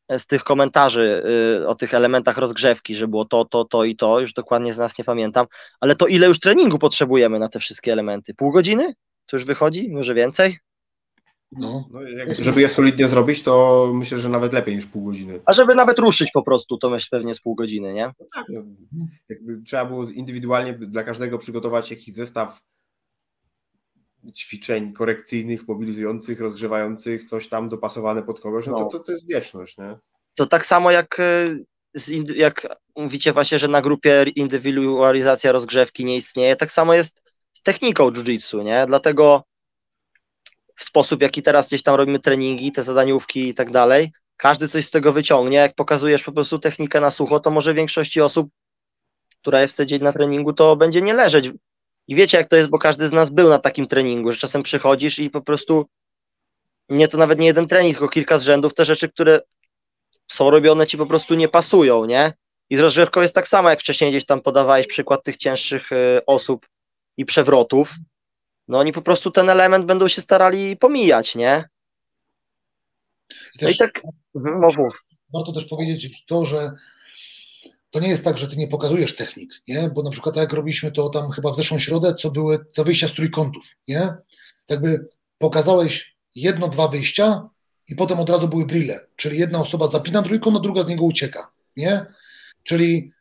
e, 0.08 0.20
z 0.20 0.28
tych 0.28 0.44
komentarzy, 0.44 1.24
y, 1.60 1.68
o 1.68 1.76
tych 1.76 1.94
elementach 1.94 2.38
rozgrzewki, 2.38 2.96
że 2.96 3.08
było 3.08 3.26
to, 3.26 3.46
to, 3.46 3.66
to 3.66 3.84
i 3.84 3.96
to, 3.96 4.20
już 4.20 4.34
dokładnie 4.34 4.74
z 4.74 4.78
nas 4.78 4.98
nie 4.98 5.04
pamiętam, 5.04 5.46
ale 5.80 5.96
to 5.96 6.08
ile 6.08 6.28
już 6.28 6.40
treningu 6.40 6.80
potrzebujemy 6.80 7.40
na 7.40 7.50
te 7.50 7.60
wszystkie 7.60 7.92
elementy? 7.94 8.34
Pół 8.34 8.52
godziny? 8.52 8.94
To 9.26 9.36
już 9.36 9.46
wychodzi? 9.46 9.90
Może 9.92 10.14
więcej? 10.14 10.71
No. 11.52 11.86
no 11.92 12.02
jak, 12.02 12.36
żeby 12.36 12.62
je 12.62 12.70
solidnie 12.70 13.08
zrobić, 13.08 13.44
to 13.44 13.92
myślę, 13.96 14.18
że 14.18 14.30
nawet 14.30 14.54
lepiej 14.54 14.76
niż 14.76 14.86
pół 14.86 15.06
godziny. 15.06 15.40
A 15.46 15.54
żeby 15.54 15.76
nawet 15.76 16.00
ruszyć 16.00 16.32
po 16.32 16.44
prostu, 16.44 16.78
to 16.78 16.90
myślę 16.90 17.20
pewnie 17.20 17.34
z 17.34 17.40
pół 17.40 17.56
godziny, 17.56 17.94
nie? 17.94 18.06
No 18.20 18.26
tak, 18.36 18.46
no, 18.50 18.62
jakby 19.30 19.62
trzeba 19.66 19.86
było 19.86 20.04
indywidualnie 20.10 20.74
dla 20.74 21.04
każdego 21.04 21.38
przygotować 21.38 21.92
jakiś 21.92 22.14
zestaw 22.14 22.62
ćwiczeń 24.36 24.94
korekcyjnych, 24.94 25.68
mobilizujących, 25.68 26.40
rozgrzewających, 26.40 27.24
coś 27.26 27.48
tam 27.48 27.70
dopasowane 27.70 28.24
pod 28.24 28.40
kogoś, 28.40 28.68
no, 28.68 28.72
no. 28.72 28.78
To, 28.86 28.98
to, 28.98 29.00
to 29.00 29.12
jest 29.12 29.28
wieczność, 29.28 29.78
nie? 29.78 29.98
To 30.36 30.46
tak 30.46 30.66
samo 30.66 30.92
jak, 30.92 31.20
e, 31.20 31.50
jak 32.36 32.68
mówicie 32.96 33.34
właśnie, 33.34 33.60
że 33.60 33.68
na 33.68 33.82
grupie 33.82 34.26
indywidualizacja 34.36 35.52
rozgrzewki 35.52 36.06
nie 36.06 36.18
istnieje, 36.18 36.56
tak 36.56 36.72
samo 36.72 36.94
jest 36.94 37.22
z 37.54 37.62
techniką 37.62 38.12
jiu-jitsu, 38.12 38.64
nie? 38.64 38.86
Dlatego 38.88 39.44
w 40.82 40.84
sposób, 40.84 41.20
w 41.20 41.22
jaki 41.22 41.42
teraz 41.44 41.68
gdzieś 41.68 41.84
tam 41.84 41.96
robimy 41.96 42.20
treningi, 42.20 42.72
te 42.72 42.84
zadaniówki 42.84 43.48
i 43.48 43.54
tak 43.54 43.72
dalej, 43.72 44.12
każdy 44.38 44.68
coś 44.68 44.86
z 44.86 44.92
tego 44.92 45.14
wyciągnie. 45.14 45.58
Jak 45.58 45.76
pokazujesz 45.76 46.24
po 46.24 46.32
prostu 46.32 46.60
technikę 46.60 47.02
na 47.02 47.12
sucho, 47.12 47.40
to 47.40 47.52
może 47.52 47.74
większości 47.74 48.22
osób, 48.22 48.50
która 49.42 49.62
jest 49.62 49.82
dzień 49.82 50.02
na 50.02 50.14
treningu, 50.14 50.54
to 50.54 50.76
będzie 50.76 51.02
nie 51.02 51.14
leżeć. 51.14 51.52
I 52.08 52.16
wiecie, 52.16 52.38
jak 52.38 52.48
to 52.48 52.56
jest, 52.56 52.70
bo 52.70 52.80
każdy 52.80 53.08
z 53.08 53.12
nas 53.12 53.30
był 53.30 53.50
na 53.50 53.60
takim 53.60 53.88
treningu, 53.88 54.32
że 54.32 54.40
czasem 54.40 54.64
przychodzisz 54.64 55.20
i 55.20 55.30
po 55.30 55.42
prostu 55.42 55.86
nie 56.90 57.08
to 57.08 57.18
nawet 57.18 57.40
nie 57.40 57.48
jeden 57.48 57.68
trening, 57.68 57.98
tylko 57.98 58.10
kilka 58.10 58.40
z 58.40 58.44
rzędów, 58.44 58.74
te 58.74 58.86
rzeczy, 58.86 59.10
które 59.10 59.42
są 60.32 60.50
robione 60.50 60.88
ci 60.88 60.98
po 60.98 61.06
prostu 61.06 61.36
nie 61.36 61.48
pasują, 61.48 62.06
nie? 62.06 62.34
I 62.70 62.78
z 62.78 62.80
rozgrzewką 62.80 63.22
jest 63.22 63.36
tak 63.36 63.48
samo, 63.48 63.70
jak 63.70 63.80
wcześniej 63.80 64.12
gdzieś 64.12 64.26
tam 64.26 64.42
podawałeś 64.42 64.88
przykład 64.88 65.24
tych 65.24 65.38
cięższych 65.38 65.92
y, 65.92 66.26
osób 66.26 66.68
i 67.18 67.26
przewrotów, 67.26 67.94
no 68.68 68.80
oni 68.80 68.92
po 68.92 69.02
prostu 69.02 69.32
ten 69.32 69.50
element 69.50 69.86
będą 69.86 70.08
się 70.08 70.22
starali 70.22 70.78
pomijać, 70.78 71.36
nie? 71.36 71.64
I 73.62 73.64
no 73.64 73.70
i 73.70 73.78
tak, 73.78 74.02
mhm, 74.36 74.62
mów, 74.62 74.78
mów. 74.78 75.06
Warto 75.34 75.52
też 75.52 75.66
powiedzieć 75.66 76.26
to, 76.26 76.46
że 76.46 76.72
to 77.92 78.00
nie 78.00 78.10
jest 78.10 78.24
tak, 78.24 78.38
że 78.38 78.48
ty 78.48 78.58
nie 78.58 78.68
pokazujesz 78.68 79.16
technik, 79.16 79.62
nie? 79.68 79.90
Bo 79.90 80.04
na 80.04 80.10
przykład 80.10 80.36
tak 80.36 80.42
jak 80.42 80.54
robiliśmy 80.54 80.92
to 80.92 81.10
tam 81.10 81.32
chyba 81.32 81.52
w 81.52 81.56
zeszłą 81.56 81.80
środę, 81.80 82.16
co 82.16 82.32
były 82.32 82.66
te 82.66 82.84
wyjścia 82.84 83.08
z 83.08 83.14
trójkątów, 83.14 83.64
nie? 83.88 84.14
Tak 84.66 84.82
by 84.82 85.08
pokazałeś 85.38 86.16
jedno, 86.36 86.68
dwa 86.68 86.88
wyjścia 86.88 87.50
i 87.88 87.96
potem 87.96 88.20
od 88.20 88.30
razu 88.30 88.48
były 88.48 88.66
drille, 88.66 89.00
czyli 89.16 89.38
jedna 89.40 89.60
osoba 89.60 89.88
zapina 89.88 90.24
trójkąt, 90.24 90.58
a 90.58 90.60
druga 90.60 90.84
z 90.84 90.88
niego 90.88 91.06
ucieka, 91.06 91.52
nie? 91.78 92.06
Czyli 92.64 93.12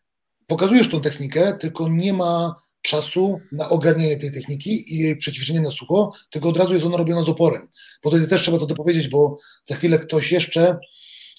pokazujesz 0.47 0.91
tą 0.91 1.01
technikę, 1.01 1.59
tylko 1.61 1.89
nie 1.89 2.13
ma 2.13 2.63
czasu 2.83 3.41
na 3.53 3.69
ogarnienie 3.69 4.17
tej 4.17 4.33
techniki 4.33 4.95
i 4.95 4.99
jej 4.99 5.17
przećwiczenie 5.17 5.61
na 5.61 5.71
sucho, 5.71 6.13
tylko 6.31 6.49
od 6.49 6.57
razu 6.57 6.75
jest 6.75 6.87
ona 6.87 6.97
robiona 6.97 7.23
z 7.23 7.29
oporem. 7.29 7.69
Bo 8.05 8.11
tutaj 8.11 8.29
też 8.29 8.43
trzeba 8.43 8.59
to 8.59 8.67
dopowiedzieć, 8.67 9.09
bo 9.09 9.39
za 9.65 9.77
chwilę 9.77 9.99
ktoś 9.99 10.33
jeszcze 10.33 10.79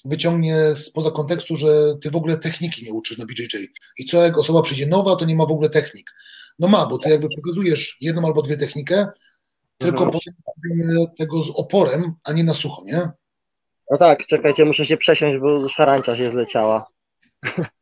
wyciągnie 0.04 0.74
spoza 0.74 1.10
kontekstu, 1.10 1.56
że 1.56 1.96
ty 2.02 2.10
w 2.10 2.16
ogóle 2.16 2.38
techniki 2.38 2.84
nie 2.84 2.92
uczysz 2.92 3.18
na 3.18 3.26
BJJ. 3.26 3.68
I 3.98 4.04
co 4.04 4.24
jak 4.24 4.38
osoba 4.38 4.62
przyjdzie 4.62 4.86
nowa, 4.86 5.16
to 5.16 5.24
nie 5.24 5.36
ma 5.36 5.46
w 5.46 5.50
ogóle 5.50 5.70
technik. 5.70 6.10
No 6.58 6.68
ma, 6.68 6.86
bo 6.86 6.98
ty 6.98 7.10
jakby 7.10 7.28
pokazujesz 7.36 7.98
jedną 8.00 8.26
albo 8.26 8.42
dwie 8.42 8.56
technikę, 8.56 9.08
tylko 9.78 10.04
mhm. 10.04 10.20
tego 11.18 11.42
z 11.42 11.50
oporem, 11.50 12.14
a 12.24 12.32
nie 12.32 12.44
na 12.44 12.54
sucho, 12.54 12.82
nie? 12.86 13.10
No 13.90 13.98
tak, 13.98 14.26
czekajcie, 14.26 14.64
muszę 14.64 14.86
się 14.86 14.96
przesiąść, 14.96 15.38
bo 15.38 15.68
szarańcza 15.68 16.16
się 16.16 16.30
zleciała. 16.30 16.86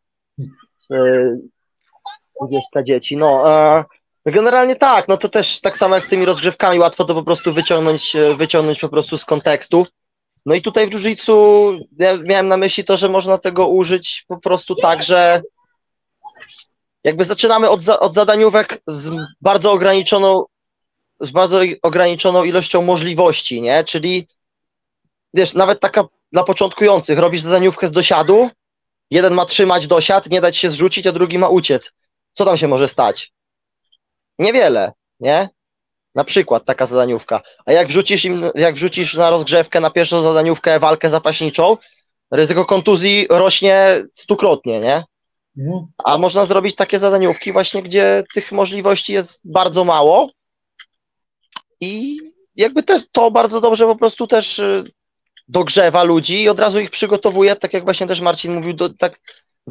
Hmm. 2.41 2.49
20 2.49 2.83
dzieci. 2.83 3.17
No, 3.17 3.51
e, 4.27 4.33
generalnie 4.33 4.77
tak, 4.77 5.09
no 5.09 5.17
to 5.17 5.29
też 5.29 5.61
tak 5.61 5.79
samo 5.79 5.95
jak 5.95 6.05
z 6.05 6.09
tymi 6.09 6.25
rozgrzewkami, 6.25 6.79
łatwo 6.79 7.05
to 7.05 7.15
po 7.15 7.23
prostu 7.23 7.53
wyciągnąć, 7.53 8.17
e, 8.17 8.35
wyciągnąć 8.35 8.81
po 8.81 8.89
prostu 8.89 9.19
z 9.19 9.25
kontekstu. 9.25 9.87
No 10.47 10.55
i 10.55 10.63
tutaj 10.63 10.87
w 10.87 10.91
jiu-jitsu 10.91 11.79
ja 11.99 12.17
miałem 12.17 12.49
na 12.49 12.57
myśli 12.57 12.85
to, 12.85 12.97
że 12.97 13.09
można 13.09 13.39
tego 13.39 13.69
użyć 13.69 14.25
po 14.29 14.39
prostu 14.39 14.75
tak, 14.75 15.03
że 15.03 15.43
jakby 17.05 17.25
zaczynamy 17.25 17.71
od, 17.71 17.83
za, 17.83 18.01
od 18.01 18.15
zadaniówek 18.15 18.83
z 18.87 19.11
bardzo 19.41 19.73
ograniczoną 19.73 20.45
z 21.21 21.31
bardzo 21.31 21.61
ograniczoną 21.83 22.45
ilością 22.45 22.83
możliwości, 22.83 23.63
nie? 23.63 23.85
Czyli 23.85 24.27
wiesz, 25.35 25.55
nawet 25.55 25.81
taka 25.81 26.05
dla 26.33 26.45
początkujących, 26.45 27.19
robisz 27.19 27.43
zadaniówkę 27.43 27.89
z 27.89 27.93
dosiadu, 27.93 28.51
jeden 29.11 29.35
ma 29.35 29.45
trzymać 29.45 29.87
dosiad, 29.87 30.31
nie 30.31 30.41
dać 30.41 30.57
się 30.57 30.71
zrzucić, 30.71 31.07
a 31.07 31.13
drugi 31.13 31.39
ma 31.39 31.49
uciec. 31.49 31.93
Co 32.33 32.45
tam 32.45 32.57
się 32.57 32.69
może 32.69 32.89
stać? 32.89 33.33
Niewiele, 34.39 34.93
nie? 35.21 35.49
Na 36.15 36.25
przykład 36.25 36.65
taka 36.65 36.87
zadaniówka. 36.87 37.41
A 37.67 37.73
jak 37.73 37.89
wrzucisz, 37.89 38.25
im, 38.25 38.45
jak 38.55 38.75
wrzucisz 38.75 39.15
na 39.15 39.31
rozgrzewkę, 39.31 39.81
na 39.81 39.91
pierwszą 39.91 40.23
zadaniówkę 40.23 40.79
walkę 40.79 41.11
zapaśniczą, 41.11 41.77
ryzyko 42.31 42.65
kontuzji 42.65 43.27
rośnie 43.31 44.05
stukrotnie, 44.15 44.81
nie? 44.81 45.05
Mhm. 45.59 45.87
A 46.05 46.19
można 46.19 46.45
zrobić 46.45 46.77
takie 46.77 46.99
zadaniówki 46.99 47.53
właśnie, 47.53 47.83
gdzie 47.83 48.25
tych 48.35 48.53
możliwości 48.53 49.13
jest 49.13 49.41
bardzo 49.45 49.85
mało 49.85 50.31
i 51.81 52.19
jakby 52.57 52.83
też 52.83 53.03
to 53.13 53.31
bardzo 53.31 53.61
dobrze 53.61 53.87
po 53.87 53.97
prostu 53.97 54.27
też 54.27 54.59
y, 54.59 54.85
dogrzewa 55.49 56.03
ludzi 56.03 56.43
i 56.43 56.49
od 56.49 56.59
razu 56.59 56.81
ich 56.81 56.91
przygotowuje, 56.91 57.57
tak 57.57 57.73
jak 57.73 57.85
właśnie 57.85 58.07
też 58.07 58.21
Marcin 58.21 58.55
mówił, 58.55 58.73
do, 58.73 58.91
tak 58.91 59.21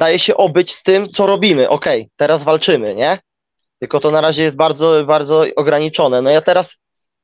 daje 0.00 0.18
się 0.18 0.36
obyć 0.36 0.74
z 0.74 0.82
tym, 0.82 1.10
co 1.10 1.26
robimy. 1.26 1.68
Okej, 1.68 2.00
okay, 2.00 2.10
teraz 2.16 2.42
walczymy, 2.42 2.94
nie? 2.94 3.18
Tylko 3.78 4.00
to 4.00 4.10
na 4.10 4.20
razie 4.20 4.42
jest 4.42 4.56
bardzo, 4.56 5.04
bardzo 5.04 5.44
ograniczone. 5.56 6.22
No 6.22 6.30
ja 6.30 6.40
teraz 6.40 6.76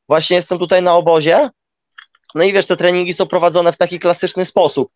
właśnie 0.09 0.37
jestem 0.37 0.59
tutaj 0.59 0.83
na 0.83 0.97
obozie, 0.97 1.51
no 2.35 2.45
i 2.45 2.53
wiesz, 2.53 2.67
te 2.67 2.77
treningi 2.77 3.15
są 3.15 3.27
prowadzone 3.27 3.73
w 3.73 3.77
taki 3.77 3.99
klasyczny 3.99 4.45
sposób. 4.45 4.89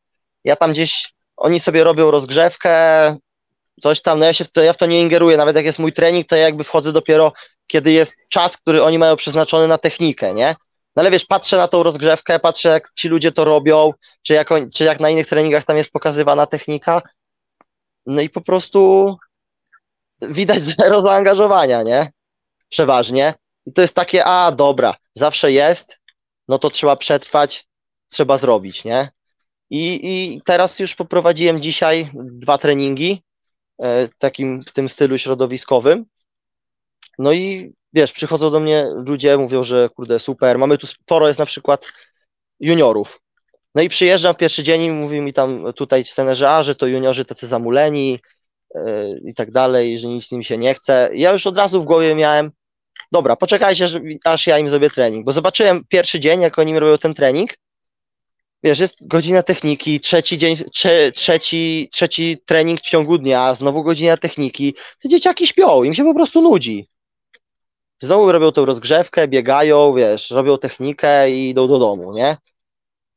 Ja 0.45 0.57
tam 0.57 0.73
gdzieś, 0.73 1.13
oni 1.37 1.61
sobie 1.61 1.85
robią 1.85 2.11
rozgrzewkę, 2.11 2.73
coś 3.83 4.03
tam, 4.03 4.19
no 4.19 4.25
ja 4.25 4.33
się 4.33 4.45
w 4.45 4.53
to, 4.53 4.63
ja 4.63 4.73
w 4.73 4.77
to 4.77 4.87
nie 4.87 5.01
ingeruję, 5.01 5.37
nawet 5.37 5.57
jak 5.57 5.65
jest 5.65 5.79
mój 5.79 5.93
trening, 5.93 6.27
to 6.27 6.37
ja 6.37 6.43
jakby 6.43 6.65
wchodzę 6.65 6.93
dopiero, 6.93 7.33
kiedy 7.67 7.93
jest 7.93 8.17
czas, 8.29 8.57
który 8.57 8.83
oni 8.83 8.99
mają 8.99 9.17
przeznaczony 9.17 9.69
na 9.69 9.79
technikę, 9.79 10.35
nie? 10.35 10.57
No 10.97 11.01
ale 11.01 11.11
wiesz, 11.11 11.25
patrzę 11.25 11.57
na 11.57 11.69
tą 11.69 11.83
rozgrzewkę, 11.83 12.39
patrzę 12.39 12.69
jak 12.69 12.91
ci 12.97 13.09
ludzie 13.09 13.33
to 13.33 13.45
robią, 13.45 13.93
czy 14.23 14.35
jak, 14.35 14.49
czy 14.75 14.85
jak 14.85 15.01
na 15.01 15.11
innych 15.11 15.27
treningach 15.27 15.65
tam 15.65 15.77
jest 15.77 15.91
pokazywana 15.91 16.47
technika, 16.47 17.03
no 18.11 18.23
i 18.23 18.31
po 18.31 18.41
prostu 18.41 19.17
widać 20.23 20.63
zero 20.79 21.03
zaangażowania, 21.03 21.83
nie? 21.83 22.13
Przeważnie. 22.69 23.35
I 23.67 23.73
to 23.73 23.83
jest 23.83 23.97
takie, 23.97 24.25
a 24.25 24.53
dobra, 24.53 24.95
zawsze 25.15 25.53
jest, 25.53 25.99
no 26.49 26.59
to 26.59 26.71
trzeba 26.71 26.97
przetrwać, 26.97 27.67
trzeba 28.09 28.39
zrobić, 28.39 28.85
nie? 28.85 29.11
I, 29.71 30.01
i 30.03 30.43
teraz 30.45 30.79
już 30.79 30.95
poprowadziłem 30.95 31.61
dzisiaj 31.61 32.11
dwa 32.15 32.59
treningi, 32.59 33.23
e, 33.83 34.09
takim 34.19 34.63
w 34.65 34.73
tym 34.73 34.89
stylu 34.89 35.19
środowiskowym. 35.19 36.05
No 37.19 37.33
i 37.33 37.73
wiesz, 37.93 38.13
przychodzą 38.13 38.51
do 38.51 38.61
mnie 38.61 38.87
ludzie, 38.95 39.39
mówią, 39.39 39.63
że 39.63 39.89
kurde, 39.89 40.19
super, 40.19 40.59
mamy 40.59 40.79
tu 40.79 40.87
sporo 40.87 41.29
jest 41.29 41.41
na 41.41 41.47
przykład 41.47 41.87
juniorów, 42.61 43.21
no 43.75 43.83
i 43.83 43.89
przyjeżdżam 43.89 44.35
w 44.35 44.39
pierwszy 44.39 44.63
dzień 44.63 44.83
i 44.83 44.91
mówi 44.91 45.21
mi 45.21 45.33
tam 45.33 45.73
tutaj 45.73 46.05
trenerzy, 46.05 46.49
a 46.49 46.63
że 46.63 46.75
to 46.75 46.87
juniorzy 46.87 47.25
tacy 47.25 47.47
zamuleni 47.47 48.19
yy, 48.75 49.21
i 49.25 49.35
tak 49.35 49.51
dalej, 49.51 49.99
że 49.99 50.07
nic 50.07 50.33
im 50.33 50.43
się 50.43 50.59
nie 50.59 50.75
chce. 50.75 51.11
Ja 51.15 51.33
już 51.33 51.47
od 51.47 51.57
razu 51.57 51.83
w 51.83 51.85
głowie 51.85 52.15
miałem, 52.15 52.51
dobra, 53.13 53.37
poczekajcie, 53.37 53.87
aż 54.25 54.47
ja 54.47 54.59
im 54.59 54.69
zrobię 54.69 54.91
trening, 54.91 55.25
bo 55.27 55.33
zobaczyłem 55.33 55.85
pierwszy 55.89 56.21
dzień, 56.21 56.41
jak 56.41 56.59
oni 56.59 56.79
robią 56.79 56.99
ten 56.99 57.15
trening, 57.15 57.51
wiesz, 58.63 58.79
jest 58.79 59.09
godzina 59.09 59.43
techniki, 59.43 60.01
trzeci 60.01 60.39
dzień, 60.39 60.57
trze, 60.57 61.13
trzeci, 61.13 61.89
trzeci 61.93 62.39
trening 62.47 62.81
w 62.81 62.91
ciągu 62.91 63.19
dnia, 63.19 63.55
znowu 63.55 63.83
godzina 63.83 64.17
techniki, 64.17 64.75
te 65.03 65.09
dzieciaki 65.09 65.47
śpią, 65.47 65.83
im 65.83 65.95
się 65.95 66.05
po 66.05 66.15
prostu 66.15 66.43
nudzi. 66.43 66.89
Znowu 68.03 68.33
robią 68.33 68.53
tą 68.53 68.65
rozgrzewkę, 68.65 69.29
biegają, 69.29 69.95
wiesz, 69.95 70.31
robią 70.31 70.59
technikę 70.59 71.31
i 71.31 71.49
idą 71.51 71.69
do 71.69 71.79
domu, 71.79 72.13
nie? 72.13 72.37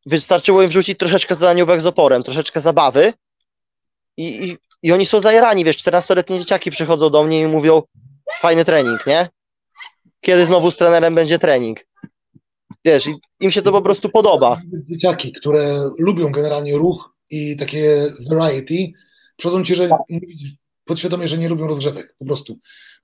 Wystarczyło 0.06 0.64
im 0.64 0.70
wrzucić 0.70 1.00
troszeczkę 1.00 1.36
zadaniówek 1.36 1.82
z 1.82 1.86
oporem, 1.86 2.24
troszeczkę 2.24 2.62
zabawy 2.62 3.14
i, 4.18 4.50
i, 4.50 4.58
i 4.82 4.92
oni 4.92 5.06
są 5.06 5.20
zajerani, 5.20 5.66
wiesz, 5.66 5.78
14-letnie 5.78 6.40
dzieciaki 6.40 6.72
przychodzą 6.72 7.10
do 7.10 7.24
mnie 7.24 7.42
i 7.42 7.48
mówią 7.48 7.82
fajny 8.42 8.66
trening, 8.66 9.08
nie? 9.08 9.30
Kiedy 10.22 10.46
znowu 10.46 10.72
z 10.72 10.78
trenerem 10.78 11.16
będzie 11.16 11.40
trening? 11.40 11.86
Wiesz, 12.86 13.10
im 13.40 13.52
się 13.52 13.62
to 13.62 13.72
po 13.72 13.82
prostu 13.82 14.10
podoba. 14.10 14.62
Dzieciaki, 14.84 15.34
które 15.34 15.90
lubią 16.00 16.32
generalnie 16.32 16.78
ruch 16.78 17.14
i 17.30 17.58
takie 17.58 18.14
variety, 18.30 18.92
przychodzą 19.38 19.64
ci, 19.64 19.76
że 19.76 19.90
podświadomie, 20.86 21.28
że 21.28 21.38
nie 21.38 21.50
lubią 21.50 21.68
rozgrzewek, 21.68 22.16
po 22.20 22.26
prostu. 22.26 22.58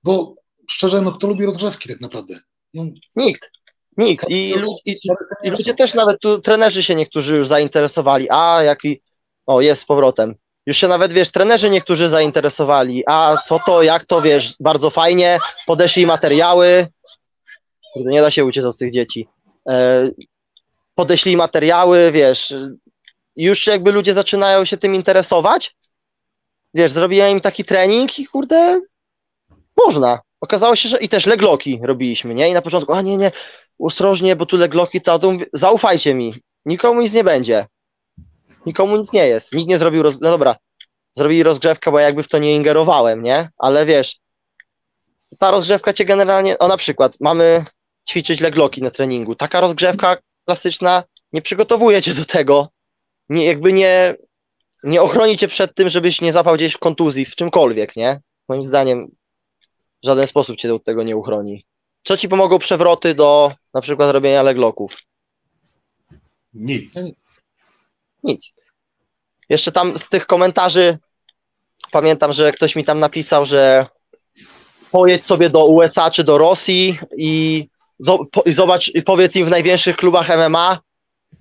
Bo 0.04 0.34
szczerze, 0.70 1.02
no 1.02 1.12
kto 1.12 1.26
lubi 1.26 1.46
rozgrzewki 1.46 1.88
tak 1.88 2.00
naprawdę? 2.00 2.40
No, 2.74 2.84
Nikt. 3.16 3.50
Nikt. 3.96 4.28
I, 4.28 4.54
i, 4.86 4.96
i 5.42 5.50
ludzie 5.50 5.74
też 5.74 5.94
nawet 5.94 6.20
tu, 6.20 6.40
trenerzy 6.40 6.82
się 6.82 6.94
niektórzy 6.94 7.36
już 7.36 7.48
zainteresowali. 7.48 8.26
A, 8.30 8.62
jaki. 8.62 9.02
O, 9.46 9.60
jest 9.60 9.82
z 9.82 9.84
powrotem. 9.84 10.34
Już 10.66 10.76
się 10.76 10.88
nawet, 10.88 11.12
wiesz, 11.12 11.30
trenerzy 11.30 11.70
niektórzy 11.70 12.08
zainteresowali. 12.08 13.02
A 13.06 13.36
co 13.46 13.60
to, 13.66 13.82
jak 13.82 14.06
to, 14.06 14.20
wiesz, 14.20 14.54
bardzo 14.60 14.90
fajnie. 14.90 15.38
Podeszli 15.66 16.06
materiały. 16.06 16.86
Kurde, 17.92 18.10
nie 18.10 18.20
da 18.20 18.30
się 18.30 18.44
uciec 18.44 18.64
od 18.64 18.76
tych 18.76 18.92
dzieci. 18.92 19.28
E, 19.68 20.10
podeślij 20.94 21.36
materiały, 21.36 22.12
wiesz, 22.12 22.54
już 23.36 23.66
jakby 23.66 23.92
ludzie 23.92 24.14
zaczynają 24.14 24.64
się 24.64 24.76
tym 24.76 24.94
interesować, 24.94 25.76
wiesz, 26.74 26.92
zrobiłem 26.92 27.30
im 27.30 27.40
taki 27.40 27.64
trening 27.64 28.18
i 28.18 28.26
kurde, 28.26 28.80
można. 29.86 30.20
Okazało 30.40 30.76
się, 30.76 30.88
że 30.88 30.98
i 30.98 31.08
też 31.08 31.26
legloki 31.26 31.80
robiliśmy, 31.82 32.34
nie? 32.34 32.48
I 32.48 32.52
na 32.52 32.62
początku, 32.62 32.92
a 32.92 33.02
nie, 33.02 33.16
nie, 33.16 33.32
ostrożnie, 33.80 34.36
bo 34.36 34.46
tu 34.46 34.56
legloki 34.56 35.00
to, 35.00 35.18
to 35.18 35.32
zaufajcie 35.52 36.14
mi, 36.14 36.34
nikomu 36.64 37.00
nic 37.00 37.12
nie 37.12 37.24
będzie. 37.24 37.66
Nikomu 38.66 38.96
nic 38.96 39.12
nie 39.12 39.26
jest. 39.26 39.54
Nikt 39.54 39.68
nie 39.68 39.78
zrobił, 39.78 40.02
roz... 40.02 40.20
no 40.20 40.30
dobra, 40.30 40.56
zrobili 41.16 41.42
rozgrzewkę, 41.42 41.90
bo 41.90 41.98
ja 41.98 42.06
jakby 42.06 42.22
w 42.22 42.28
to 42.28 42.38
nie 42.38 42.54
ingerowałem, 42.54 43.22
nie? 43.22 43.48
Ale 43.58 43.86
wiesz, 43.86 44.20
ta 45.38 45.50
rozgrzewka 45.50 45.92
cię 45.92 46.04
generalnie, 46.04 46.58
o 46.58 46.68
na 46.68 46.76
przykład, 46.76 47.16
mamy 47.20 47.64
ćwiczyć 48.08 48.40
legloki 48.40 48.82
na 48.82 48.90
treningu. 48.90 49.34
Taka 49.34 49.60
rozgrzewka 49.60 50.16
klasyczna 50.44 51.04
nie 51.32 51.42
przygotowuje 51.42 52.02
cię 52.02 52.14
do 52.14 52.24
tego, 52.24 52.68
nie, 53.28 53.44
jakby 53.44 53.72
nie, 53.72 54.14
nie 54.84 55.02
ochroni 55.02 55.38
cię 55.38 55.48
przed 55.48 55.74
tym, 55.74 55.88
żebyś 55.88 56.20
nie 56.20 56.32
zapał 56.32 56.54
gdzieś 56.54 56.74
w 56.74 56.78
kontuzji, 56.78 57.24
w 57.24 57.36
czymkolwiek, 57.36 57.96
nie? 57.96 58.20
Moim 58.48 58.64
zdaniem 58.64 59.08
w 60.02 60.06
żaden 60.06 60.26
sposób 60.26 60.56
cię 60.56 60.74
od 60.74 60.84
tego 60.84 61.02
nie 61.02 61.16
uchroni. 61.16 61.64
Co 62.04 62.16
ci 62.16 62.28
pomogą 62.28 62.58
przewroty 62.58 63.14
do 63.14 63.52
na 63.74 63.80
przykład 63.80 64.10
robienia 64.10 64.42
legloków? 64.42 64.96
Nic. 66.54 66.94
Nic. 68.22 68.52
Jeszcze 69.48 69.72
tam 69.72 69.98
z 69.98 70.08
tych 70.08 70.26
komentarzy 70.26 70.98
pamiętam, 71.92 72.32
że 72.32 72.52
ktoś 72.52 72.76
mi 72.76 72.84
tam 72.84 72.98
napisał, 72.98 73.46
że 73.46 73.86
pojedź 74.90 75.24
sobie 75.24 75.50
do 75.50 75.64
USA 75.64 76.10
czy 76.10 76.24
do 76.24 76.38
Rosji 76.38 76.98
i 77.16 77.66
zobacz, 78.46 78.88
i 78.94 79.02
powiedz 79.02 79.36
im 79.36 79.46
w 79.46 79.50
największych 79.50 79.96
klubach 79.96 80.28
MMA, 80.28 80.78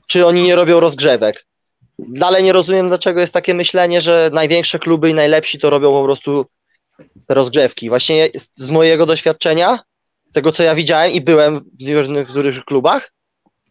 czy 0.07 0.25
oni 0.25 0.43
nie 0.43 0.55
robią 0.55 0.79
rozgrzewek. 0.79 1.45
Dalej 1.99 2.43
nie 2.43 2.53
rozumiem, 2.53 2.87
dlaczego 2.87 3.19
jest 3.19 3.33
takie 3.33 3.53
myślenie, 3.53 4.01
że 4.01 4.29
największe 4.33 4.79
kluby 4.79 5.09
i 5.09 5.13
najlepsi 5.13 5.59
to 5.59 5.69
robią 5.69 5.91
po 5.91 6.03
prostu 6.03 6.45
rozgrzewki. 7.29 7.89
Właśnie 7.89 8.29
z 8.55 8.69
mojego 8.69 9.05
doświadczenia, 9.05 9.79
tego 10.33 10.51
co 10.51 10.63
ja 10.63 10.75
widziałem 10.75 11.11
i 11.11 11.21
byłem 11.21 11.69
w 12.29 12.35
różnych 12.35 12.65
klubach, 12.65 13.11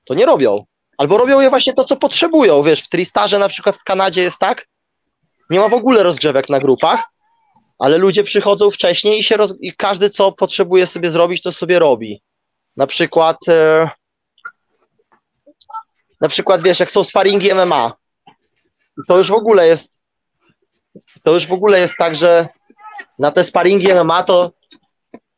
to 0.05 0.15
nie 0.15 0.27
robią. 0.27 0.65
Albo 0.99 1.19
robią 1.19 1.41
je 1.41 1.51
właśnie 1.51 1.75
to, 1.75 1.85
co 1.85 1.97
potrzebują. 1.97 2.63
Wiesz, 2.63 2.83
w 2.83 2.89
Tristarze 2.89 3.39
na 3.39 3.49
przykład 3.49 3.77
w 3.77 3.85
Kanadzie 3.85 4.23
jest 4.23 4.39
tak, 4.39 4.67
nie 5.51 5.61
ma 5.61 5.69
w 5.69 5.75
ogóle 5.75 6.03
rozgrzewek 6.03 6.49
na 6.49 6.59
grupach, 6.59 7.03
ale 7.79 7.99
ludzie 7.99 8.25
przychodzą 8.25 8.71
wcześniej 8.71 9.19
i, 9.19 9.23
się 9.23 9.37
roz... 9.37 9.55
i 9.61 9.73
każdy, 9.73 10.11
co 10.11 10.33
potrzebuje 10.33 10.87
sobie 10.87 11.11
zrobić, 11.11 11.43
to 11.43 11.53
sobie 11.53 11.79
robi. 11.79 12.23
Na 12.77 12.87
przykład, 12.87 13.37
e... 13.49 13.91
na 16.21 16.29
przykład, 16.29 16.63
wiesz, 16.63 16.81
jak 16.81 16.91
są 16.91 17.05
sparingi 17.05 17.55
MMA, 17.55 17.93
to 19.09 19.19
już 19.19 19.29
w 19.29 19.35
ogóle 19.35 19.67
jest, 19.67 20.03
to 21.23 21.35
już 21.35 21.47
w 21.47 21.53
ogóle 21.53 21.81
jest 21.81 21.95
tak, 21.99 22.15
że 22.15 22.49
na 23.19 23.31
te 23.31 23.45
sparingi 23.45 23.95
MMA 23.95 24.23
to 24.23 24.53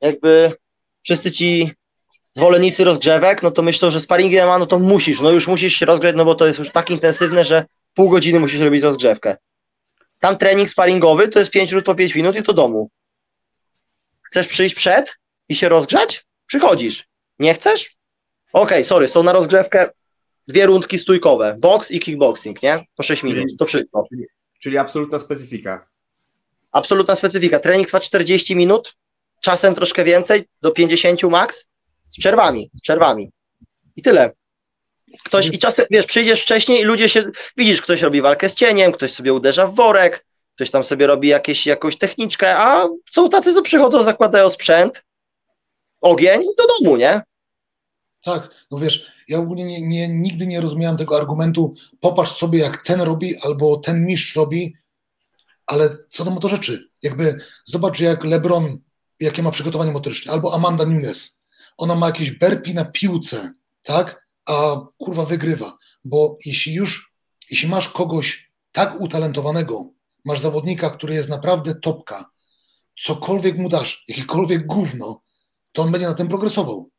jakby 0.00 0.56
wszyscy 1.02 1.32
ci 1.32 1.72
zwolennicy 2.36 2.84
rozgrzewek, 2.84 3.42
no 3.42 3.50
to 3.50 3.62
myślą, 3.62 3.90
że 3.90 4.00
sparingi 4.00 4.36
MMA, 4.36 4.58
no 4.58 4.66
to 4.66 4.78
musisz, 4.78 5.20
no 5.20 5.30
już 5.30 5.46
musisz 5.46 5.74
się 5.74 5.86
rozgrzeć, 5.86 6.16
no 6.16 6.24
bo 6.24 6.34
to 6.34 6.46
jest 6.46 6.58
już 6.58 6.70
tak 6.70 6.90
intensywne, 6.90 7.44
że 7.44 7.64
pół 7.94 8.08
godziny 8.08 8.40
musisz 8.40 8.60
robić 8.60 8.82
rozgrzewkę. 8.82 9.36
Tam 10.18 10.38
trening 10.38 10.70
sparingowy 10.70 11.28
to 11.28 11.38
jest 11.38 11.50
5 11.50 11.70
minut 11.70 11.84
po 11.84 11.94
5 11.94 12.14
minut 12.14 12.36
i 12.36 12.42
to 12.42 12.52
domu. 12.52 12.90
Chcesz 14.22 14.46
przyjść 14.46 14.74
przed 14.74 15.16
i 15.48 15.56
się 15.56 15.68
rozgrzać? 15.68 16.26
Przychodzisz. 16.46 17.04
Nie 17.38 17.54
chcesz? 17.54 17.96
Okej, 18.52 18.62
okay, 18.62 18.84
sorry, 18.84 19.08
są 19.08 19.22
na 19.22 19.32
rozgrzewkę 19.32 19.90
dwie 20.48 20.66
rundki 20.66 20.98
stójkowe, 20.98 21.56
box 21.58 21.90
i 21.90 22.00
kickboxing, 22.00 22.62
nie? 22.62 22.84
Po 22.96 23.02
6 23.02 23.22
minut, 23.22 23.44
to 23.58 23.66
wszystko. 23.66 24.06
Czyli, 24.08 24.26
czyli 24.60 24.78
absolutna 24.78 25.18
specyfika. 25.18 25.88
Absolutna 26.72 27.16
specyfika. 27.16 27.58
Trening 27.58 27.86
trwa 27.86 28.00
40 28.00 28.56
minut, 28.56 28.96
czasem 29.40 29.74
troszkę 29.74 30.04
więcej, 30.04 30.48
do 30.62 30.70
50 30.70 31.22
max, 31.22 31.68
z 32.10 32.18
przerwami, 32.18 32.70
z 32.74 32.80
przerwami. 32.80 33.30
I 33.96 34.02
tyle. 34.02 34.32
Ktoś 35.24 35.46
i 35.46 35.58
czasem, 35.58 35.86
wiesz, 35.90 36.06
przyjdziesz 36.06 36.42
wcześniej 36.42 36.80
i 36.80 36.84
ludzie 36.84 37.08
się, 37.08 37.24
widzisz, 37.56 37.82
ktoś 37.82 38.02
robi 38.02 38.22
walkę 38.22 38.48
z 38.48 38.54
cieniem, 38.54 38.92
ktoś 38.92 39.12
sobie 39.12 39.32
uderza 39.32 39.66
w 39.66 39.74
worek, 39.74 40.26
ktoś 40.54 40.70
tam 40.70 40.84
sobie 40.84 41.06
robi 41.06 41.28
jakieś, 41.28 41.66
jakąś 41.66 41.98
techniczkę, 41.98 42.58
a 42.58 42.88
są 43.12 43.28
tacy, 43.28 43.54
co 43.54 43.62
przychodzą, 43.62 44.02
zakładają 44.02 44.50
sprzęt, 44.50 45.04
ogień 46.00 46.42
do 46.58 46.66
domu, 46.66 46.96
nie? 46.96 47.22
Tak, 48.22 48.66
no 48.70 48.78
wiesz, 48.78 49.12
ja 49.28 49.38
ogólnie 49.38 49.64
nie, 49.64 49.88
nie, 49.88 50.08
nigdy 50.08 50.46
nie 50.46 50.60
rozumiałem 50.60 50.96
tego 50.96 51.16
argumentu, 51.16 51.74
popatrz 52.00 52.32
sobie 52.32 52.58
jak 52.58 52.84
ten 52.84 53.00
robi 53.00 53.34
albo 53.42 53.76
ten 53.76 54.06
mistrz 54.06 54.36
robi, 54.36 54.74
ale 55.66 55.96
co 56.08 56.24
do 56.24 56.48
rzeczy, 56.48 56.88
jakby 57.02 57.36
zobacz 57.64 58.00
jak 58.00 58.24
LeBron, 58.24 58.78
jakie 59.20 59.42
ma 59.42 59.50
przygotowanie 59.50 59.92
motoryczne, 59.92 60.32
albo 60.32 60.54
Amanda 60.54 60.84
Nunes, 60.84 61.38
ona 61.76 61.94
ma 61.94 62.06
jakieś 62.06 62.30
berpi 62.30 62.74
na 62.74 62.84
piłce, 62.84 63.54
tak, 63.82 64.26
a 64.46 64.76
kurwa 64.98 65.24
wygrywa, 65.24 65.78
bo 66.04 66.38
jeśli 66.46 66.74
już, 66.74 67.14
jeśli 67.50 67.68
masz 67.68 67.88
kogoś 67.88 68.50
tak 68.72 69.00
utalentowanego, 69.00 69.92
masz 70.24 70.40
zawodnika, 70.40 70.90
który 70.90 71.14
jest 71.14 71.28
naprawdę 71.28 71.74
topka, 71.74 72.30
cokolwiek 73.04 73.58
mu 73.58 73.68
dasz, 73.68 74.04
jakiekolwiek 74.08 74.66
gówno, 74.66 75.22
to 75.72 75.82
on 75.82 75.92
będzie 75.92 76.08
na 76.08 76.14
tym 76.14 76.28
progresował. 76.28 76.90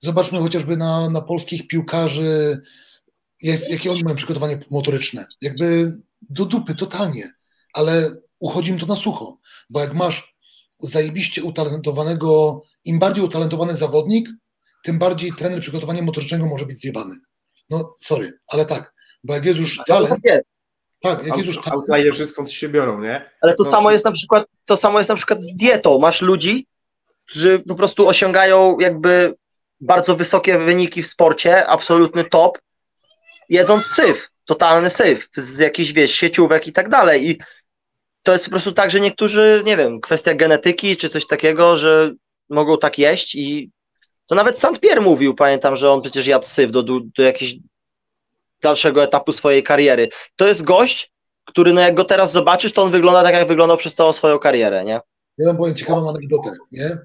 Zobaczmy 0.00 0.38
chociażby 0.38 0.76
na, 0.76 1.10
na 1.10 1.20
polskich 1.20 1.68
piłkarzy, 1.68 2.60
jest, 3.42 3.70
jakie 3.70 3.92
oni 3.92 4.04
mają 4.04 4.16
przygotowanie 4.16 4.58
motoryczne. 4.70 5.26
Jakby 5.40 5.98
do 6.22 6.44
dupy 6.44 6.74
totalnie, 6.74 7.30
ale 7.72 8.10
uchodzi 8.38 8.70
im 8.70 8.78
to 8.78 8.86
na 8.86 8.96
sucho, 8.96 9.38
bo 9.70 9.80
jak 9.80 9.94
masz 9.94 10.36
zajebiście 10.82 11.44
utalentowanego, 11.44 12.62
im 12.84 12.98
bardziej 12.98 13.24
utalentowany 13.24 13.76
zawodnik, 13.76 14.28
tym 14.84 14.98
bardziej 14.98 15.32
trener 15.32 15.60
przygotowania 15.60 16.02
motorycznego 16.02 16.46
może 16.46 16.66
być 16.66 16.80
zjebany. 16.80 17.14
No 17.70 17.94
sorry, 17.98 18.32
ale 18.48 18.66
tak, 18.66 18.92
bo 19.24 19.34
jak 19.34 19.44
jest 19.44 19.60
już 19.60 19.80
talent, 19.86 20.22
tak, 21.02 21.26
jak 21.26 21.36
jest 21.36 21.46
już 21.46 21.60
talent... 21.60 21.90
Outlier 21.90 22.28
skąd 22.28 22.52
się 22.52 22.68
biorą, 22.68 23.00
nie? 23.00 23.30
Ale 23.40 23.54
to, 23.54 23.64
to 23.64 23.70
samo 23.70 23.90
jest 23.90 24.04
na 24.04 24.12
przykład, 24.12 24.46
to 24.64 24.76
samo 24.76 24.98
jest 24.98 25.08
na 25.08 25.16
przykład 25.16 25.42
z 25.42 25.56
dietą. 25.56 25.98
Masz 25.98 26.22
ludzi, 26.22 26.66
którzy 27.26 27.58
po 27.58 27.74
prostu 27.74 28.08
osiągają 28.08 28.78
jakby 28.78 29.34
bardzo 29.80 30.16
wysokie 30.16 30.58
wyniki 30.58 31.02
w 31.02 31.06
sporcie, 31.06 31.66
absolutny 31.66 32.24
top, 32.24 32.58
jedząc 33.48 33.86
syf, 33.86 34.28
totalny 34.44 34.90
syf, 34.90 35.28
z 35.34 35.58
jakichś, 35.58 35.92
wiesz, 35.92 36.14
sieciówek 36.14 36.66
i 36.66 36.72
tak 36.72 36.88
dalej. 36.88 37.30
I 37.30 37.38
to 38.22 38.32
jest 38.32 38.44
po 38.44 38.50
prostu 38.50 38.72
tak, 38.72 38.90
że 38.90 39.00
niektórzy, 39.00 39.62
nie 39.66 39.76
wiem, 39.76 40.00
kwestia 40.00 40.34
genetyki 40.34 40.96
czy 40.96 41.08
coś 41.08 41.26
takiego, 41.26 41.76
że 41.76 42.12
mogą 42.48 42.78
tak 42.78 42.98
jeść 42.98 43.34
i 43.34 43.70
to 44.26 44.34
nawet 44.34 44.58
St. 44.58 44.80
Pierre 44.80 45.00
mówił, 45.00 45.34
pamiętam, 45.34 45.76
że 45.76 45.90
on 45.92 46.02
przecież 46.02 46.26
jadł 46.26 46.46
syf 46.46 46.70
do, 46.70 46.82
do, 46.82 47.00
do 47.16 47.22
jakiegoś 47.22 47.56
dalszego 48.62 49.02
etapu 49.02 49.32
swojej 49.32 49.62
kariery. 49.62 50.08
To 50.36 50.48
jest 50.48 50.62
gość, 50.62 51.12
który 51.44 51.72
no 51.72 51.80
jak 51.80 51.94
go 51.94 52.04
teraz 52.04 52.32
zobaczysz, 52.32 52.72
to 52.72 52.82
on 52.82 52.90
wygląda 52.90 53.22
tak, 53.22 53.34
jak 53.34 53.48
wyglądał 53.48 53.76
przez 53.76 53.94
całą 53.94 54.12
swoją 54.12 54.38
karierę, 54.38 54.84
nie? 54.84 55.00
Ja 55.38 55.46
wam 55.46 55.56
powiem 55.56 55.74
ciekawą 55.74 56.08
anegdotę, 56.08 56.50
nie? 56.72 56.98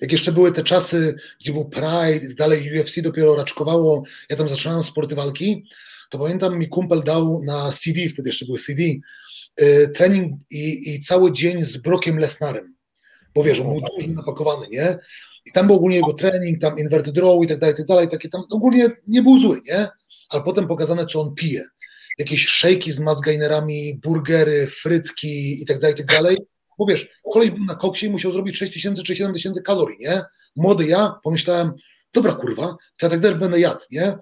Jak 0.00 0.12
jeszcze 0.12 0.32
były 0.32 0.52
te 0.52 0.64
czasy, 0.64 1.16
gdzie 1.40 1.52
był 1.52 1.68
Pride, 1.68 2.34
dalej 2.34 2.80
UFC 2.80 3.02
dopiero 3.02 3.36
raczkowało, 3.36 4.02
ja 4.30 4.36
tam 4.36 4.48
zaczynałem 4.48 4.82
sporty 4.82 5.14
walki, 5.14 5.68
to 6.08 6.18
pamiętam 6.18 6.58
mi 6.58 6.68
kumpel 6.68 7.02
dał 7.02 7.42
na 7.44 7.72
CD, 7.72 8.08
wtedy 8.08 8.28
jeszcze 8.28 8.46
były 8.46 8.58
CD, 8.58 8.82
y, 9.60 9.92
trening 9.96 10.32
i, 10.50 10.94
i 10.94 11.00
cały 11.00 11.32
dzień 11.32 11.64
z 11.64 11.76
Brokiem 11.76 12.18
Lesnarem, 12.18 12.74
bo 13.34 13.44
wiesz, 13.44 13.60
on 13.60 13.66
był 13.66 13.80
dużo 13.80 14.08
napakowany, 14.08 14.66
nie? 14.70 14.98
I 15.46 15.52
tam 15.52 15.66
był 15.66 15.76
ogólnie 15.76 15.96
jego 15.96 16.12
trening, 16.12 16.60
tam 16.60 16.78
inverted 16.78 17.18
row 17.18 17.44
i 17.44 17.46
tak 17.46 17.58
dalej, 17.58 17.76
tak 17.76 17.86
dalej, 17.86 18.08
takie 18.08 18.28
tam 18.28 18.42
ogólnie 18.50 18.90
nie 19.06 19.22
był 19.22 19.38
zły, 19.38 19.60
nie? 19.66 19.88
Ale 20.28 20.42
potem 20.42 20.66
pokazane, 20.66 21.06
co 21.06 21.20
on 21.20 21.34
pije. 21.34 21.64
Jakieś 22.18 22.46
szejki 22.46 22.92
z 22.92 23.00
mazgainerami, 23.00 24.00
burgery, 24.02 24.66
frytki 24.66 25.62
i 25.62 25.66
tak 25.66 25.78
dalej, 25.80 25.94
i 25.94 25.98
tak 25.98 26.06
dalej. 26.06 26.36
Bo 26.78 26.86
wiesz, 26.86 27.08
koleś 27.32 27.50
był 27.50 27.64
na 27.64 27.74
koksie 27.74 28.06
i 28.06 28.10
musiał 28.10 28.32
zrobić 28.32 28.56
6 28.56 28.72
tysięcy 28.72 29.02
czy 29.02 29.16
7 29.16 29.34
tysięcy 29.34 29.62
kalorii, 29.62 29.96
nie? 30.00 30.22
Młody 30.56 30.86
ja 30.86 31.14
pomyślałem, 31.24 31.72
dobra 32.12 32.32
kurwa, 32.32 32.66
to 32.66 33.06
ja 33.06 33.10
tak 33.10 33.20
też 33.20 33.34
będę 33.34 33.60
jadł, 33.60 33.80
nie? 33.90 34.18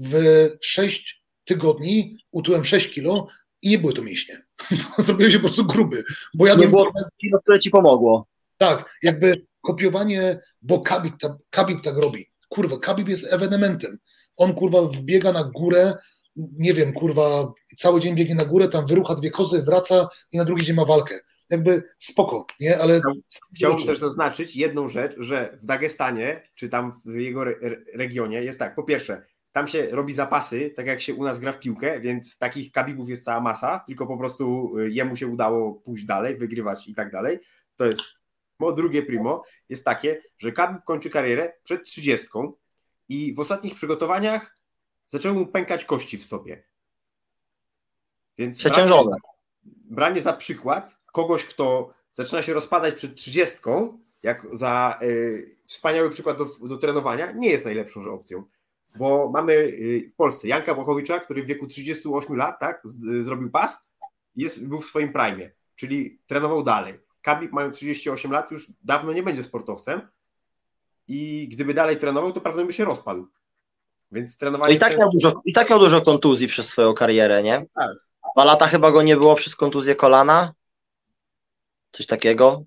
W 0.00 0.12
6 0.60 1.22
tygodni 1.44 2.18
utyłem 2.30 2.64
6 2.64 2.94
kilo 2.94 3.28
i 3.62 3.68
nie 3.68 3.78
były 3.78 3.94
to 3.94 4.02
mięśnie. 4.02 4.42
Zrobiłem 4.98 5.32
się 5.32 5.38
po 5.38 5.44
prostu 5.44 5.64
gruby, 5.64 6.04
bo 6.34 6.46
jadłem... 6.46 6.68
Nie 6.68 6.70
było 6.70 6.92
kilo, 7.20 7.40
które 7.40 7.58
ci 7.58 7.70
pomogło. 7.70 8.26
Tak, 8.58 8.98
jakby 9.02 9.46
kopiowanie, 9.60 10.40
bo 10.62 10.80
Kabib, 10.80 11.14
Kabib 11.50 11.80
tak 11.80 11.96
robi. 11.96 12.26
Kurwa, 12.48 12.78
Kabib 12.78 13.08
jest 13.08 13.32
ewenementem. 13.32 13.98
On 14.36 14.54
kurwa 14.54 14.82
wbiega 14.82 15.32
na 15.32 15.44
górę, 15.44 15.94
nie 16.36 16.74
wiem, 16.74 16.92
kurwa, 16.92 17.52
cały 17.78 18.00
dzień 18.00 18.14
biegnie 18.14 18.34
na 18.34 18.44
górę, 18.44 18.68
tam 18.68 18.86
wyrucha 18.86 19.14
dwie 19.14 19.30
kozy, 19.30 19.62
wraca 19.62 20.08
i 20.32 20.38
na 20.38 20.44
drugi 20.44 20.66
dzień 20.66 20.76
ma 20.76 20.84
walkę. 20.84 21.20
Jakby 21.50 21.82
spoko, 21.98 22.46
nie? 22.60 22.78
Ale. 22.78 23.00
Chciałbym 23.54 23.86
też 23.86 23.98
zaznaczyć 23.98 24.56
jedną 24.56 24.88
rzecz, 24.88 25.14
że 25.18 25.58
w 25.62 25.66
Dagestanie, 25.66 26.42
czy 26.54 26.68
tam 26.68 26.92
w 27.04 27.14
jego 27.14 27.42
re 27.42 27.54
regionie 27.94 28.42
jest 28.42 28.58
tak, 28.58 28.74
po 28.74 28.82
pierwsze, 28.82 29.26
tam 29.52 29.68
się 29.68 29.86
robi 29.86 30.12
zapasy, 30.12 30.70
tak 30.70 30.86
jak 30.86 31.00
się 31.00 31.14
u 31.14 31.24
nas 31.24 31.38
gra 31.38 31.52
w 31.52 31.60
piłkę, 31.60 32.00
więc 32.00 32.38
takich 32.38 32.72
kabibów 32.72 33.08
jest 33.08 33.24
cała 33.24 33.40
masa, 33.40 33.78
tylko 33.86 34.06
po 34.06 34.18
prostu 34.18 34.76
y, 34.78 34.90
jemu 34.90 35.16
się 35.16 35.26
udało 35.26 35.74
pójść 35.74 36.04
dalej, 36.04 36.36
wygrywać 36.36 36.88
i 36.88 36.94
tak 36.94 37.12
dalej. 37.12 37.38
To 37.76 37.86
jest 37.86 38.00
bo 38.58 38.72
drugie 38.72 39.02
primo 39.02 39.44
jest 39.68 39.84
takie, 39.84 40.22
że 40.38 40.52
Kabib 40.52 40.84
kończy 40.84 41.10
karierę 41.10 41.52
przed 41.62 41.84
30 41.84 42.28
i 43.08 43.34
w 43.34 43.40
ostatnich 43.40 43.74
przygotowaniach 43.74 44.58
zaczęły 45.06 45.34
mu 45.34 45.46
pękać 45.46 45.84
kości 45.84 46.18
w 46.18 46.24
stopie. 46.24 46.62
Więc 48.38 48.62
branie 48.62 48.88
za, 48.88 49.16
branie 49.64 50.22
za 50.22 50.32
przykład 50.32 50.98
kogoś, 51.12 51.44
kto 51.44 51.94
zaczyna 52.12 52.42
się 52.42 52.54
rozpadać 52.54 52.94
przed 52.94 53.14
30, 53.14 53.56
jak 54.22 54.46
za 54.52 54.98
y, 55.02 55.56
wspaniały 55.64 56.10
przykład 56.10 56.38
do, 56.38 56.68
do 56.68 56.76
trenowania, 56.76 57.32
nie 57.32 57.50
jest 57.50 57.64
najlepszą 57.64 58.12
opcją 58.12 58.44
bo 58.98 59.30
mamy 59.30 59.52
y, 59.52 60.10
w 60.12 60.16
Polsce 60.16 60.48
Janka 60.48 60.74
Bochowicza, 60.74 61.20
który 61.20 61.42
w 61.42 61.46
wieku 61.46 61.66
38 61.66 62.36
lat 62.36 62.60
tak, 62.60 62.80
z, 62.84 63.24
zrobił 63.24 63.50
pas 63.50 63.88
jest, 64.36 64.66
był 64.66 64.80
w 64.80 64.86
swoim 64.86 65.12
prime, 65.12 65.50
czyli 65.74 66.18
trenował 66.26 66.62
dalej. 66.62 66.94
Kabib 67.22 67.52
mając 67.52 67.76
38 67.76 68.32
lat 68.32 68.50
już 68.50 68.66
dawno 68.84 69.12
nie 69.12 69.22
będzie 69.22 69.42
sportowcem 69.42 70.00
i 71.08 71.48
gdyby 71.52 71.74
dalej 71.74 71.96
trenował, 71.96 72.32
to 72.32 72.40
prawdopodobnie 72.40 72.66
by 72.66 72.72
się 72.72 72.84
rozpadł. 72.84 73.26
Więc 74.12 74.38
trenowanie... 74.38 74.74
No 74.74 74.76
i, 74.76 74.80
tak 74.80 74.98
miał 74.98 75.10
dużo, 75.10 75.42
I 75.44 75.52
tak 75.52 75.70
miał 75.70 75.78
dużo 75.78 76.00
kontuzji 76.00 76.48
przez 76.48 76.68
swoją 76.68 76.94
karierę, 76.94 77.42
nie? 77.42 77.66
Tak. 77.74 77.96
Dwa 78.34 78.44
lata 78.44 78.66
chyba 78.66 78.90
go 78.90 79.02
nie 79.02 79.16
było 79.16 79.34
przez 79.34 79.56
kontuzję 79.56 79.94
kolana. 79.94 80.52
Coś 81.92 82.06
takiego. 82.06 82.62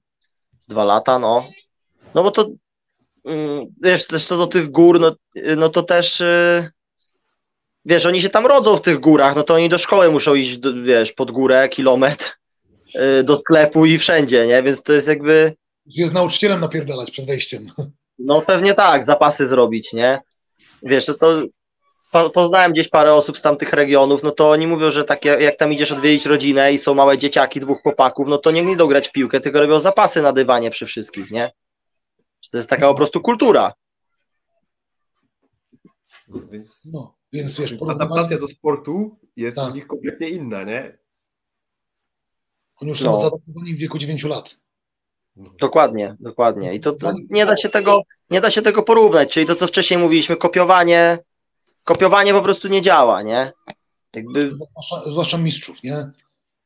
Z 0.60 0.68
dwa 0.68 0.86
lata, 0.86 1.20
no. 1.20 1.48
No 2.16 2.24
bo 2.24 2.32
to 2.32 2.50
wiesz, 3.82 4.07
też 4.07 4.26
co 4.26 4.38
do 4.38 4.47
tych 4.47 4.72
gór, 4.72 4.99
no, 4.99 5.15
no 5.57 5.69
to 5.69 5.84
też 5.84 6.22
y, 6.22 6.72
wiesz, 7.86 8.05
oni 8.05 8.22
się 8.22 8.30
tam 8.30 8.45
rodzą 8.45 8.78
w 8.78 8.82
tych 8.82 8.99
górach, 8.99 9.36
no 9.36 9.43
to 9.43 9.53
oni 9.53 9.69
do 9.69 9.78
szkoły 9.78 10.11
muszą 10.11 10.36
iść, 10.36 10.59
wiesz, 10.84 11.11
pod 11.11 11.32
górę, 11.32 11.69
kilometr, 11.69 12.32
y, 13.19 13.24
do 13.24 13.38
sklepu 13.38 13.86
i 13.86 13.97
wszędzie, 13.97 14.47
nie? 14.47 14.63
Więc 14.63 14.84
to 14.84 14.93
jest 14.93 15.07
jakby... 15.07 15.53
Jest 15.86 16.13
nauczycielem 16.13 16.59
napierdalać 16.59 17.11
przed 17.11 17.26
wejściem. 17.26 17.72
No 18.24 18.41
pewnie 18.41 18.74
tak, 18.74 19.03
zapasy 19.03 19.47
zrobić, 19.47 19.93
nie? 19.93 20.19
Wiesz, 20.84 21.05
to 21.05 21.41
poznałem 22.34 22.72
gdzieś 22.72 22.88
parę 22.88 23.13
osób 23.13 23.38
z 23.38 23.41
tamtych 23.41 23.74
regionów, 23.74 24.24
no 24.24 24.32
to 24.32 24.51
oni 24.51 24.67
mówią, 24.67 24.91
że 24.91 25.03
takie, 25.03 25.30
jak 25.30 25.57
tam 25.57 25.74
idziesz 25.74 25.91
odwiedzić 25.91 26.26
rodzinę 26.26 26.74
i 26.74 26.78
są 26.78 26.93
małe 26.93 27.17
dzieciaki, 27.17 27.59
dwóch 27.59 27.82
chłopaków, 27.82 28.28
no 28.28 28.38
to 28.38 28.51
nie 28.51 28.72
idą 28.72 28.88
grać 28.88 29.07
w 29.07 29.11
piłkę, 29.11 29.39
tylko 29.39 29.59
robią 29.59 29.80
zapasy 29.80 30.22
na 30.22 30.34
dywanie 30.34 30.72
przy 30.72 30.86
wszystkich, 30.86 31.32
nie? 31.32 31.51
To 32.52 32.58
jest 32.58 32.70
taka 32.70 32.88
po 32.88 32.95
prostu 32.95 33.22
kultura. 33.22 33.74
Więc, 36.52 36.89
no, 36.93 37.18
więc, 37.34 37.60
wiesz, 37.60 37.70
więc 37.70 37.84
adaptacja 37.84 38.39
do 38.39 38.47
sportu 38.47 39.20
jest 39.36 39.58
tak. 39.58 39.72
u 39.72 39.76
nich 39.76 39.88
kompletnie 39.88 40.30
inna, 40.30 40.64
nie? 40.64 40.97
Oni 42.82 42.89
już 42.89 43.02
no. 43.02 43.14
są 43.14 43.22
zaadaptowani 43.22 43.76
w 43.76 43.78
wieku 43.78 43.97
9 43.97 44.24
lat. 44.24 44.58
Dokładnie, 45.36 46.16
dokładnie. 46.20 46.74
I 46.74 46.80
to, 46.80 46.93
to, 46.93 47.14
nie, 47.30 47.45
da 47.45 47.58
się 47.58 47.70
tego, 47.70 48.02
nie 48.30 48.41
da 48.41 48.52
się 48.52 48.62
tego 48.62 48.84
porównać. 48.84 49.32
Czyli 49.32 49.45
to, 49.45 49.56
co 49.56 49.68
wcześniej 49.68 49.99
mówiliśmy, 49.99 50.38
kopiowanie, 50.38 51.20
kopiowanie 51.84 52.34
po 52.34 52.41
prostu 52.41 52.68
nie 52.68 52.82
działa, 52.82 53.22
nie? 53.22 53.52
Jakby... 54.16 54.56
Zwłaszcza, 54.56 55.12
zwłaszcza 55.12 55.38
mistrzów, 55.38 55.84
nie? 55.84 56.12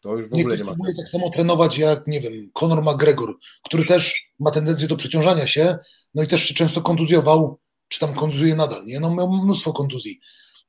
To 0.05 0.17
już 0.17 0.29
w 0.29 0.33
ogóle 0.33 0.57
nie 0.57 0.63
ma 0.63 0.75
sensu. 0.75 0.97
tak 0.97 1.07
samo 1.07 1.29
trenować 1.29 1.77
jak, 1.77 2.07
nie 2.07 2.21
wiem, 2.21 2.51
Conor 2.53 2.83
McGregor, 2.83 3.35
który 3.63 3.85
też 3.85 4.31
ma 4.39 4.51
tendencję 4.51 4.87
do 4.87 4.95
przeciążania 4.95 5.47
się, 5.47 5.77
no 6.13 6.23
i 6.23 6.27
też 6.27 6.43
się 6.43 6.53
często 6.53 6.81
kontuzjował, 6.81 7.59
czy 7.87 7.99
tam 7.99 8.15
kontuzuje 8.15 8.55
nadal, 8.55 8.85
nie? 8.85 8.99
No 8.99 9.15
miał 9.15 9.31
mnóstwo 9.31 9.73
kontuzji. 9.73 10.19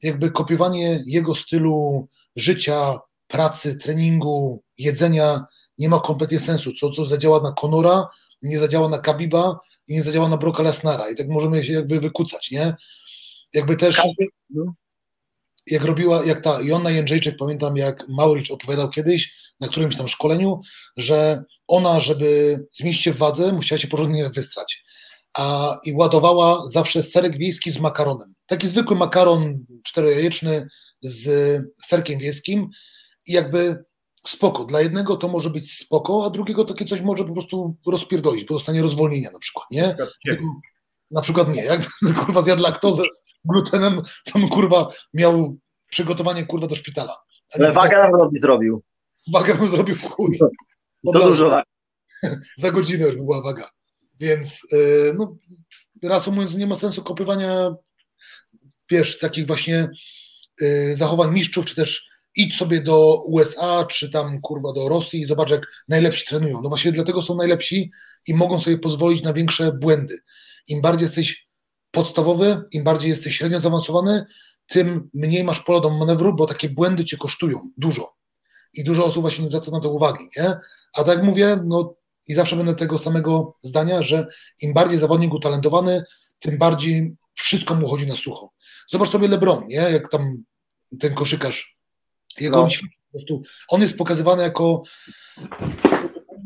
Jakby 0.02 0.30
kopiowanie 0.30 1.02
jego 1.06 1.34
stylu 1.34 2.08
życia, 2.36 2.98
pracy, 3.26 3.76
treningu, 3.76 4.62
jedzenia 4.78 5.44
nie 5.78 5.88
ma 5.88 6.00
kompletnie 6.00 6.40
sensu. 6.40 6.72
Co, 6.80 6.90
co 6.90 7.06
zadziała 7.06 7.40
na 7.40 7.52
Conora, 7.52 8.06
nie 8.42 8.58
zadziała 8.58 8.88
na 8.88 8.98
Kabiba 8.98 9.60
i 9.88 9.94
nie 9.94 10.02
zadziała 10.02 10.28
na 10.28 10.36
Broka 10.36 10.62
Lesnara 10.62 11.10
i 11.10 11.16
tak 11.16 11.28
możemy 11.28 11.64
się 11.64 11.72
jakby 11.72 12.00
wykucać, 12.00 12.50
nie? 12.50 12.76
Jakby 13.54 13.76
też... 13.76 13.96
Każdy, 13.96 14.26
no 14.50 14.74
jak 15.66 15.84
robiła, 15.84 16.24
jak 16.24 16.42
ta 16.42 16.60
Jonna 16.60 16.90
Jędrzejczyk, 16.90 17.36
pamiętam 17.36 17.76
jak 17.76 18.08
Mauricz 18.08 18.50
opowiadał 18.50 18.90
kiedyś 18.90 19.34
na 19.60 19.68
którymś 19.68 19.96
tam 19.96 20.08
szkoleniu, 20.08 20.60
że 20.96 21.44
ona, 21.68 22.00
żeby 22.00 22.60
zmieścić 22.72 23.04
się 23.04 23.12
w 23.12 23.18
wadze, 23.18 23.52
musiała 23.52 23.78
się 23.78 23.88
porządnie 23.88 24.30
wystrać. 24.30 24.84
A, 25.34 25.76
I 25.84 25.92
ładowała 25.92 26.68
zawsze 26.68 27.02
serek 27.02 27.38
wiejski 27.38 27.70
z 27.70 27.78
makaronem. 27.78 28.34
Taki 28.46 28.68
zwykły 28.68 28.96
makaron 28.96 29.64
czterojajeczny 29.84 30.68
z 31.00 31.62
serkiem 31.84 32.18
wiejskim 32.18 32.70
i 33.26 33.32
jakby 33.32 33.84
spoko. 34.26 34.64
Dla 34.64 34.80
jednego 34.80 35.16
to 35.16 35.28
może 35.28 35.50
być 35.50 35.78
spoko, 35.78 36.24
a 36.26 36.30
drugiego 36.30 36.64
takie 36.64 36.84
coś 36.84 37.00
może 37.00 37.24
po 37.24 37.32
prostu 37.32 37.76
rozpierdolić, 37.86 38.44
bo 38.44 38.54
dostanie 38.54 38.82
rozwolnienia 38.82 39.30
na 39.30 39.38
przykład, 39.38 39.66
nie? 39.70 39.96
Na 41.10 41.20
przykład, 41.20 41.48
nie. 41.48 41.64
Jak 41.64 41.88
kurwa 42.24 42.42
zjadł 42.42 42.62
laktozę 42.62 43.02
glutenem, 43.46 44.02
tam 44.32 44.48
kurwa 44.48 44.88
miał 45.14 45.56
przygotowanie 45.90 46.46
kurwa 46.46 46.66
do 46.66 46.76
szpitala. 46.76 47.16
Ale 47.54 47.72
wagę 47.72 47.96
na 47.96 48.10
pewno 48.10 48.30
by 48.30 48.38
zrobił. 48.38 48.82
Wagę 49.32 49.54
bym 49.54 49.68
zrobił 49.68 49.96
chuj. 49.96 50.38
To 51.04 51.12
dużo. 51.12 51.62
Za 52.56 52.70
godzinę 52.70 53.06
już 53.06 53.16
była 53.16 53.42
waga. 53.42 53.70
Więc 54.20 54.60
yy, 54.72 55.14
no, 55.18 55.36
reasumując, 56.02 56.54
nie 56.54 56.66
ma 56.66 56.74
sensu 56.74 57.02
kopywania 57.02 57.74
wiesz, 58.90 59.18
takich 59.18 59.46
właśnie 59.46 59.88
yy, 60.60 60.96
zachowań 60.96 61.32
mistrzów, 61.32 61.64
czy 61.64 61.74
też 61.74 62.08
idź 62.36 62.56
sobie 62.56 62.80
do 62.80 63.22
USA, 63.26 63.86
czy 63.90 64.10
tam 64.10 64.40
kurwa 64.40 64.72
do 64.72 64.88
Rosji 64.88 65.20
i 65.20 65.24
zobacz, 65.24 65.50
jak 65.50 65.66
najlepsi 65.88 66.26
trenują. 66.26 66.60
No 66.62 66.68
właśnie 66.68 66.92
dlatego 66.92 67.22
są 67.22 67.34
najlepsi 67.34 67.90
i 68.26 68.34
mogą 68.34 68.60
sobie 68.60 68.78
pozwolić 68.78 69.22
na 69.22 69.32
większe 69.32 69.72
błędy. 69.72 70.18
Im 70.68 70.80
bardziej 70.80 71.04
jesteś 71.04 71.45
podstawowy, 71.96 72.62
im 72.72 72.84
bardziej 72.84 73.10
jesteś 73.10 73.36
średnio 73.36 73.60
zaawansowany, 73.60 74.26
tym 74.66 75.10
mniej 75.14 75.44
masz 75.44 75.60
pola 75.60 75.80
do 75.80 75.90
manewru, 75.90 76.34
bo 76.34 76.46
takie 76.46 76.68
błędy 76.68 77.04
cię 77.04 77.16
kosztują 77.16 77.70
dużo. 77.76 78.14
I 78.74 78.84
dużo 78.84 79.04
osób 79.04 79.22
właśnie 79.22 79.44
nie 79.44 79.50
zwraca 79.50 79.70
na 79.70 79.80
to 79.80 79.90
uwagi, 79.90 80.28
nie? 80.36 80.56
A 80.96 81.04
tak 81.04 81.22
mówię, 81.22 81.58
no 81.66 81.94
i 82.28 82.34
zawsze 82.34 82.56
będę 82.56 82.74
tego 82.74 82.98
samego 82.98 83.54
zdania, 83.62 84.02
że 84.02 84.26
im 84.62 84.74
bardziej 84.74 84.98
zawodnik 84.98 85.34
utalentowany, 85.34 86.04
tym 86.38 86.58
bardziej 86.58 87.16
wszystko 87.34 87.74
mu 87.74 87.88
chodzi 87.88 88.06
na 88.06 88.14
sucho. 88.14 88.50
Zobacz 88.88 89.08
sobie 89.08 89.28
LeBron, 89.28 89.66
nie? 89.66 89.76
Jak 89.76 90.10
tam 90.10 90.44
ten 91.00 91.14
koszykarz, 91.14 91.76
jak 92.40 92.52
no. 92.52 92.62
on, 92.62 92.70
po 92.70 93.12
prostu, 93.12 93.42
on 93.68 93.82
jest 93.82 93.98
pokazywany 93.98 94.42
jako 94.42 94.82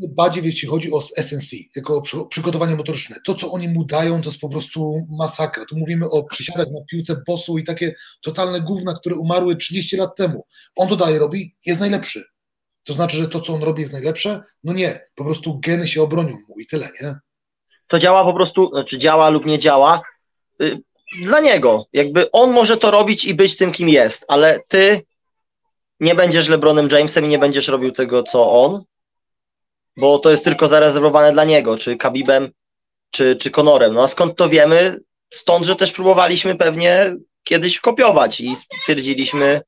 bardziej 0.08 0.44
jeśli 0.44 0.68
chodzi 0.68 0.92
o 0.92 1.02
SNC, 1.02 1.52
jako 1.76 2.02
przygotowanie 2.30 2.76
motoryczne. 2.76 3.16
To, 3.26 3.34
co 3.34 3.52
oni 3.52 3.68
mu 3.68 3.84
dają, 3.84 4.22
to 4.22 4.28
jest 4.28 4.40
po 4.40 4.48
prostu 4.48 5.06
masakra. 5.10 5.64
Tu 5.64 5.76
mówimy 5.76 6.10
o 6.10 6.24
przysiadach 6.24 6.66
na 6.66 6.80
piłce 6.90 7.22
bosu 7.26 7.58
i 7.58 7.64
takie 7.64 7.94
totalne 8.22 8.60
gówna, 8.60 8.94
które 8.94 9.16
umarły 9.16 9.56
30 9.56 9.96
lat 9.96 10.16
temu. 10.16 10.46
On 10.76 10.88
to 10.88 11.18
robi, 11.18 11.54
jest 11.66 11.80
najlepszy. 11.80 12.24
To 12.84 12.94
znaczy, 12.94 13.16
że 13.16 13.28
to, 13.28 13.40
co 13.40 13.54
on 13.54 13.62
robi, 13.62 13.80
jest 13.80 13.92
najlepsze? 13.92 14.42
No 14.64 14.72
nie, 14.72 15.00
po 15.14 15.24
prostu 15.24 15.60
geny 15.60 15.88
się 15.88 16.02
obronią 16.02 16.36
mu 16.48 16.58
i 16.58 16.66
tyle, 16.66 16.88
nie? 17.02 17.14
To 17.86 17.98
działa 17.98 18.24
po 18.24 18.34
prostu, 18.34 18.68
znaczy 18.68 18.98
działa 18.98 19.28
lub 19.28 19.46
nie 19.46 19.58
działa 19.58 20.02
y, 20.62 20.78
dla 21.22 21.40
niego. 21.40 21.86
Jakby 21.92 22.30
on 22.30 22.50
może 22.50 22.76
to 22.76 22.90
robić 22.90 23.24
i 23.24 23.34
być 23.34 23.56
tym, 23.56 23.72
kim 23.72 23.88
jest, 23.88 24.24
ale 24.28 24.60
ty 24.68 25.02
nie 26.00 26.14
będziesz 26.14 26.48
LeBronem 26.48 26.88
Jamesem 26.92 27.24
i 27.24 27.28
nie 27.28 27.38
będziesz 27.38 27.68
robił 27.68 27.92
tego, 27.92 28.22
co 28.22 28.52
on, 28.64 28.84
bo 30.00 30.18
to 30.18 30.30
jest 30.30 30.44
tylko 30.44 30.68
zarezerwowane 30.68 31.32
dla 31.32 31.44
niego, 31.44 31.78
czy 31.78 31.96
Kabibem, 31.96 32.50
czy, 33.10 33.36
czy 33.36 33.50
Konorem. 33.50 33.94
No 33.94 34.02
a 34.02 34.08
skąd 34.08 34.36
to 34.36 34.48
wiemy? 34.48 34.96
Stąd, 35.32 35.66
że 35.66 35.76
też 35.76 35.92
próbowaliśmy 35.92 36.54
pewnie 36.54 37.14
kiedyś 37.44 37.80
kopiować 37.80 38.40
i 38.40 38.56
stwierdziliśmy, 38.56 39.60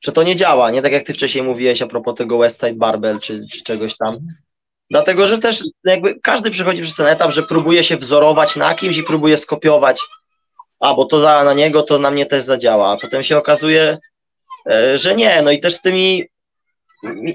że 0.00 0.12
to 0.12 0.22
nie 0.22 0.36
działa, 0.36 0.70
nie 0.70 0.82
tak 0.82 0.92
jak 0.92 1.06
ty 1.06 1.14
wcześniej 1.14 1.44
mówiłeś 1.44 1.82
a 1.82 1.86
propos 1.86 2.14
tego 2.14 2.38
Westside 2.38 2.74
Barbell 2.74 3.20
czy, 3.20 3.46
czy 3.52 3.62
czegoś 3.62 3.96
tam. 3.96 4.18
Dlatego, 4.90 5.26
że 5.26 5.38
też 5.38 5.64
jakby 5.84 6.20
każdy 6.20 6.50
przychodzi 6.50 6.82
przez 6.82 6.96
ten 6.96 7.06
etap, 7.06 7.30
że 7.30 7.42
próbuje 7.42 7.84
się 7.84 7.96
wzorować 7.96 8.56
na 8.56 8.74
kimś 8.74 8.96
i 8.96 9.02
próbuje 9.02 9.38
skopiować, 9.38 10.00
a 10.80 10.94
bo 10.94 11.04
to 11.04 11.44
na 11.44 11.52
niego, 11.52 11.82
to 11.82 11.98
na 11.98 12.10
mnie 12.10 12.26
też 12.26 12.44
zadziała, 12.44 12.92
a 12.92 12.96
potem 12.96 13.22
się 13.22 13.38
okazuje, 13.38 13.98
e, 14.70 14.98
że 14.98 15.14
nie, 15.14 15.42
no 15.42 15.50
i 15.50 15.58
też 15.58 15.74
z 15.74 15.80
tymi 15.80 16.24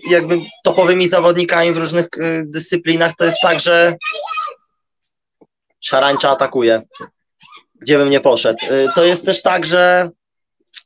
jakby 0.10 0.40
topowymi 0.64 1.10
zawodnikami 1.10 1.74
w 1.74 1.78
różnych 1.78 2.06
y, 2.06 2.44
dyscyplinach 2.46 3.16
to 3.16 3.26
jest 3.26 3.38
tak, 3.42 3.60
że 3.60 3.98
szarańcza 5.80 6.30
atakuje, 6.30 6.82
gdzie 7.82 7.98
bym 7.98 8.10
nie 8.10 8.20
poszedł. 8.20 8.66
Y, 8.66 8.88
to 8.96 9.04
jest 9.04 9.26
też 9.26 9.42
tak, 9.42 9.66
że 9.66 10.10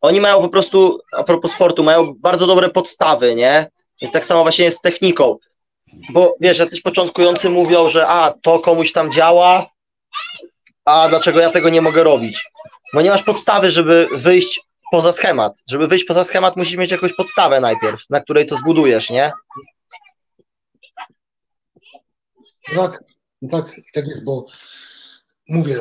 oni 0.01 0.21
mają 0.21 0.41
po 0.41 0.49
prostu, 0.49 0.99
a 1.11 1.23
propos 1.23 1.51
sportu, 1.51 1.83
mają 1.83 2.13
bardzo 2.13 2.47
dobre 2.47 2.69
podstawy, 2.69 3.35
nie? 3.35 3.67
Jest 4.01 4.13
tak 4.13 4.25
samo 4.25 4.41
właśnie 4.41 4.71
z 4.71 4.81
techniką. 4.81 5.37
Bo 6.09 6.35
wiesz, 6.41 6.59
jacyś 6.59 6.81
początkujący 6.81 7.49
mówią, 7.49 7.89
że 7.89 8.07
a, 8.07 8.33
to 8.41 8.59
komuś 8.59 8.91
tam 8.91 9.11
działa, 9.11 9.69
a 10.85 11.09
dlaczego 11.09 11.39
ja 11.39 11.49
tego 11.49 11.69
nie 11.69 11.81
mogę 11.81 12.03
robić? 12.03 12.43
bo 12.93 13.01
nie 13.01 13.09
masz 13.09 13.23
podstawy, 13.23 13.71
żeby 13.71 14.07
wyjść 14.11 14.61
poza 14.93 15.11
schemat. 15.11 15.63
Żeby 15.67 15.87
wyjść 15.87 16.05
poza 16.05 16.23
schemat, 16.23 16.57
musisz 16.57 16.77
mieć 16.77 16.91
jakąś 16.91 17.13
podstawę 17.13 17.59
najpierw, 17.59 18.09
na 18.09 18.19
której 18.19 18.45
to 18.45 18.57
zbudujesz, 18.57 19.09
nie? 19.09 19.31
Tak, 22.75 23.03
tak, 23.51 23.75
tak 23.93 24.07
jest, 24.07 24.25
bo 24.25 24.45
mówię, 25.49 25.75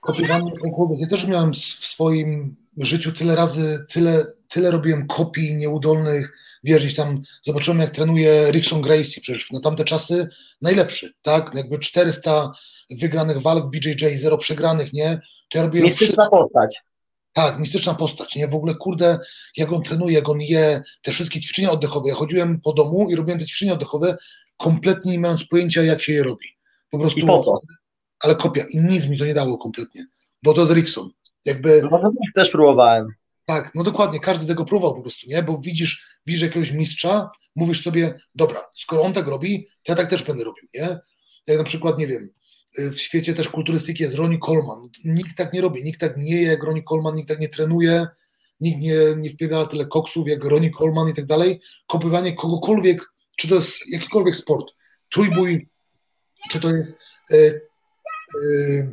kopiowanie 0.00 0.52
konkurdów. 0.60 1.00
Ja 1.00 1.06
też 1.06 1.26
miałem 1.26 1.52
w 1.52 1.56
swoim 1.56 2.56
życiu 2.76 3.12
tyle 3.12 3.36
razy, 3.36 3.86
tyle, 3.88 4.26
tyle 4.48 4.70
robiłem 4.70 5.06
kopii 5.06 5.54
nieudolnych, 5.54 6.38
wiesz, 6.64 6.94
tam 6.94 7.22
zobaczyłem, 7.46 7.80
jak 7.80 7.90
trenuje 7.90 8.50
Rickson 8.50 8.80
Gracie, 8.82 9.20
przecież 9.20 9.50
na 9.50 9.60
tamte 9.60 9.84
czasy 9.84 10.28
najlepszy, 10.60 11.12
tak? 11.22 11.50
Jakby 11.54 11.78
400 11.78 12.52
wygranych 12.90 13.38
walk 13.38 13.66
w 13.66 13.70
BJJ, 13.70 14.18
zero 14.18 14.38
przegranych, 14.38 14.92
nie? 14.92 15.20
To 15.50 15.58
ja 15.58 15.64
robiłem 15.64 15.84
Mistyczna 15.84 16.06
wszystko. 16.06 16.30
postać. 16.30 16.91
Tak, 17.32 17.58
mistyczna 17.58 17.94
postać, 17.94 18.36
nie? 18.36 18.48
W 18.48 18.54
ogóle, 18.54 18.74
kurde, 18.74 19.18
jak 19.56 19.72
on 19.72 19.82
trenuje, 19.82 20.14
jak 20.14 20.28
on 20.28 20.40
je, 20.40 20.82
te 21.02 21.12
wszystkie 21.12 21.40
ćwiczenia 21.40 21.70
oddechowe. 21.70 22.08
Ja 22.08 22.14
chodziłem 22.14 22.60
po 22.60 22.72
domu 22.72 23.10
i 23.10 23.16
robiłem 23.16 23.38
te 23.38 23.46
ćwiczenia 23.46 23.72
oddechowe, 23.72 24.16
kompletnie 24.56 25.12
nie 25.12 25.20
mając 25.20 25.44
pojęcia, 25.46 25.82
jak 25.82 26.02
się 26.02 26.12
je 26.12 26.22
robi. 26.22 26.46
Po 26.90 26.98
prostu. 26.98 27.20
I 27.20 27.26
po 27.26 27.40
co? 27.40 27.60
Ale 28.20 28.34
kopia. 28.34 28.64
I 28.70 28.78
nic 28.78 29.06
mi 29.06 29.18
to 29.18 29.24
nie 29.24 29.34
dało 29.34 29.58
kompletnie. 29.58 30.06
Bo 30.42 30.54
to 30.54 30.60
jest 30.60 30.72
Rickson. 30.72 31.10
Jakby... 31.44 31.82
No 31.90 31.98
to 31.98 32.10
też 32.34 32.50
próbowałem. 32.50 33.08
Tak, 33.44 33.74
no 33.74 33.82
dokładnie, 33.82 34.20
każdy 34.20 34.46
tego 34.46 34.64
próbował 34.64 34.96
po 34.96 35.02
prostu, 35.02 35.26
nie? 35.28 35.42
Bo 35.42 35.58
widzisz, 35.58 36.06
widzisz 36.26 36.42
jakiegoś 36.42 36.72
mistrza, 36.72 37.30
mówisz 37.56 37.82
sobie, 37.82 38.14
dobra, 38.34 38.60
skoro 38.76 39.02
on 39.02 39.12
tak 39.12 39.26
robi, 39.26 39.66
to 39.66 39.92
ja 39.92 39.94
tak 39.96 40.10
też 40.10 40.22
będę 40.22 40.44
robił, 40.44 40.68
nie? 40.74 40.98
Jak 41.46 41.58
na 41.58 41.64
przykład, 41.64 41.98
nie 41.98 42.06
wiem, 42.06 42.28
w 42.78 42.96
świecie 42.96 43.34
też 43.34 43.48
kulturystyki 43.48 44.02
jest 44.02 44.14
Ronnie 44.14 44.38
Coleman. 44.38 44.88
Nikt 45.04 45.36
tak 45.36 45.52
nie 45.52 45.60
robi, 45.60 45.84
nikt 45.84 46.00
tak 46.00 46.16
nie 46.16 46.36
je 46.36 46.42
jak 46.42 46.62
Ronnie 46.62 46.82
Coleman, 46.82 47.14
nikt 47.14 47.28
tak 47.28 47.40
nie 47.40 47.48
trenuje, 47.48 48.06
nikt 48.60 48.80
nie, 48.80 48.96
nie 49.16 49.30
wpierdala 49.30 49.66
tyle 49.66 49.86
koksów 49.86 50.28
jak 50.28 50.44
Ronnie 50.44 50.70
Coleman 50.70 51.08
i 51.08 51.14
tak 51.14 51.26
dalej. 51.26 51.60
Kopywanie 51.86 52.36
kogokolwiek, 52.36 53.12
czy 53.36 53.48
to 53.48 53.54
jest 53.54 53.92
jakikolwiek 53.92 54.36
sport, 54.36 54.66
trójbój, 55.12 55.68
czy 56.50 56.60
to 56.60 56.70
jest 56.70 56.98
e, 57.30 57.36
e, 57.36 57.60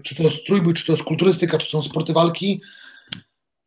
czy 0.03 0.15
to 0.15 0.23
jest 0.23 0.45
trójbój, 0.47 0.73
czy 0.73 0.85
to 0.85 0.91
jest 0.91 1.03
kulturystyka, 1.03 1.57
czy 1.57 1.65
to 1.65 1.71
są 1.71 1.89
sporty 1.89 2.13
walki, 2.13 2.61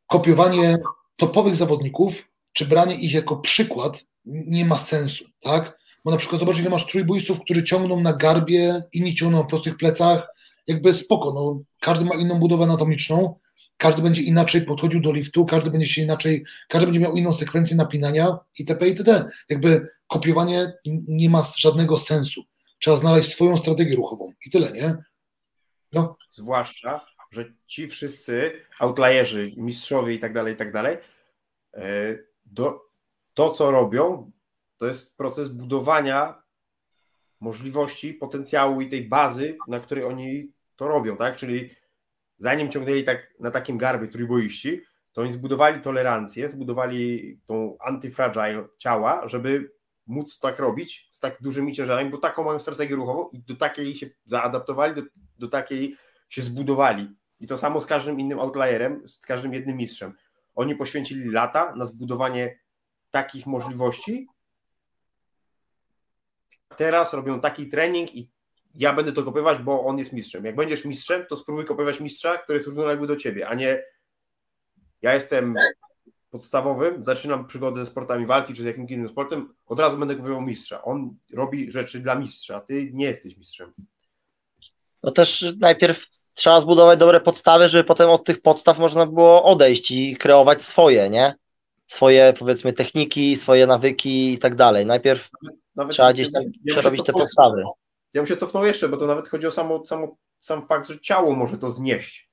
kopiowanie 0.06 0.78
topowych 1.16 1.56
zawodników, 1.56 2.30
czy 2.52 2.66
branie 2.66 2.94
ich 2.94 3.14
jako 3.14 3.36
przykład 3.36 4.04
nie 4.24 4.64
ma 4.64 4.78
sensu, 4.78 5.24
tak? 5.40 5.81
Bo 6.04 6.10
na 6.10 6.16
przykład 6.16 6.40
zobacz, 6.40 6.58
ile 6.58 6.70
masz 6.70 6.86
trójbójców, 6.86 7.40
którzy 7.40 7.62
ciągną 7.62 8.00
na 8.00 8.12
garbie, 8.12 8.82
inni 8.92 9.14
ciągną 9.14 9.38
na 9.38 9.44
prostych 9.44 9.76
plecach, 9.76 10.28
jakby 10.66 10.94
spoko, 10.94 11.32
no, 11.34 11.62
każdy 11.80 12.04
ma 12.04 12.14
inną 12.14 12.38
budowę 12.38 12.64
anatomiczną, 12.64 13.38
każdy 13.76 14.02
będzie 14.02 14.22
inaczej 14.22 14.62
podchodził 14.62 15.00
do 15.00 15.12
liftu, 15.12 15.46
każdy 15.46 15.70
będzie 15.70 15.86
się 15.86 16.02
inaczej, 16.02 16.44
każdy 16.68 16.86
będzie 16.86 17.00
miał 17.00 17.16
inną 17.16 17.32
sekwencję 17.32 17.76
napinania 17.76 18.38
itp. 18.58 18.88
itd. 18.88 19.28
Jakby 19.48 19.88
kopiowanie 20.06 20.72
nie 21.08 21.30
ma 21.30 21.42
żadnego 21.56 21.98
sensu. 21.98 22.42
Trzeba 22.78 22.96
znaleźć 22.96 23.32
swoją 23.32 23.56
strategię 23.56 23.96
ruchową 23.96 24.32
i 24.46 24.50
tyle, 24.50 24.72
nie? 24.72 24.96
No. 25.92 26.16
Zwłaszcza, 26.30 27.00
że 27.30 27.52
ci 27.66 27.88
wszyscy 27.88 28.52
outlierzy, 28.78 29.52
mistrzowie 29.56 30.14
i 30.14 30.18
tak 30.18 30.32
dalej, 30.32 30.54
i 30.54 30.56
tak 30.56 30.72
dalej, 30.72 30.96
e, 31.74 32.18
to 33.34 33.50
co 33.50 33.70
robią, 33.70 34.30
to 34.82 34.86
jest 34.86 35.16
proces 35.16 35.48
budowania 35.48 36.42
możliwości, 37.40 38.14
potencjału 38.14 38.80
i 38.80 38.88
tej 38.88 39.08
bazy, 39.08 39.56
na 39.68 39.80
której 39.80 40.04
oni 40.04 40.52
to 40.76 40.88
robią, 40.88 41.16
tak? 41.16 41.36
Czyli 41.36 41.70
zanim 42.36 42.70
ciągnęli 42.70 43.04
tak 43.04 43.34
na 43.40 43.50
takim 43.50 43.78
garbie 43.78 44.08
trójboiści, 44.08 44.82
to 45.12 45.22
oni 45.22 45.32
zbudowali 45.32 45.80
tolerancję, 45.80 46.48
zbudowali 46.48 47.38
tą 47.46 47.76
antifragile 47.80 48.64
ciała, 48.78 49.28
żeby 49.28 49.72
móc 50.06 50.38
tak 50.38 50.58
robić 50.58 51.08
z 51.10 51.20
tak 51.20 51.36
dużymi 51.40 51.74
ciężarami, 51.74 52.10
bo 52.10 52.18
taką 52.18 52.44
mają 52.44 52.58
strategię 52.58 52.96
ruchową 52.96 53.28
i 53.28 53.38
do 53.38 53.56
takiej 53.56 53.94
się 53.94 54.06
zaadaptowali, 54.24 54.94
do, 54.94 55.02
do 55.38 55.48
takiej 55.48 55.96
się 56.28 56.42
zbudowali. 56.42 57.16
I 57.40 57.46
to 57.46 57.56
samo 57.56 57.80
z 57.80 57.86
każdym 57.86 58.20
innym 58.20 58.40
outlierem, 58.40 59.08
z 59.08 59.26
każdym 59.26 59.52
jednym 59.54 59.76
mistrzem. 59.76 60.12
Oni 60.54 60.76
poświęcili 60.76 61.30
lata 61.30 61.74
na 61.76 61.86
zbudowanie 61.86 62.62
takich 63.12 63.46
możliwości. 63.46 64.26
Teraz 66.76 67.12
robią 67.12 67.40
taki 67.40 67.68
trening 67.68 68.14
i 68.14 68.30
ja 68.74 68.92
będę 68.92 69.12
to 69.12 69.22
kopywać, 69.22 69.58
bo 69.58 69.84
on 69.84 69.98
jest 69.98 70.12
mistrzem. 70.12 70.44
Jak 70.44 70.56
będziesz 70.56 70.84
mistrzem, 70.84 71.26
to 71.28 71.36
spróbuj 71.36 71.64
kopywać 71.64 72.00
mistrza, 72.00 72.38
który 72.38 72.56
jest 72.56 72.66
równoległy 72.66 73.06
do 73.06 73.16
ciebie, 73.16 73.48
a 73.48 73.54
nie 73.54 73.82
ja 75.02 75.14
jestem 75.14 75.54
podstawowym, 76.30 77.04
zaczynam 77.04 77.46
przygodę 77.46 77.80
ze 77.80 77.86
sportami 77.86 78.26
walki 78.26 78.54
czy 78.54 78.62
z 78.62 78.66
jakimś 78.66 78.90
innym 78.90 79.08
sportem, 79.08 79.54
od 79.66 79.80
razu 79.80 79.98
będę 79.98 80.16
kopiował 80.16 80.40
mistrza. 80.40 80.82
On 80.82 81.16
robi 81.34 81.72
rzeczy 81.72 82.00
dla 82.00 82.14
mistrza, 82.14 82.56
a 82.56 82.60
ty 82.60 82.90
nie 82.92 83.06
jesteś 83.06 83.36
mistrzem. 83.36 83.72
No 85.02 85.10
też 85.10 85.44
najpierw 85.60 86.06
trzeba 86.34 86.60
zbudować 86.60 86.98
dobre 86.98 87.20
podstawy, 87.20 87.68
żeby 87.68 87.84
potem 87.84 88.10
od 88.10 88.24
tych 88.24 88.42
podstaw 88.42 88.78
można 88.78 89.06
było 89.06 89.44
odejść 89.44 89.90
i 89.90 90.16
kreować 90.16 90.62
swoje, 90.62 91.10
nie? 91.10 91.34
Swoje 91.86 92.34
powiedzmy 92.38 92.72
techniki, 92.72 93.36
swoje 93.36 93.66
nawyki 93.66 94.32
i 94.32 94.38
tak 94.38 94.54
dalej. 94.54 94.86
Najpierw 94.86 95.30
nawet, 95.76 95.92
trzeba 95.92 96.12
gdzieś 96.12 96.32
tam 96.32 96.42
ja 96.64 96.74
przerobić 96.74 97.06
te 97.06 97.12
podstawy. 97.12 97.62
Ja 98.14 98.20
bym 98.20 98.26
się 98.26 98.36
cofnął 98.36 98.64
jeszcze, 98.64 98.88
bo 98.88 98.96
to 98.96 99.06
nawet 99.06 99.28
chodzi 99.28 99.46
o 99.46 99.50
samo, 99.50 99.86
samo, 99.86 100.16
sam 100.38 100.66
fakt, 100.66 100.88
że 100.88 101.00
ciało 101.00 101.34
może 101.34 101.58
to 101.58 101.70
znieść. 101.70 102.30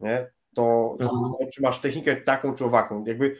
Nie? 0.00 0.30
To 0.54 0.96
mhm. 1.00 1.50
czy 1.52 1.62
masz 1.62 1.80
technikę 1.80 2.16
taką 2.16 2.54
czy 2.54 2.64
owaką. 2.64 3.04
Jakby 3.06 3.36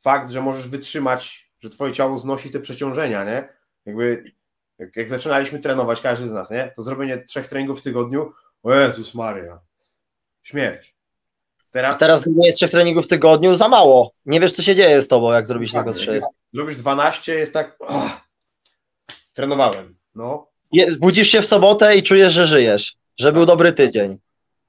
fakt, 0.00 0.30
że 0.30 0.42
możesz 0.42 0.68
wytrzymać, 0.68 1.52
że 1.58 1.70
twoje 1.70 1.92
ciało 1.92 2.18
znosi 2.18 2.50
te 2.50 2.60
przeciążenia, 2.60 3.24
nie? 3.24 3.48
Jakby 3.86 4.32
jak, 4.78 4.96
jak 4.96 5.08
zaczynaliśmy 5.08 5.58
trenować, 5.58 6.00
każdy 6.00 6.28
z 6.28 6.32
nas, 6.32 6.50
nie? 6.50 6.72
To 6.76 6.82
zrobienie 6.82 7.18
trzech 7.18 7.48
treningów 7.48 7.80
w 7.80 7.82
tygodniu, 7.82 8.32
o 8.62 8.74
Jezus 8.74 9.14
Maria, 9.14 9.60
śmierć. 10.42 10.96
Teraz, 11.70 11.98
teraz 11.98 12.24
zrobienie 12.24 12.52
trzech 12.52 12.70
treningów 12.70 13.04
w 13.04 13.08
tygodniu 13.08 13.54
za 13.54 13.68
mało. 13.68 14.12
Nie 14.26 14.40
wiesz, 14.40 14.52
co 14.52 14.62
się 14.62 14.74
dzieje 14.74 15.02
z 15.02 15.08
tobą, 15.08 15.32
jak 15.32 15.46
zrobisz 15.46 15.72
tak, 15.72 15.84
tego 15.84 15.98
trzy. 15.98 16.20
Zrobisz 16.52 16.76
12, 16.76 17.34
jest 17.34 17.52
tak. 17.52 17.76
Oh, 17.78 18.15
trenowałem. 19.36 19.96
No. 20.14 20.48
Je, 20.72 20.96
budzisz 20.96 21.28
się 21.28 21.42
w 21.42 21.46
sobotę 21.46 21.96
i 21.96 22.02
czujesz, 22.02 22.32
że 22.32 22.46
żyjesz. 22.46 22.96
Że 23.18 23.32
był 23.32 23.46
dobry 23.46 23.72
tydzień. 23.72 24.18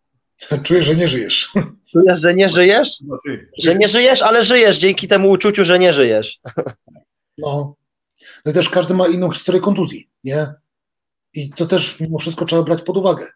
Czujesz, 0.64 0.86
że 0.86 0.96
nie 0.96 1.08
żyjesz. 1.08 1.52
Czujesz, 1.92 2.22
że 2.22 2.34
nie 2.34 2.50
żyjesz? 2.50 3.02
No 3.02 3.18
że 3.58 3.76
nie 3.76 3.88
żyjesz, 3.88 4.22
ale 4.22 4.44
żyjesz 4.44 4.78
dzięki 4.78 5.08
temu 5.08 5.30
uczuciu, 5.30 5.66
że 5.66 5.80
nie 5.80 5.94
żyjesz. 5.94 6.40
No. 7.40 7.76
No 8.46 8.54
też 8.54 8.70
każdy 8.70 8.94
ma 8.94 9.08
inną 9.08 9.32
historię 9.32 9.62
kontuzji, 9.62 10.10
nie? 10.24 10.54
I 11.34 11.50
to 11.50 11.66
też 11.66 12.00
mimo 12.00 12.20
wszystko 12.20 12.46
trzeba 12.46 12.64
brać 12.64 12.82
pod 12.82 12.98
uwagę. 12.98 13.28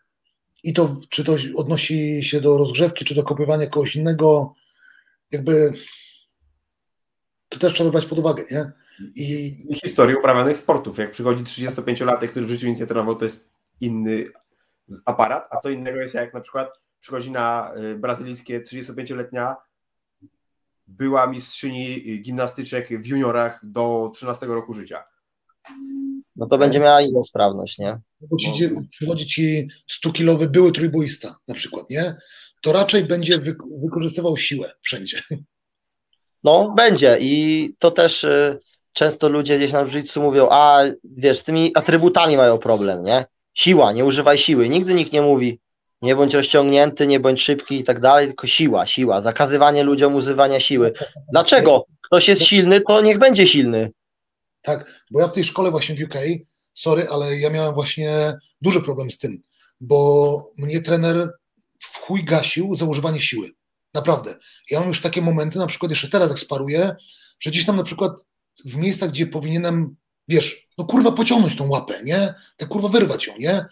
I 0.64 0.74
to, 0.74 0.98
czy 1.10 1.24
to 1.24 1.36
odnosi 1.56 2.24
się 2.24 2.42
do 2.42 2.58
rozgrzewki, 2.58 3.06
czy 3.06 3.16
do 3.16 3.24
kopiowania 3.24 3.68
kogoś 3.68 3.96
innego, 3.96 4.54
jakby 5.32 5.74
to 7.50 7.60
też 7.60 7.74
trzeba 7.74 7.90
brać 7.90 8.06
pod 8.06 8.20
uwagę, 8.20 8.44
nie? 8.52 8.72
I, 9.16 9.58
I 9.70 9.76
historii 9.76 10.16
uprawianych 10.16 10.58
sportów. 10.58 10.98
Jak 10.98 11.12
przychodzi 11.12 11.44
35-latek, 11.44 12.28
który 12.28 12.46
w 12.46 12.50
życiu 12.50 12.68
nic 12.68 12.80
nie 12.80 12.86
trenował, 12.86 13.16
to 13.16 13.26
jest 13.26 13.50
inny 13.82 14.26
aparat, 15.06 15.48
a 15.52 15.58
co 15.58 15.70
innego 15.70 16.00
jest 16.00 16.14
jak 16.14 16.34
na 16.34 16.40
przykład 16.40 16.80
przychodzi 17.00 17.32
na 17.32 17.74
y, 17.78 17.98
brazylijskie 17.98 18.62
35-letnia 18.62 19.56
była 20.88 21.28
mistrzyni 21.28 22.02
gimnastyczek 22.22 23.02
w 23.02 23.06
juniorach 23.06 23.60
do 23.64 24.12
13 24.16 24.46
roku 24.46 24.74
życia. 24.74 25.04
No 26.36 26.48
to 26.48 26.58
będzie 26.58 26.80
miała 26.80 27.02
inną 27.02 27.24
sprawność, 27.24 27.78
nie? 27.78 28.00
No. 28.22 28.38
przychodzi 28.92 29.28
ci 29.28 29.68
100-kilowy 30.06 30.48
były 30.48 30.72
trójboista 30.72 31.36
na 31.48 31.56
przykład, 31.56 31.90
nie? 31.90 32.16
To 32.62 32.74
raczej 32.74 33.04
będzie 33.04 33.38
wy, 33.38 33.56
wykorzystywał 33.82 34.38
siłę 34.38 34.72
wszędzie. 34.82 35.22
No, 36.44 36.74
będzie 36.78 37.18
i 37.20 37.76
to 37.80 37.92
też 37.92 38.24
y, 38.24 38.60
często 38.94 39.30
ludzie 39.30 39.58
gdzieś 39.58 39.72
na 39.72 39.86
jiu 39.86 40.22
mówią, 40.22 40.48
a 40.52 40.82
wiesz, 41.04 41.38
z 41.40 41.44
tymi 41.44 41.72
atrybutami 41.76 42.38
mają 42.38 42.58
problem, 42.58 43.04
nie? 43.04 43.26
Siła, 43.54 43.92
nie 43.92 44.06
używaj 44.06 44.38
siły. 44.38 44.70
Nigdy 44.70 44.94
nikt 44.94 45.14
nie 45.14 45.22
mówi, 45.22 45.60
nie 46.02 46.16
bądź 46.16 46.34
rozciągnięty, 46.34 47.08
nie 47.08 47.20
bądź 47.20 47.42
szybki 47.42 47.80
i 47.80 47.84
tak 47.84 48.00
dalej, 48.00 48.28
tylko 48.28 48.48
siła, 48.48 48.86
siła, 48.88 49.22
zakazywanie 49.22 49.84
ludziom 49.84 50.16
używania 50.16 50.60
siły. 50.60 50.94
Dlaczego? 51.32 51.86
Ktoś 52.02 52.28
jest 52.28 52.42
silny, 52.42 52.82
to 52.82 53.02
niech 53.02 53.18
będzie 53.18 53.48
silny. 53.48 53.92
Tak, 54.62 55.04
bo 55.12 55.20
ja 55.20 55.28
w 55.28 55.34
tej 55.34 55.44
szkole 55.44 55.72
właśnie 55.72 55.96
w 55.96 56.02
UK, 56.02 56.16
sorry, 56.74 57.08
ale 57.12 57.38
ja 57.38 57.50
miałem 57.50 57.74
właśnie 57.74 58.34
duży 58.62 58.82
problem 58.82 59.12
z 59.12 59.18
tym, 59.18 59.42
bo 59.82 60.44
mnie 60.58 60.82
trener 60.82 61.30
w 61.80 61.98
chuj 61.98 62.24
gasił 62.24 62.76
za 62.76 62.86
używanie 62.86 63.20
siły. 63.20 63.50
Naprawdę. 63.94 64.36
Ja 64.72 64.80
mam 64.80 64.88
już 64.88 65.02
takie 65.02 65.22
momenty, 65.22 65.60
na 65.60 65.68
przykład 65.68 65.90
jeszcze 65.90 66.10
teraz 66.10 66.30
jak 66.30 66.40
sparuję, 66.40 66.96
że 67.40 67.50
gdzieś 67.50 67.66
tam 67.66 67.78
na 67.78 67.84
przykład 67.84 68.12
w 68.66 68.76
miejscach, 68.76 69.10
gdzie 69.10 69.28
powinienem, 69.28 69.96
wiesz, 70.28 70.68
no 70.78 70.86
kurwa 70.86 71.12
pociągnąć 71.12 71.56
tą 71.56 71.68
łapę, 71.68 71.94
nie? 72.04 72.34
Tak 72.58 72.70
kurwa 72.70 72.88
wyrwać 72.88 73.28
ją, 73.28 73.34
nie? 73.40 73.66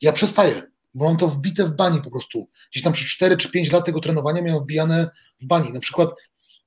Ja 0.00 0.12
przestaję 0.12 0.62
bo 0.96 1.04
mam 1.04 1.16
to 1.16 1.28
wbite 1.28 1.64
w 1.64 1.76
bani 1.76 2.02
po 2.02 2.10
prostu. 2.10 2.48
Gdzieś 2.70 2.82
tam 2.82 2.92
przez 2.92 3.08
4 3.08 3.36
czy 3.36 3.50
5 3.50 3.72
lat 3.72 3.86
tego 3.86 4.00
trenowania 4.00 4.42
miałem 4.42 4.62
wbijane 4.62 5.10
w 5.40 5.46
bani. 5.46 5.72
Na 5.72 5.80
przykład 5.80 6.10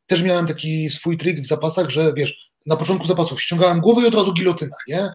też 0.05 0.23
miałem 0.23 0.47
taki 0.47 0.89
swój 0.89 1.17
trik 1.17 1.41
w 1.41 1.47
zapasach, 1.47 1.89
że 1.89 2.13
wiesz, 2.13 2.51
na 2.65 2.75
początku 2.75 3.07
zapasów 3.07 3.41
ściągałem 3.41 3.81
głowę 3.81 4.01
i 4.01 4.05
od 4.05 4.13
razu 4.13 4.33
gilotyna, 4.33 4.75
nie? 4.87 5.13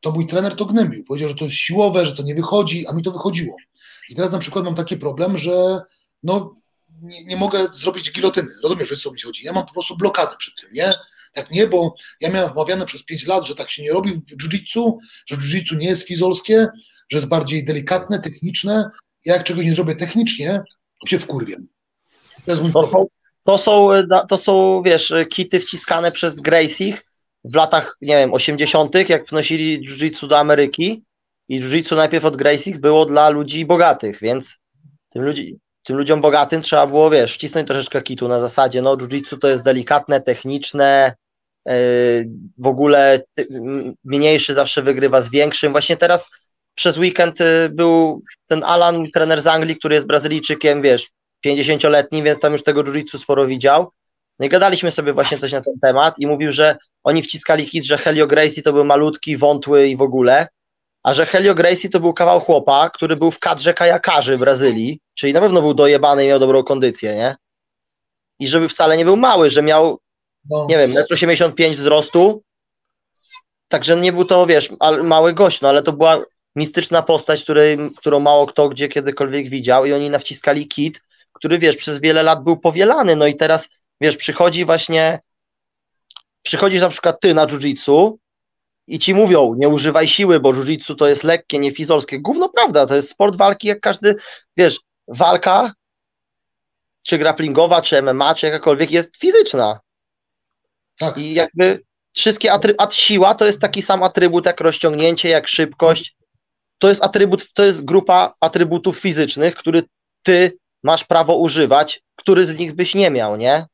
To 0.00 0.12
mój 0.12 0.26
trener 0.26 0.56
to 0.56 0.64
gnębił. 0.64 1.04
Powiedział, 1.04 1.28
że 1.28 1.34
to 1.34 1.44
jest 1.44 1.56
siłowe, 1.56 2.06
że 2.06 2.16
to 2.16 2.22
nie 2.22 2.34
wychodzi, 2.34 2.86
a 2.86 2.92
mi 2.92 3.02
to 3.02 3.10
wychodziło. 3.10 3.56
I 4.08 4.14
teraz 4.14 4.32
na 4.32 4.38
przykład 4.38 4.64
mam 4.64 4.74
taki 4.74 4.96
problem, 4.96 5.36
że 5.36 5.80
no 6.22 6.54
nie, 7.02 7.24
nie 7.24 7.36
mogę 7.36 7.66
zrobić 7.72 8.12
gilotyny. 8.12 8.48
Rozumiesz, 8.62 8.92
o 8.92 8.96
co 8.96 9.12
mi 9.12 9.20
chodzi? 9.20 9.46
Ja 9.46 9.52
mam 9.52 9.66
po 9.66 9.72
prostu 9.72 9.96
blokadę 9.96 10.36
przed 10.38 10.54
tym, 10.60 10.70
nie? 10.72 10.94
Tak 11.32 11.50
nie, 11.50 11.66
bo 11.66 11.94
ja 12.20 12.30
miałem 12.30 12.52
wmawiane 12.52 12.86
przez 12.86 13.04
5 13.04 13.26
lat, 13.26 13.46
że 13.46 13.54
tak 13.54 13.70
się 13.70 13.82
nie 13.82 13.92
robi 13.92 14.14
w 14.14 14.42
jiu-jitsu, 14.42 14.96
że 15.26 15.36
jiu-jitsu 15.36 15.76
nie 15.76 15.88
jest 15.88 16.06
fizolskie, 16.06 16.66
że 17.10 17.18
jest 17.18 17.28
bardziej 17.28 17.64
delikatne, 17.64 18.20
techniczne. 18.20 18.90
Ja 19.24 19.34
jak 19.34 19.44
czegoś 19.44 19.64
nie 19.64 19.74
zrobię 19.74 19.96
technicznie, 19.96 20.62
to 21.00 21.06
się 21.06 21.18
wkurwiam. 21.18 21.66
To, 22.46 22.56
to, 22.72 22.86
są, 22.86 23.06
to, 23.44 23.58
są, 23.58 23.90
to 24.28 24.36
są, 24.36 24.82
wiesz, 24.82 25.12
kity 25.30 25.60
wciskane 25.60 26.12
przez 26.12 26.40
Gracie 26.40 26.98
w 27.44 27.54
latach, 27.54 27.96
nie 28.00 28.16
wiem, 28.16 28.34
80., 28.34 28.94
jak 29.08 29.26
wnosili 29.26 29.88
jiu-jitsu 29.88 30.28
do 30.28 30.38
Ameryki 30.38 31.04
i 31.48 31.60
jiu-jitsu 31.60 31.96
najpierw 31.96 32.24
od 32.24 32.36
Gracie 32.36 32.78
było 32.78 33.06
dla 33.06 33.28
ludzi 33.28 33.64
bogatych, 33.64 34.20
więc 34.20 34.56
tym, 35.10 35.22
ludzi, 35.22 35.58
tym 35.90 35.98
ludziom 35.98 36.20
bogatym 36.20 36.62
trzeba 36.62 36.86
było, 36.86 37.10
wiesz, 37.10 37.34
wcisnąć 37.34 37.66
troszeczkę 37.66 38.02
kitu 38.02 38.28
na 38.28 38.40
zasadzie, 38.40 38.82
no 38.82 38.96
jiu-jitsu 38.96 39.38
to 39.38 39.48
jest 39.48 39.62
delikatne, 39.62 40.20
techniczne, 40.20 41.14
yy, 41.66 41.72
w 42.58 42.66
ogóle 42.66 43.20
mniejszy 44.04 44.54
zawsze 44.54 44.82
wygrywa 44.82 45.20
z 45.20 45.30
większym. 45.30 45.72
Właśnie 45.72 45.96
teraz 45.96 46.30
przez 46.74 46.96
weekend 46.96 47.40
y, 47.40 47.68
był 47.72 48.22
ten 48.46 48.64
Alan, 48.64 49.10
trener 49.14 49.42
z 49.42 49.46
Anglii, 49.46 49.76
który 49.76 49.94
jest 49.94 50.06
Brazylijczykiem, 50.06 50.82
wiesz, 50.82 51.10
50-letni, 51.46 52.22
więc 52.22 52.38
tam 52.38 52.52
już 52.52 52.62
tego 52.62 52.82
jiu-jitsu 52.82 53.18
sporo 53.18 53.46
widział. 53.46 53.90
No 54.38 54.46
i 54.46 54.48
gadaliśmy 54.48 54.90
sobie 54.90 55.12
właśnie 55.12 55.38
coś 55.38 55.52
na 55.52 55.60
ten 55.60 55.74
temat 55.82 56.18
i 56.18 56.26
mówił, 56.26 56.52
że 56.52 56.76
oni 57.04 57.22
wciskali 57.22 57.66
kit, 57.66 57.84
że 57.84 57.98
Helio 57.98 58.26
Gracie 58.26 58.62
to 58.62 58.72
był 58.72 58.84
malutki, 58.84 59.36
wątły 59.36 59.88
i 59.88 59.96
w 59.96 60.02
ogóle, 60.02 60.48
a 61.02 61.14
że 61.14 61.26
Helio 61.26 61.54
Gracie 61.54 61.88
to 61.88 62.00
był 62.00 62.14
kawał 62.14 62.40
chłopa, 62.40 62.90
który 62.90 63.16
był 63.16 63.30
w 63.30 63.38
kadrze 63.38 63.74
kajakarzy 63.74 64.36
w 64.36 64.40
Brazylii, 64.40 65.00
czyli 65.14 65.32
na 65.32 65.40
pewno 65.40 65.60
był 65.60 65.74
dojebany 65.74 66.24
i 66.24 66.28
miał 66.28 66.38
dobrą 66.38 66.62
kondycję, 66.62 67.14
nie? 67.14 67.36
I 68.38 68.48
żeby 68.48 68.68
wcale 68.68 68.96
nie 68.96 69.04
był 69.04 69.16
mały, 69.16 69.50
że 69.50 69.62
miał, 69.62 70.00
no. 70.50 70.66
nie 70.68 70.78
wiem, 70.78 70.92
1,85 70.92 71.64
m 71.64 71.74
wzrostu, 71.74 72.42
także 73.68 73.96
nie 73.96 74.12
był 74.12 74.24
to, 74.24 74.46
wiesz, 74.46 74.70
mały 75.02 75.32
gość, 75.32 75.60
no 75.60 75.68
ale 75.68 75.82
to 75.82 75.92
była 75.92 76.24
mistyczna 76.56 77.02
postać, 77.02 77.42
której, 77.42 77.78
którą 77.96 78.20
mało 78.20 78.46
kto 78.46 78.68
gdzie 78.68 78.88
kiedykolwiek 78.88 79.48
widział 79.48 79.84
i 79.84 79.92
oni 79.92 80.10
nawciskali 80.10 80.68
kit, 80.68 81.00
który 81.32 81.58
wiesz, 81.58 81.76
przez 81.76 81.98
wiele 81.98 82.22
lat 82.22 82.44
był 82.44 82.56
powielany, 82.56 83.16
no 83.16 83.26
i 83.26 83.36
teraz 83.36 83.68
wiesz, 84.00 84.16
przychodzi 84.16 84.64
właśnie 84.64 85.20
przychodzisz 86.42 86.80
na 86.80 86.88
przykład 86.88 87.20
ty 87.20 87.34
na 87.34 87.46
jiu-jitsu 87.46 88.16
i 88.90 88.98
ci 88.98 89.14
mówią, 89.14 89.54
nie 89.58 89.68
używaj 89.68 90.08
siły, 90.08 90.40
bo 90.40 90.52
jiu-jitsu 90.52 90.96
to 90.96 91.08
jest 91.08 91.24
lekkie, 91.24 91.58
nie 91.58 91.72
fizolskie. 91.72 92.20
Gówno 92.20 92.48
prawda, 92.48 92.86
to 92.86 92.96
jest 92.96 93.10
sport 93.10 93.36
walki 93.36 93.68
jak 93.68 93.80
każdy, 93.80 94.16
wiesz, 94.56 94.80
walka 95.08 95.74
czy 97.02 97.18
grapplingowa, 97.18 97.82
czy 97.82 98.02
MMA, 98.02 98.34
czy 98.34 98.46
jakakolwiek 98.46 98.90
jest 98.90 99.16
fizyczna. 99.16 99.80
Tak. 100.98 101.18
I 101.18 101.34
jakby 101.34 101.82
wszystkie 102.16 102.52
atrybuty, 102.52 102.94
siła 102.94 103.34
to 103.34 103.46
jest 103.46 103.60
taki 103.60 103.82
sam 103.82 104.02
atrybut 104.02 104.46
jak 104.46 104.60
rozciągnięcie, 104.60 105.28
jak 105.28 105.48
szybkość, 105.48 106.16
to 106.78 106.88
jest 106.88 107.02
atrybut, 107.02 107.52
to 107.52 107.64
jest 107.64 107.84
grupa 107.84 108.34
atrybutów 108.40 108.98
fizycznych, 108.98 109.54
który 109.54 109.82
ty 110.22 110.58
masz 110.82 111.04
prawo 111.04 111.36
używać, 111.36 112.02
który 112.16 112.46
z 112.46 112.58
nich 112.58 112.74
byś 112.74 112.94
nie 112.94 113.10
miał, 113.10 113.36
nie? 113.36 113.66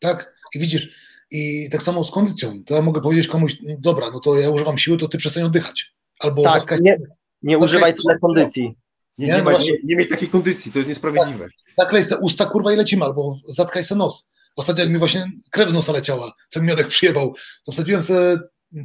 Tak, 0.00 0.34
i 0.54 0.58
widzisz, 0.58 1.07
i 1.30 1.68
tak 1.70 1.82
samo 1.82 2.04
z 2.04 2.10
kondycją. 2.10 2.52
To 2.66 2.74
ja 2.74 2.82
mogę 2.82 3.00
powiedzieć 3.00 3.28
komuś, 3.28 3.56
no 3.62 3.74
dobra, 3.78 4.10
no 4.10 4.20
to 4.20 4.38
ja 4.38 4.50
używam 4.50 4.78
siły, 4.78 4.98
to 4.98 5.08
ty 5.08 5.18
przestań 5.18 5.42
oddychać. 5.42 5.94
Albo 6.20 6.42
tak, 6.42 6.60
zatkać... 6.60 6.80
nie, 6.80 6.98
nie 7.42 7.58
używaj 7.58 7.94
tyle 7.94 8.18
kondycji. 8.18 8.74
Nie, 9.18 9.26
nie, 9.26 9.32
nie, 9.32 9.42
ma, 9.42 9.52
nie, 9.52 9.72
nie 9.84 9.96
miej 9.96 10.08
takiej 10.08 10.28
kondycji, 10.28 10.72
to 10.72 10.78
jest 10.78 10.88
niesprawiedliwe. 10.88 11.44
Tak, 11.44 11.76
zaklej 11.76 12.04
se 12.04 12.18
usta, 12.18 12.46
kurwa, 12.46 12.72
i 12.72 12.76
lecimy, 12.76 13.04
albo 13.04 13.38
zatkaj 13.44 13.84
se 13.84 13.96
nos. 13.96 14.28
Ostatnio 14.56 14.84
jak 14.84 14.92
mi 14.92 14.98
właśnie 14.98 15.30
krew 15.50 15.70
z 15.70 15.72
nosa 15.72 15.92
leciała, 15.92 16.32
co 16.48 16.60
mi 16.60 16.66
miodek 16.66 16.88
przyjebał, 16.88 17.34
to 17.64 17.72
wsadziłem 17.72 18.02
sobie 18.02 18.38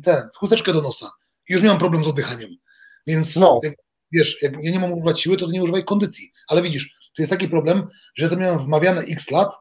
tę 0.04 0.30
chusteczkę 0.36 0.74
do 0.74 0.82
nosa 0.82 1.12
i 1.50 1.54
już 1.54 1.62
miałem 1.62 1.80
problem 1.80 2.04
z 2.04 2.08
oddychaniem. 2.08 2.50
Więc 3.08 3.36
no. 3.36 3.60
jak, 3.64 3.74
wiesz, 4.12 4.42
jak 4.42 4.54
ja 4.64 4.72
nie 4.72 4.80
mam 4.80 4.94
używać 4.94 5.22
siły, 5.22 5.38
to, 5.38 5.48
nie 5.48 5.64
używaj 5.64 5.86
kondycji. 5.86 6.32
Ale 6.48 6.62
widzisz, 6.62 6.96
tu 7.16 7.22
jest 7.22 7.30
taki 7.30 7.48
problem, 7.48 7.88
że 8.16 8.30
to 8.30 8.36
miałem 8.36 8.60
wmawiane 8.60 9.02
x 9.02 9.32
lat 9.32 9.54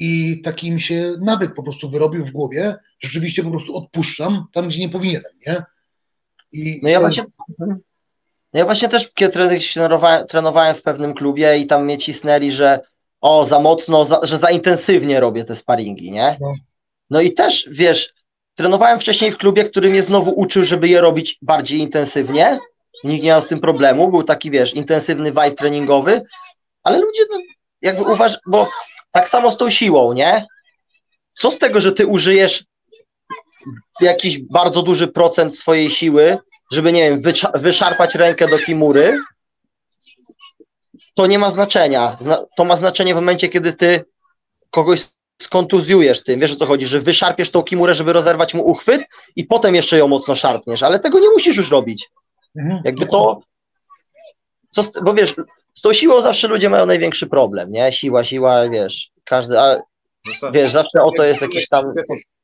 i 0.00 0.40
taki 0.40 0.72
mi 0.72 0.80
się 0.80 1.14
nawyk 1.20 1.54
po 1.54 1.62
prostu 1.62 1.90
wyrobił 1.90 2.24
w 2.24 2.30
głowie, 2.30 2.76
rzeczywiście 3.00 3.42
po 3.42 3.50
prostu 3.50 3.76
odpuszczam 3.76 4.46
tam, 4.52 4.68
gdzie 4.68 4.80
nie 4.80 4.88
powinienem, 4.88 5.32
nie? 5.46 5.62
I 6.52 6.80
no 6.82 6.88
ja 6.88 7.00
właśnie, 7.00 7.24
no 7.58 7.78
ja 8.52 8.64
właśnie 8.64 8.88
też 8.88 9.10
kiedy 9.14 9.32
trenowałem, 9.72 10.26
trenowałem 10.26 10.76
w 10.76 10.82
pewnym 10.82 11.14
klubie 11.14 11.58
i 11.58 11.66
tam 11.66 11.84
mnie 11.84 11.98
cisnęli, 11.98 12.52
że 12.52 12.80
o, 13.20 13.44
za 13.44 13.60
mocno, 13.60 14.04
za, 14.04 14.20
że 14.22 14.38
za 14.38 14.50
intensywnie 14.50 15.20
robię 15.20 15.44
te 15.44 15.54
sparingi, 15.54 16.12
nie? 16.12 16.36
No. 16.40 16.54
no 17.10 17.20
i 17.20 17.32
też, 17.32 17.68
wiesz, 17.70 18.14
trenowałem 18.54 19.00
wcześniej 19.00 19.32
w 19.32 19.36
klubie, 19.36 19.64
który 19.64 19.90
mnie 19.90 20.02
znowu 20.02 20.30
uczył, 20.30 20.64
żeby 20.64 20.88
je 20.88 21.00
robić 21.00 21.38
bardziej 21.42 21.80
intensywnie, 21.80 22.58
nikt 23.04 23.22
nie 23.22 23.28
miał 23.28 23.42
z 23.42 23.46
tym 23.46 23.60
problemu, 23.60 24.10
był 24.10 24.22
taki, 24.22 24.50
wiesz, 24.50 24.74
intensywny 24.74 25.30
vibe 25.30 25.50
treningowy, 25.50 26.22
ale 26.82 26.98
ludzie 26.98 27.22
no, 27.30 27.38
jakby 27.82 28.02
uważ, 28.02 28.38
bo 28.46 28.68
tak 29.12 29.28
samo 29.28 29.50
z 29.50 29.56
tą 29.56 29.70
siłą, 29.70 30.12
nie? 30.12 30.46
Co 31.34 31.50
z 31.50 31.58
tego, 31.58 31.80
że 31.80 31.92
ty 31.92 32.06
użyjesz 32.06 32.64
jakiś 34.00 34.38
bardzo 34.38 34.82
duży 34.82 35.08
procent 35.08 35.58
swojej 35.58 35.90
siły, 35.90 36.38
żeby, 36.72 36.92
nie 36.92 37.10
wiem, 37.10 37.22
wyszarpać 37.54 38.14
rękę 38.14 38.48
do 38.48 38.58
kimury, 38.58 39.20
to 41.14 41.26
nie 41.26 41.38
ma 41.38 41.50
znaczenia. 41.50 42.16
To 42.56 42.64
ma 42.64 42.76
znaczenie 42.76 43.12
w 43.14 43.16
momencie, 43.16 43.48
kiedy 43.48 43.72
ty 43.72 44.04
kogoś 44.70 45.06
skontuzjujesz 45.42 46.24
tym, 46.24 46.40
wiesz 46.40 46.52
o 46.52 46.56
co 46.56 46.66
chodzi, 46.66 46.86
że 46.86 47.00
wyszarpiesz 47.00 47.50
tą 47.50 47.62
kimurę, 47.62 47.94
żeby 47.94 48.12
rozerwać 48.12 48.54
mu 48.54 48.66
uchwyt 48.66 49.02
i 49.36 49.44
potem 49.44 49.74
jeszcze 49.74 49.98
ją 49.98 50.08
mocno 50.08 50.36
szarpniesz, 50.36 50.82
ale 50.82 50.98
tego 50.98 51.18
nie 51.18 51.30
musisz 51.30 51.56
już 51.56 51.70
robić. 51.70 52.10
Mhm. 52.56 52.82
Jakby 52.84 53.06
to, 53.06 53.40
co, 54.70 54.82
bo 55.02 55.14
wiesz, 55.14 55.34
z 55.80 55.82
tą 55.82 55.92
siłą 55.92 56.20
zawsze 56.20 56.48
ludzie 56.48 56.70
mają 56.70 56.86
największy 56.86 57.26
problem, 57.26 57.70
nie? 57.70 57.92
Siła, 57.92 58.24
siła, 58.24 58.68
wiesz, 58.68 59.10
każdy, 59.24 59.60
a, 59.60 59.82
no 60.42 60.52
wiesz, 60.52 60.72
zawsze 60.72 61.02
o 61.02 61.10
to 61.16 61.24
jest 61.24 61.40
jakiś 61.40 61.68
tam... 61.68 61.88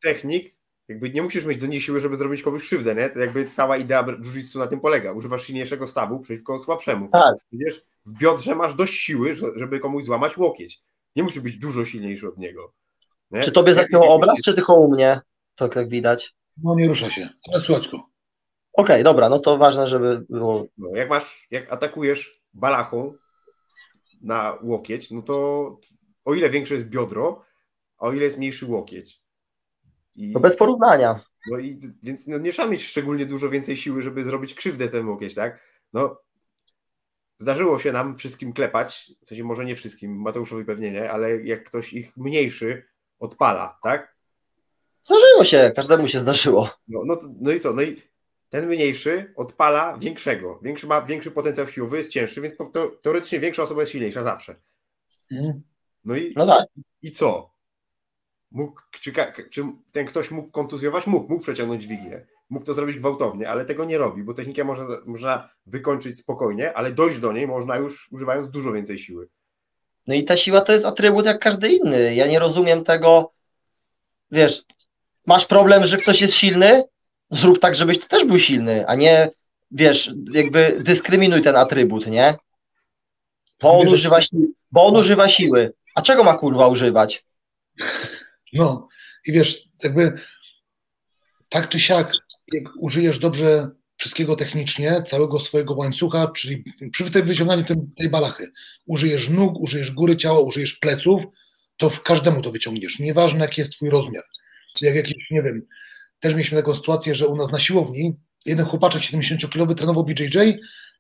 Technik, 0.03 0.57
jakby 0.89 1.11
nie 1.11 1.23
musisz 1.23 1.45
mieć 1.45 1.59
do 1.59 1.67
niej 1.67 1.81
siły, 1.81 2.01
żeby 2.01 2.17
zrobić 2.17 2.43
komuś 2.43 2.63
krzywdę, 2.63 2.95
nie? 2.95 3.11
To 3.11 3.21
jakby 3.21 3.51
cała 3.51 3.77
idea 3.77 4.05
jiu 4.23 4.59
na 4.59 4.67
tym 4.67 4.81
polega. 4.81 5.13
Używasz 5.13 5.43
silniejszego 5.43 5.87
stawu 5.87 6.21
przeciwko 6.21 6.59
słabszemu. 6.59 7.09
Tak. 7.09 7.35
Wiesz, 7.53 7.81
w 8.07 8.13
biodrze 8.13 8.55
masz 8.55 8.75
dość 8.75 8.95
siły, 8.95 9.35
żeby 9.57 9.81
komuś 9.81 10.05
złamać 10.05 10.37
łokieć. 10.37 10.81
Nie 11.17 11.23
musi 11.23 11.41
być 11.41 11.59
dużo 11.59 11.85
silniejszy 11.85 12.29
od 12.29 12.39
niego. 12.39 12.73
Nie? 13.31 13.43
Czy 13.43 13.53
tobie 13.53 13.75
zacięło 13.75 14.09
obraz, 14.09 14.43
czy 14.45 14.55
tylko 14.55 14.75
u 14.75 14.93
mnie? 14.93 15.21
To 15.55 15.69
jak 15.77 15.89
widać. 15.89 16.35
No 16.63 16.75
nie 16.75 16.89
rusza 16.89 17.11
się, 17.11 17.29
ale 17.53 17.63
słuchać 17.63 17.89
go. 17.89 17.97
Okej, 17.97 18.07
okay, 18.73 19.03
dobra, 19.03 19.29
no 19.29 19.39
to 19.39 19.59
ważne, 19.59 19.87
żeby 19.87 20.25
było. 20.29 20.67
No, 20.79 20.97
jak 20.97 21.11
masz, 21.11 21.47
jak 21.51 21.73
atakujesz 21.73 22.41
balachą 22.55 23.15
na 24.21 24.59
łokieć, 24.63 25.11
no 25.11 25.23
to 25.23 25.79
o 26.25 26.35
ile 26.35 26.51
większe 26.51 26.75
jest 26.75 26.89
biodro, 26.89 27.45
a 27.99 28.07
o 28.07 28.13
ile 28.13 28.25
jest 28.25 28.39
mniejszy 28.39 28.67
łokieć. 28.67 29.23
I, 30.15 30.33
to 30.33 30.41
bez 30.41 30.57
porównania. 30.57 31.25
No 31.51 31.59
i 31.59 31.79
więc 32.03 32.27
no, 32.27 32.39
nie 32.39 32.53
trzeba 32.53 32.69
mieć 32.69 32.85
szczególnie 32.85 33.27
dużo 33.27 33.51
więcej 33.51 33.77
siły, 33.77 34.03
żeby 34.03 34.25
zrobić 34.25 34.55
krzywdę 34.55 34.89
temu 34.89 35.11
łokieć, 35.11 35.35
tak? 35.35 35.61
No, 35.93 36.21
zdarzyło 37.39 37.79
się 37.79 37.93
nam 37.93 38.17
wszystkim 38.17 38.53
klepać, 38.53 39.13
w 39.25 39.29
sensie 39.29 39.45
może 39.45 39.65
nie 39.65 39.77
wszystkim, 39.77 40.21
Mateuszowi 40.21 40.65
pewnie 40.65 40.93
nie, 40.93 41.11
ale 41.11 41.43
jak 41.43 41.65
ktoś 41.65 41.93
ich 41.93 42.17
mniejszy 42.17 42.87
odpala, 43.19 43.79
tak? 43.83 44.17
Zdarzyło 45.05 45.45
się, 45.45 45.73
każdemu 45.77 46.09
się 46.09 46.19
zdarzyło. 46.19 46.71
No, 46.89 47.01
no, 47.07 47.19
no 47.41 47.53
i 47.53 47.61
co? 47.61 47.73
No 47.73 47.83
i 47.83 48.03
ten 48.57 48.69
mniejszy 48.69 49.33
odpala 49.37 49.99
większego. 49.99 50.59
Większy 50.63 50.87
ma 50.87 51.03
większy 51.03 51.31
potencjał 51.31 51.67
siłowy, 51.67 51.97
jest 51.97 52.11
cięższy, 52.11 52.41
więc 52.41 52.55
teoretycznie 53.03 53.41
większa 53.41 53.63
osoba 53.63 53.81
jest 53.81 53.93
silniejsza 53.93 54.23
zawsze. 54.23 54.57
Mhm. 55.33 55.63
No 56.05 56.17
i, 56.17 56.33
no 56.37 56.47
tak. 56.47 56.67
i 57.03 57.11
co? 57.11 57.51
Mógł, 58.51 58.81
czy, 58.91 59.13
czy, 59.51 59.65
ten 59.93 60.07
ktoś 60.07 60.31
mógł 60.31 60.51
kontuzjować? 60.51 61.07
Mógł, 61.07 61.33
mógł 61.33 61.43
przeciągnąć 61.43 61.83
dźwignię. 61.83 62.27
Mógł 62.51 62.67
to 62.67 62.75
zrobić 62.75 62.97
gwałtownie, 62.97 63.49
ale 63.49 63.65
tego 63.65 63.85
nie 63.85 63.99
robi, 63.99 64.23
bo 64.25 64.35
technikę 64.35 64.65
można, 64.65 64.87
można 65.07 65.49
wykończyć 65.67 66.19
spokojnie, 66.19 66.75
ale 66.75 66.93
dojść 66.93 67.19
do 67.19 67.33
niej 67.33 67.47
można 67.47 67.77
już 67.77 68.13
używając 68.13 68.51
dużo 68.51 68.73
więcej 68.73 68.99
siły. 68.99 69.29
No 70.07 70.15
i 70.15 70.25
ta 70.25 70.37
siła 70.37 70.61
to 70.61 70.73
jest 70.73 70.85
atrybut 70.85 71.27
jak 71.27 71.41
każdy 71.41 71.69
inny. 71.69 72.15
Ja 72.15 72.27
nie 72.27 72.39
rozumiem 72.39 72.85
tego, 72.85 73.33
wiesz, 74.31 74.65
masz 75.27 75.47
problem, 75.47 75.85
że 75.85 75.97
ktoś 75.97 76.21
jest 76.21 76.35
silny, 76.35 76.85
zrób 77.31 77.59
tak, 77.59 77.75
żebyś 77.75 77.99
ty 77.99 78.09
też 78.09 78.25
był 78.25 78.39
silny, 78.39 78.87
a 78.87 78.95
nie, 78.95 79.31
wiesz, 79.71 80.11
jakby 80.33 80.79
dyskryminuj 80.81 81.43
ten 81.43 81.57
atrybut, 81.57 82.07
nie? 82.07 82.35
Bo 83.63 83.79
on, 83.81 83.89
używa, 83.89 84.23
si- 84.23 84.55
bo 84.73 84.87
on 84.87 84.97
używa 84.97 85.29
siły. 85.29 85.73
A 85.95 86.03
czego 86.03 86.25
ma 86.25 86.35
kurwa 86.35 86.69
używać? 86.69 87.25
No 88.53 88.89
i 89.27 89.33
wiesz, 89.33 89.69
jakby 89.85 90.13
tak 91.49 91.69
czy 91.69 91.81
siak, 91.81 92.13
jak 92.53 92.65
użyjesz 92.81 93.19
dobrze 93.19 93.71
wszystkiego 93.97 94.37
technicznie, 94.37 95.03
całego 95.07 95.41
swojego 95.41 95.75
łańcucha, 95.75 96.29
czyli 96.37 96.65
przy 96.93 97.11
tym 97.11 97.27
wyciąganiu 97.27 97.65
tej 97.99 98.11
balachy, 98.11 98.53
użyjesz 98.87 99.29
nóg, 99.29 99.61
użyjesz 99.61 99.91
góry 99.91 100.17
ciała, 100.17 100.41
użyjesz 100.41 100.77
pleców, 100.77 101.23
to 101.77 101.91
w 101.91 102.03
każdemu 102.03 102.43
to 102.43 102.53
wyciągniesz. 102.53 102.99
Nieważne, 102.99 103.41
jaki 103.41 103.61
jest 103.61 103.73
twój 103.73 103.91
rozmiar. 103.91 104.25
Jak 104.81 104.95
jakiś, 104.95 105.31
nie 105.31 105.43
wiem, 105.43 105.67
też 106.21 106.35
mieliśmy 106.35 106.59
taką 106.59 106.75
sytuację, 106.75 107.15
że 107.15 107.27
u 107.27 107.37
nas 107.37 107.53
na 107.53 107.59
siłowni 107.59 108.17
jeden 108.47 108.67
chłopaczek 108.67 109.03
70-kilowy 109.03 109.75
trenował 109.75 110.05
BJJ 110.05 110.39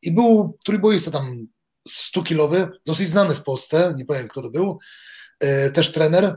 i 0.03 0.12
był 0.12 0.59
trójboista 0.64 1.11
tam 1.11 1.47
100-kilowy, 1.89 2.69
dosyć 2.87 3.09
znany 3.09 3.35
w 3.35 3.43
Polsce, 3.43 3.95
nie 3.97 4.05
powiem 4.05 4.29
kto 4.29 4.43
to 4.43 4.51
był, 4.51 4.79
e, 5.41 5.71
też 5.71 5.93
trener, 5.93 6.37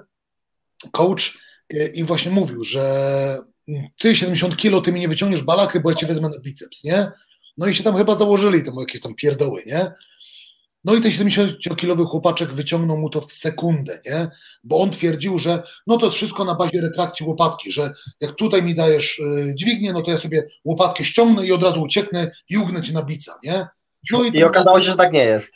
coach 0.91 1.37
e, 1.73 1.87
i 1.87 2.03
właśnie 2.03 2.31
mówił, 2.31 2.63
że 2.63 3.37
ty 3.99 4.15
70 4.15 4.57
kilo, 4.57 4.81
ty 4.81 4.91
mi 4.91 4.99
nie 4.99 5.07
wyciągniesz 5.07 5.43
balachy, 5.43 5.79
bo 5.79 5.89
ja 5.89 5.95
cię 5.95 6.07
wezmę 6.07 6.29
na 6.29 6.39
biceps, 6.39 6.83
nie? 6.83 7.11
No 7.57 7.67
i 7.67 7.73
się 7.73 7.83
tam 7.83 7.95
chyba 7.95 8.15
założyli 8.15 8.63
tam 8.63 8.75
jakieś 8.79 9.01
tam 9.01 9.15
pierdoły, 9.15 9.63
nie? 9.65 9.91
No 10.83 10.95
i 10.95 11.01
ten 11.01 11.11
70-kilowy 11.11 12.05
chłopaczek 12.05 12.53
wyciągnął 12.53 12.97
mu 12.97 13.09
to 13.09 13.21
w 13.21 13.31
sekundę, 13.31 13.99
nie? 14.05 14.29
Bo 14.63 14.81
on 14.81 14.91
twierdził, 14.91 15.39
że 15.39 15.63
no 15.87 15.97
to 15.97 16.05
jest 16.05 16.17
wszystko 16.17 16.45
na 16.45 16.55
bazie 16.55 16.81
retrakcji 16.81 17.25
łopatki, 17.25 17.71
że 17.71 17.93
jak 18.21 18.35
tutaj 18.35 18.63
mi 18.63 18.75
dajesz 18.75 19.19
y, 19.19 19.53
dźwignię, 19.55 19.93
no 19.93 20.01
to 20.01 20.11
ja 20.11 20.17
sobie 20.17 20.47
łopatkę 20.65 21.05
ściągnę 21.05 21.45
i 21.45 21.51
od 21.51 21.63
razu 21.63 21.81
ucieknę 21.81 22.31
i 22.49 22.57
ugnę 22.57 22.81
cię 22.81 22.93
na 22.93 23.03
bica, 23.03 23.39
nie? 23.43 23.67
No 24.11 24.23
I 24.23 24.43
okazało 24.43 24.79
się, 24.79 24.85
że 24.85 24.95
tak 24.95 25.13
nie 25.13 25.23
jest. 25.23 25.53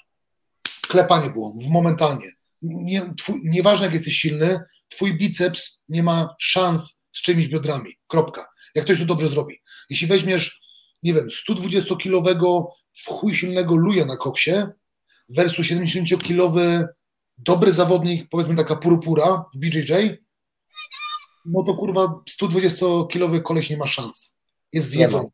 klepanie 0.88 1.30
było, 1.30 1.54
w 1.62 1.70
momentalnie. 1.70 2.26
Nie, 2.62 3.14
twój, 3.18 3.42
nieważne 3.44 3.86
jak 3.86 3.94
jesteś 3.94 4.16
silny, 4.16 4.60
twój 4.90 5.18
biceps 5.18 5.80
nie 5.90 6.04
ma 6.04 6.36
szans 6.40 7.04
z 7.14 7.22
czymiś 7.22 7.48
biodrami. 7.48 7.92
Kropka. 8.08 8.48
Jak 8.76 8.86
ktoś 8.86 9.00
to 9.00 9.06
dobrze 9.06 9.30
zrobi. 9.30 9.56
Jeśli 9.90 10.08
weźmiesz, 10.08 10.62
nie 11.04 11.14
wiem, 11.14 11.28
120-kilowego 11.50 12.66
w 12.94 13.10
chuj 13.10 13.36
silnego 13.36 13.76
luja 13.76 14.06
na 14.06 14.18
koksie 14.18 14.52
versus 15.30 15.66
70-kilowy 15.66 16.88
dobry 17.38 17.74
zawodnik, 17.74 18.30
powiedzmy 18.30 18.56
taka 18.56 18.76
purpura 18.76 19.46
w 19.56 19.58
BJJ, 19.58 19.94
no 21.46 21.64
to 21.64 21.74
kurwa 21.74 22.22
120-kilowy 22.42 23.42
koleś 23.42 23.70
nie 23.70 23.78
ma 23.78 23.88
szans. 23.88 24.38
Jest 24.74 24.90
zjedzony. 24.90 25.30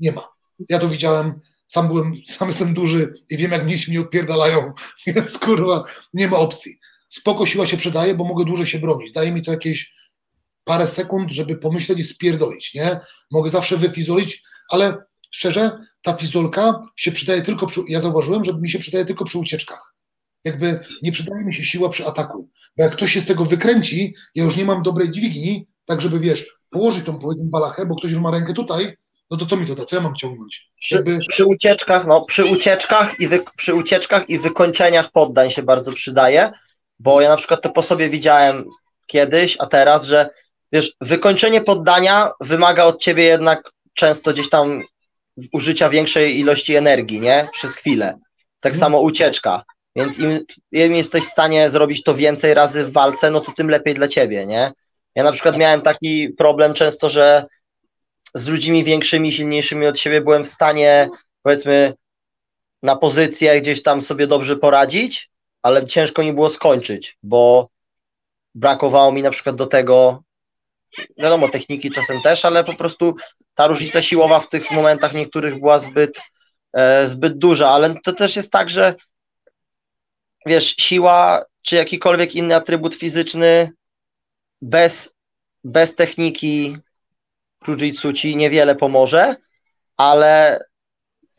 Nie 0.00 0.12
ma. 0.12 0.28
Ja 0.68 0.78
to 0.78 0.88
widziałem, 0.88 1.40
sam 1.66 1.88
byłem, 1.88 2.14
sam 2.26 2.48
jestem 2.48 2.74
duży 2.74 3.14
i 3.30 3.36
wiem 3.36 3.50
jak 3.50 3.64
mniejsi 3.64 3.90
mnie 3.90 4.00
odpierdalają, 4.00 4.72
więc 5.06 5.38
kurwa 5.38 5.84
nie 6.14 6.28
ma 6.28 6.36
opcji. 6.36 6.78
Spoko 7.08 7.46
siła 7.46 7.66
się 7.66 7.76
przydaje, 7.76 8.14
bo 8.14 8.24
mogę 8.24 8.44
dłużej 8.44 8.66
się 8.66 8.78
bronić. 8.78 9.12
Daje 9.12 9.32
mi 9.32 9.42
to 9.42 9.50
jakieś 9.50 9.94
parę 10.64 10.86
sekund, 10.86 11.32
żeby 11.32 11.56
pomyśleć 11.56 11.98
i 11.98 12.04
spierdolić, 12.04 12.74
nie? 12.74 13.00
Mogę 13.30 13.50
zawsze 13.50 13.76
wyfizolić, 13.76 14.42
ale 14.70 14.96
szczerze, 15.30 15.78
ta 16.04 16.14
fizolka 16.14 16.82
się 16.96 17.12
przydaje 17.12 17.42
tylko 17.42 17.66
przy, 17.66 17.80
ja 17.88 18.00
zauważyłem, 18.00 18.44
że 18.44 18.54
mi 18.54 18.70
się 18.70 18.78
przydaje 18.78 19.04
tylko 19.04 19.24
przy 19.24 19.38
ucieczkach. 19.38 19.94
Jakby 20.44 20.80
nie 21.02 21.12
przydaje 21.12 21.44
mi 21.44 21.54
się 21.54 21.64
siła 21.64 21.88
przy 21.88 22.06
ataku, 22.06 22.48
bo 22.76 22.84
jak 22.84 22.92
ktoś 22.92 23.12
się 23.12 23.20
z 23.20 23.26
tego 23.26 23.44
wykręci, 23.44 24.14
ja 24.34 24.44
już 24.44 24.56
nie 24.56 24.64
mam 24.64 24.82
dobrej 24.82 25.10
dźwigni, 25.10 25.66
tak 25.84 26.00
żeby, 26.00 26.20
wiesz, 26.20 26.58
położyć 26.70 27.04
tą, 27.04 27.18
powiedzmy, 27.18 27.44
balachę, 27.44 27.86
bo 27.86 27.96
ktoś 27.96 28.10
już 28.10 28.20
ma 28.20 28.30
rękę 28.30 28.54
tutaj, 28.54 28.96
no 29.30 29.36
to 29.36 29.46
co 29.46 29.56
mi 29.56 29.66
to 29.66 29.74
da, 29.74 29.84
co 29.84 29.96
ja 29.96 30.02
mam 30.02 30.14
ciągnąć? 30.14 30.70
Przy, 30.80 30.94
Jakby, 30.94 31.18
przy 31.18 31.44
ucieczkach, 31.44 32.06
no, 32.06 32.24
przy 32.24 32.44
ucieczkach 32.44 33.20
i 33.20 33.28
wy, 33.28 33.40
przy 33.56 33.74
ucieczkach 33.74 34.30
i 34.30 34.38
wykończeniach 34.38 35.10
poddań 35.10 35.50
się 35.50 35.62
bardzo 35.62 35.92
przydaje, 35.92 36.52
bo 36.98 37.20
ja 37.20 37.28
na 37.28 37.36
przykład 37.36 37.62
to 37.62 37.70
po 37.70 37.82
sobie 37.82 38.08
widziałem 38.08 38.64
kiedyś, 39.06 39.56
a 39.60 39.66
teraz, 39.66 40.04
że 40.06 40.30
wiesz, 40.72 40.92
wykończenie 41.00 41.60
poddania 41.60 42.30
wymaga 42.40 42.84
od 42.84 43.00
ciebie 43.00 43.22
jednak 43.22 43.70
często 43.94 44.32
gdzieś 44.32 44.48
tam 44.48 44.82
użycia 45.52 45.88
większej 45.90 46.38
ilości 46.38 46.74
energii, 46.76 47.20
nie? 47.20 47.48
Przez 47.52 47.74
chwilę. 47.74 48.18
Tak 48.60 48.72
Mhm. 48.72 48.80
samo 48.80 49.00
ucieczka. 49.00 49.62
Więc 49.96 50.18
im, 50.18 50.44
im 50.72 50.94
jesteś 50.94 51.24
w 51.24 51.30
stanie 51.30 51.70
zrobić 51.70 52.02
to 52.02 52.14
więcej 52.14 52.54
razy 52.54 52.84
w 52.84 52.92
walce, 52.92 53.30
no 53.30 53.40
to 53.40 53.52
tym 53.52 53.68
lepiej 53.70 53.94
dla 53.94 54.08
ciebie, 54.08 54.46
nie? 54.46 54.72
Ja 55.14 55.24
na 55.24 55.32
przykład 55.32 55.56
miałem 55.58 55.82
taki 55.82 56.28
problem 56.28 56.74
często, 56.74 57.08
że 57.08 57.46
z 58.34 58.46
ludźmi 58.46 58.84
większymi, 58.84 59.32
silniejszymi 59.32 59.86
od 59.86 59.98
siebie 59.98 60.20
byłem 60.20 60.44
w 60.44 60.48
stanie, 60.48 61.08
powiedzmy, 61.42 61.94
na 62.82 62.96
pozycję 62.96 63.60
gdzieś 63.60 63.82
tam 63.82 64.02
sobie 64.02 64.26
dobrze 64.26 64.56
poradzić, 64.56 65.30
ale 65.62 65.86
ciężko 65.86 66.22
mi 66.22 66.32
było 66.32 66.50
skończyć, 66.50 67.18
bo 67.22 67.68
brakowało 68.54 69.12
mi 69.12 69.22
na 69.22 69.30
przykład 69.30 69.56
do 69.56 69.66
tego, 69.66 70.22
wiadomo, 71.18 71.48
techniki 71.48 71.90
czasem 71.90 72.20
też, 72.20 72.44
ale 72.44 72.64
po 72.64 72.74
prostu 72.74 73.16
ta 73.54 73.66
różnica 73.66 74.02
siłowa 74.02 74.40
w 74.40 74.48
tych 74.48 74.70
momentach 74.70 75.14
niektórych 75.14 75.58
była 75.58 75.78
zbyt, 75.78 76.20
e, 76.72 77.08
zbyt 77.08 77.38
duża, 77.38 77.68
ale 77.68 77.94
to 78.04 78.12
też 78.12 78.36
jest 78.36 78.52
tak, 78.52 78.70
że 78.70 78.94
wiesz, 80.46 80.74
siła 80.78 81.44
czy 81.62 81.76
jakikolwiek 81.76 82.34
inny 82.34 82.56
atrybut 82.56 82.94
fizyczny 82.94 83.72
bez, 84.62 85.14
bez 85.64 85.94
techniki 85.94 86.76
jiu-jitsu 87.64 88.12
ci 88.12 88.36
niewiele 88.36 88.74
pomoże, 88.74 89.36
ale 89.96 90.60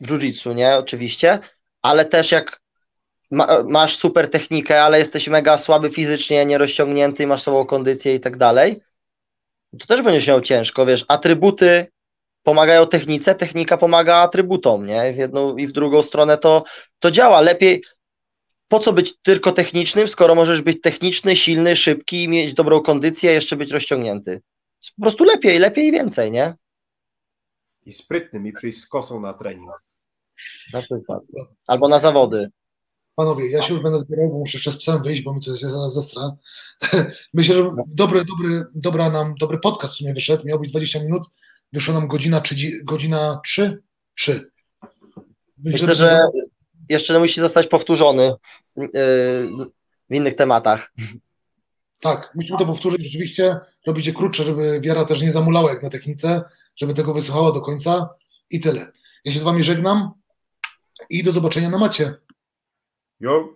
jiu-jitsu, 0.02 0.54
nie, 0.54 0.76
oczywiście, 0.76 1.38
ale 1.82 2.04
też 2.04 2.32
jak 2.32 2.60
ma, 3.30 3.62
masz 3.62 3.96
super 3.96 4.30
technikę, 4.30 4.82
ale 4.82 4.98
jesteś 4.98 5.28
mega 5.28 5.58
słaby 5.58 5.90
fizycznie, 5.90 6.46
nierozciągnięty 6.46 7.26
masz 7.26 7.42
słabą 7.42 7.66
kondycję 7.66 8.14
i 8.14 8.20
tak 8.20 8.36
dalej, 8.36 8.80
to 9.78 9.86
też 9.86 10.02
będziesz 10.02 10.28
miał 10.28 10.40
ciężko, 10.40 10.86
wiesz, 10.86 11.04
atrybuty 11.08 11.86
pomagają 12.42 12.86
technice, 12.86 13.34
technika 13.34 13.76
pomaga 13.76 14.16
atrybutom, 14.16 14.86
nie, 14.86 15.12
w 15.12 15.16
jedną 15.16 15.56
i 15.56 15.66
w 15.66 15.72
drugą 15.72 16.02
stronę 16.02 16.38
to, 16.38 16.64
to 16.98 17.10
działa, 17.10 17.40
lepiej, 17.40 17.82
po 18.68 18.80
co 18.80 18.92
być 18.92 19.14
tylko 19.22 19.52
technicznym, 19.52 20.08
skoro 20.08 20.34
możesz 20.34 20.62
być 20.62 20.80
techniczny, 20.80 21.36
silny, 21.36 21.76
szybki 21.76 22.22
i 22.22 22.28
mieć 22.28 22.54
dobrą 22.54 22.80
kondycję, 22.80 23.32
jeszcze 23.32 23.56
być 23.56 23.70
rozciągnięty. 23.70 24.42
Po 24.96 25.02
prostu 25.02 25.24
lepiej, 25.24 25.58
lepiej 25.58 25.86
i 25.86 25.92
więcej, 25.92 26.32
nie? 26.32 26.54
I 27.86 27.92
sprytnym 27.92 28.46
i 28.46 28.52
przyjść 28.52 28.78
z 28.78 28.86
kosą 28.86 29.20
na 29.20 29.34
trening. 29.34 29.70
Na 30.72 30.82
przykład. 30.82 31.22
Albo 31.66 31.88
na 31.88 31.98
zawody. 31.98 32.50
Panowie, 33.16 33.50
ja 33.50 33.62
się 33.62 33.74
już 33.74 33.82
będę 33.82 34.00
zbierał, 34.00 34.30
bo 34.30 34.38
muszę 34.38 34.56
jeszcze 34.56 34.72
z 34.72 34.76
psem 34.76 35.02
wyjść, 35.02 35.22
bo 35.22 35.34
mi 35.34 35.44
to 35.44 35.50
jest 35.50 35.62
zaraz 35.62 35.94
zestra. 35.94 36.36
Myślę, 37.34 37.54
że 37.54 37.70
dobry, 37.86 38.24
dobry, 38.24 38.64
dobra 38.74 39.10
nam, 39.10 39.34
dobry 39.40 39.58
podcast 39.58 39.94
w 39.94 39.96
sumie 39.96 40.14
wyszedł, 40.14 40.46
miał 40.46 40.60
być 40.60 40.70
20 40.70 41.02
minut, 41.02 41.22
wyszło 41.72 41.94
nam 41.94 42.08
godzina, 42.08 42.40
30, 42.40 42.84
godzina 42.84 43.40
3? 43.44 43.82
3. 44.14 44.50
Myślę, 45.58 45.94
że 45.94 46.24
jeszcze 46.88 47.18
musi 47.18 47.40
zostać 47.40 47.66
powtórzony 47.66 48.34
yy, 48.76 48.88
w 50.10 50.14
innych 50.14 50.36
tematach. 50.36 50.92
Tak, 52.00 52.30
musimy 52.34 52.58
to 52.58 52.66
powtórzyć 52.66 53.04
rzeczywiście, 53.04 53.56
robić 53.86 54.06
je 54.06 54.12
krótsze, 54.12 54.44
żeby 54.44 54.80
wiara 54.80 55.04
też 55.04 55.22
nie 55.22 55.32
zamulała 55.32 55.70
jak 55.70 55.82
na 55.82 55.90
technice, 55.90 56.42
żeby 56.76 56.94
tego 56.94 57.14
wysłuchała 57.14 57.52
do 57.52 57.60
końca 57.60 58.08
i 58.50 58.60
tyle. 58.60 58.92
Ja 59.24 59.32
się 59.32 59.40
z 59.40 59.42
wami 59.42 59.62
żegnam 59.62 60.10
i 61.10 61.22
do 61.22 61.32
zobaczenia 61.32 61.70
na 61.70 61.78
macie. 61.78 62.14
Yo. 63.18 63.55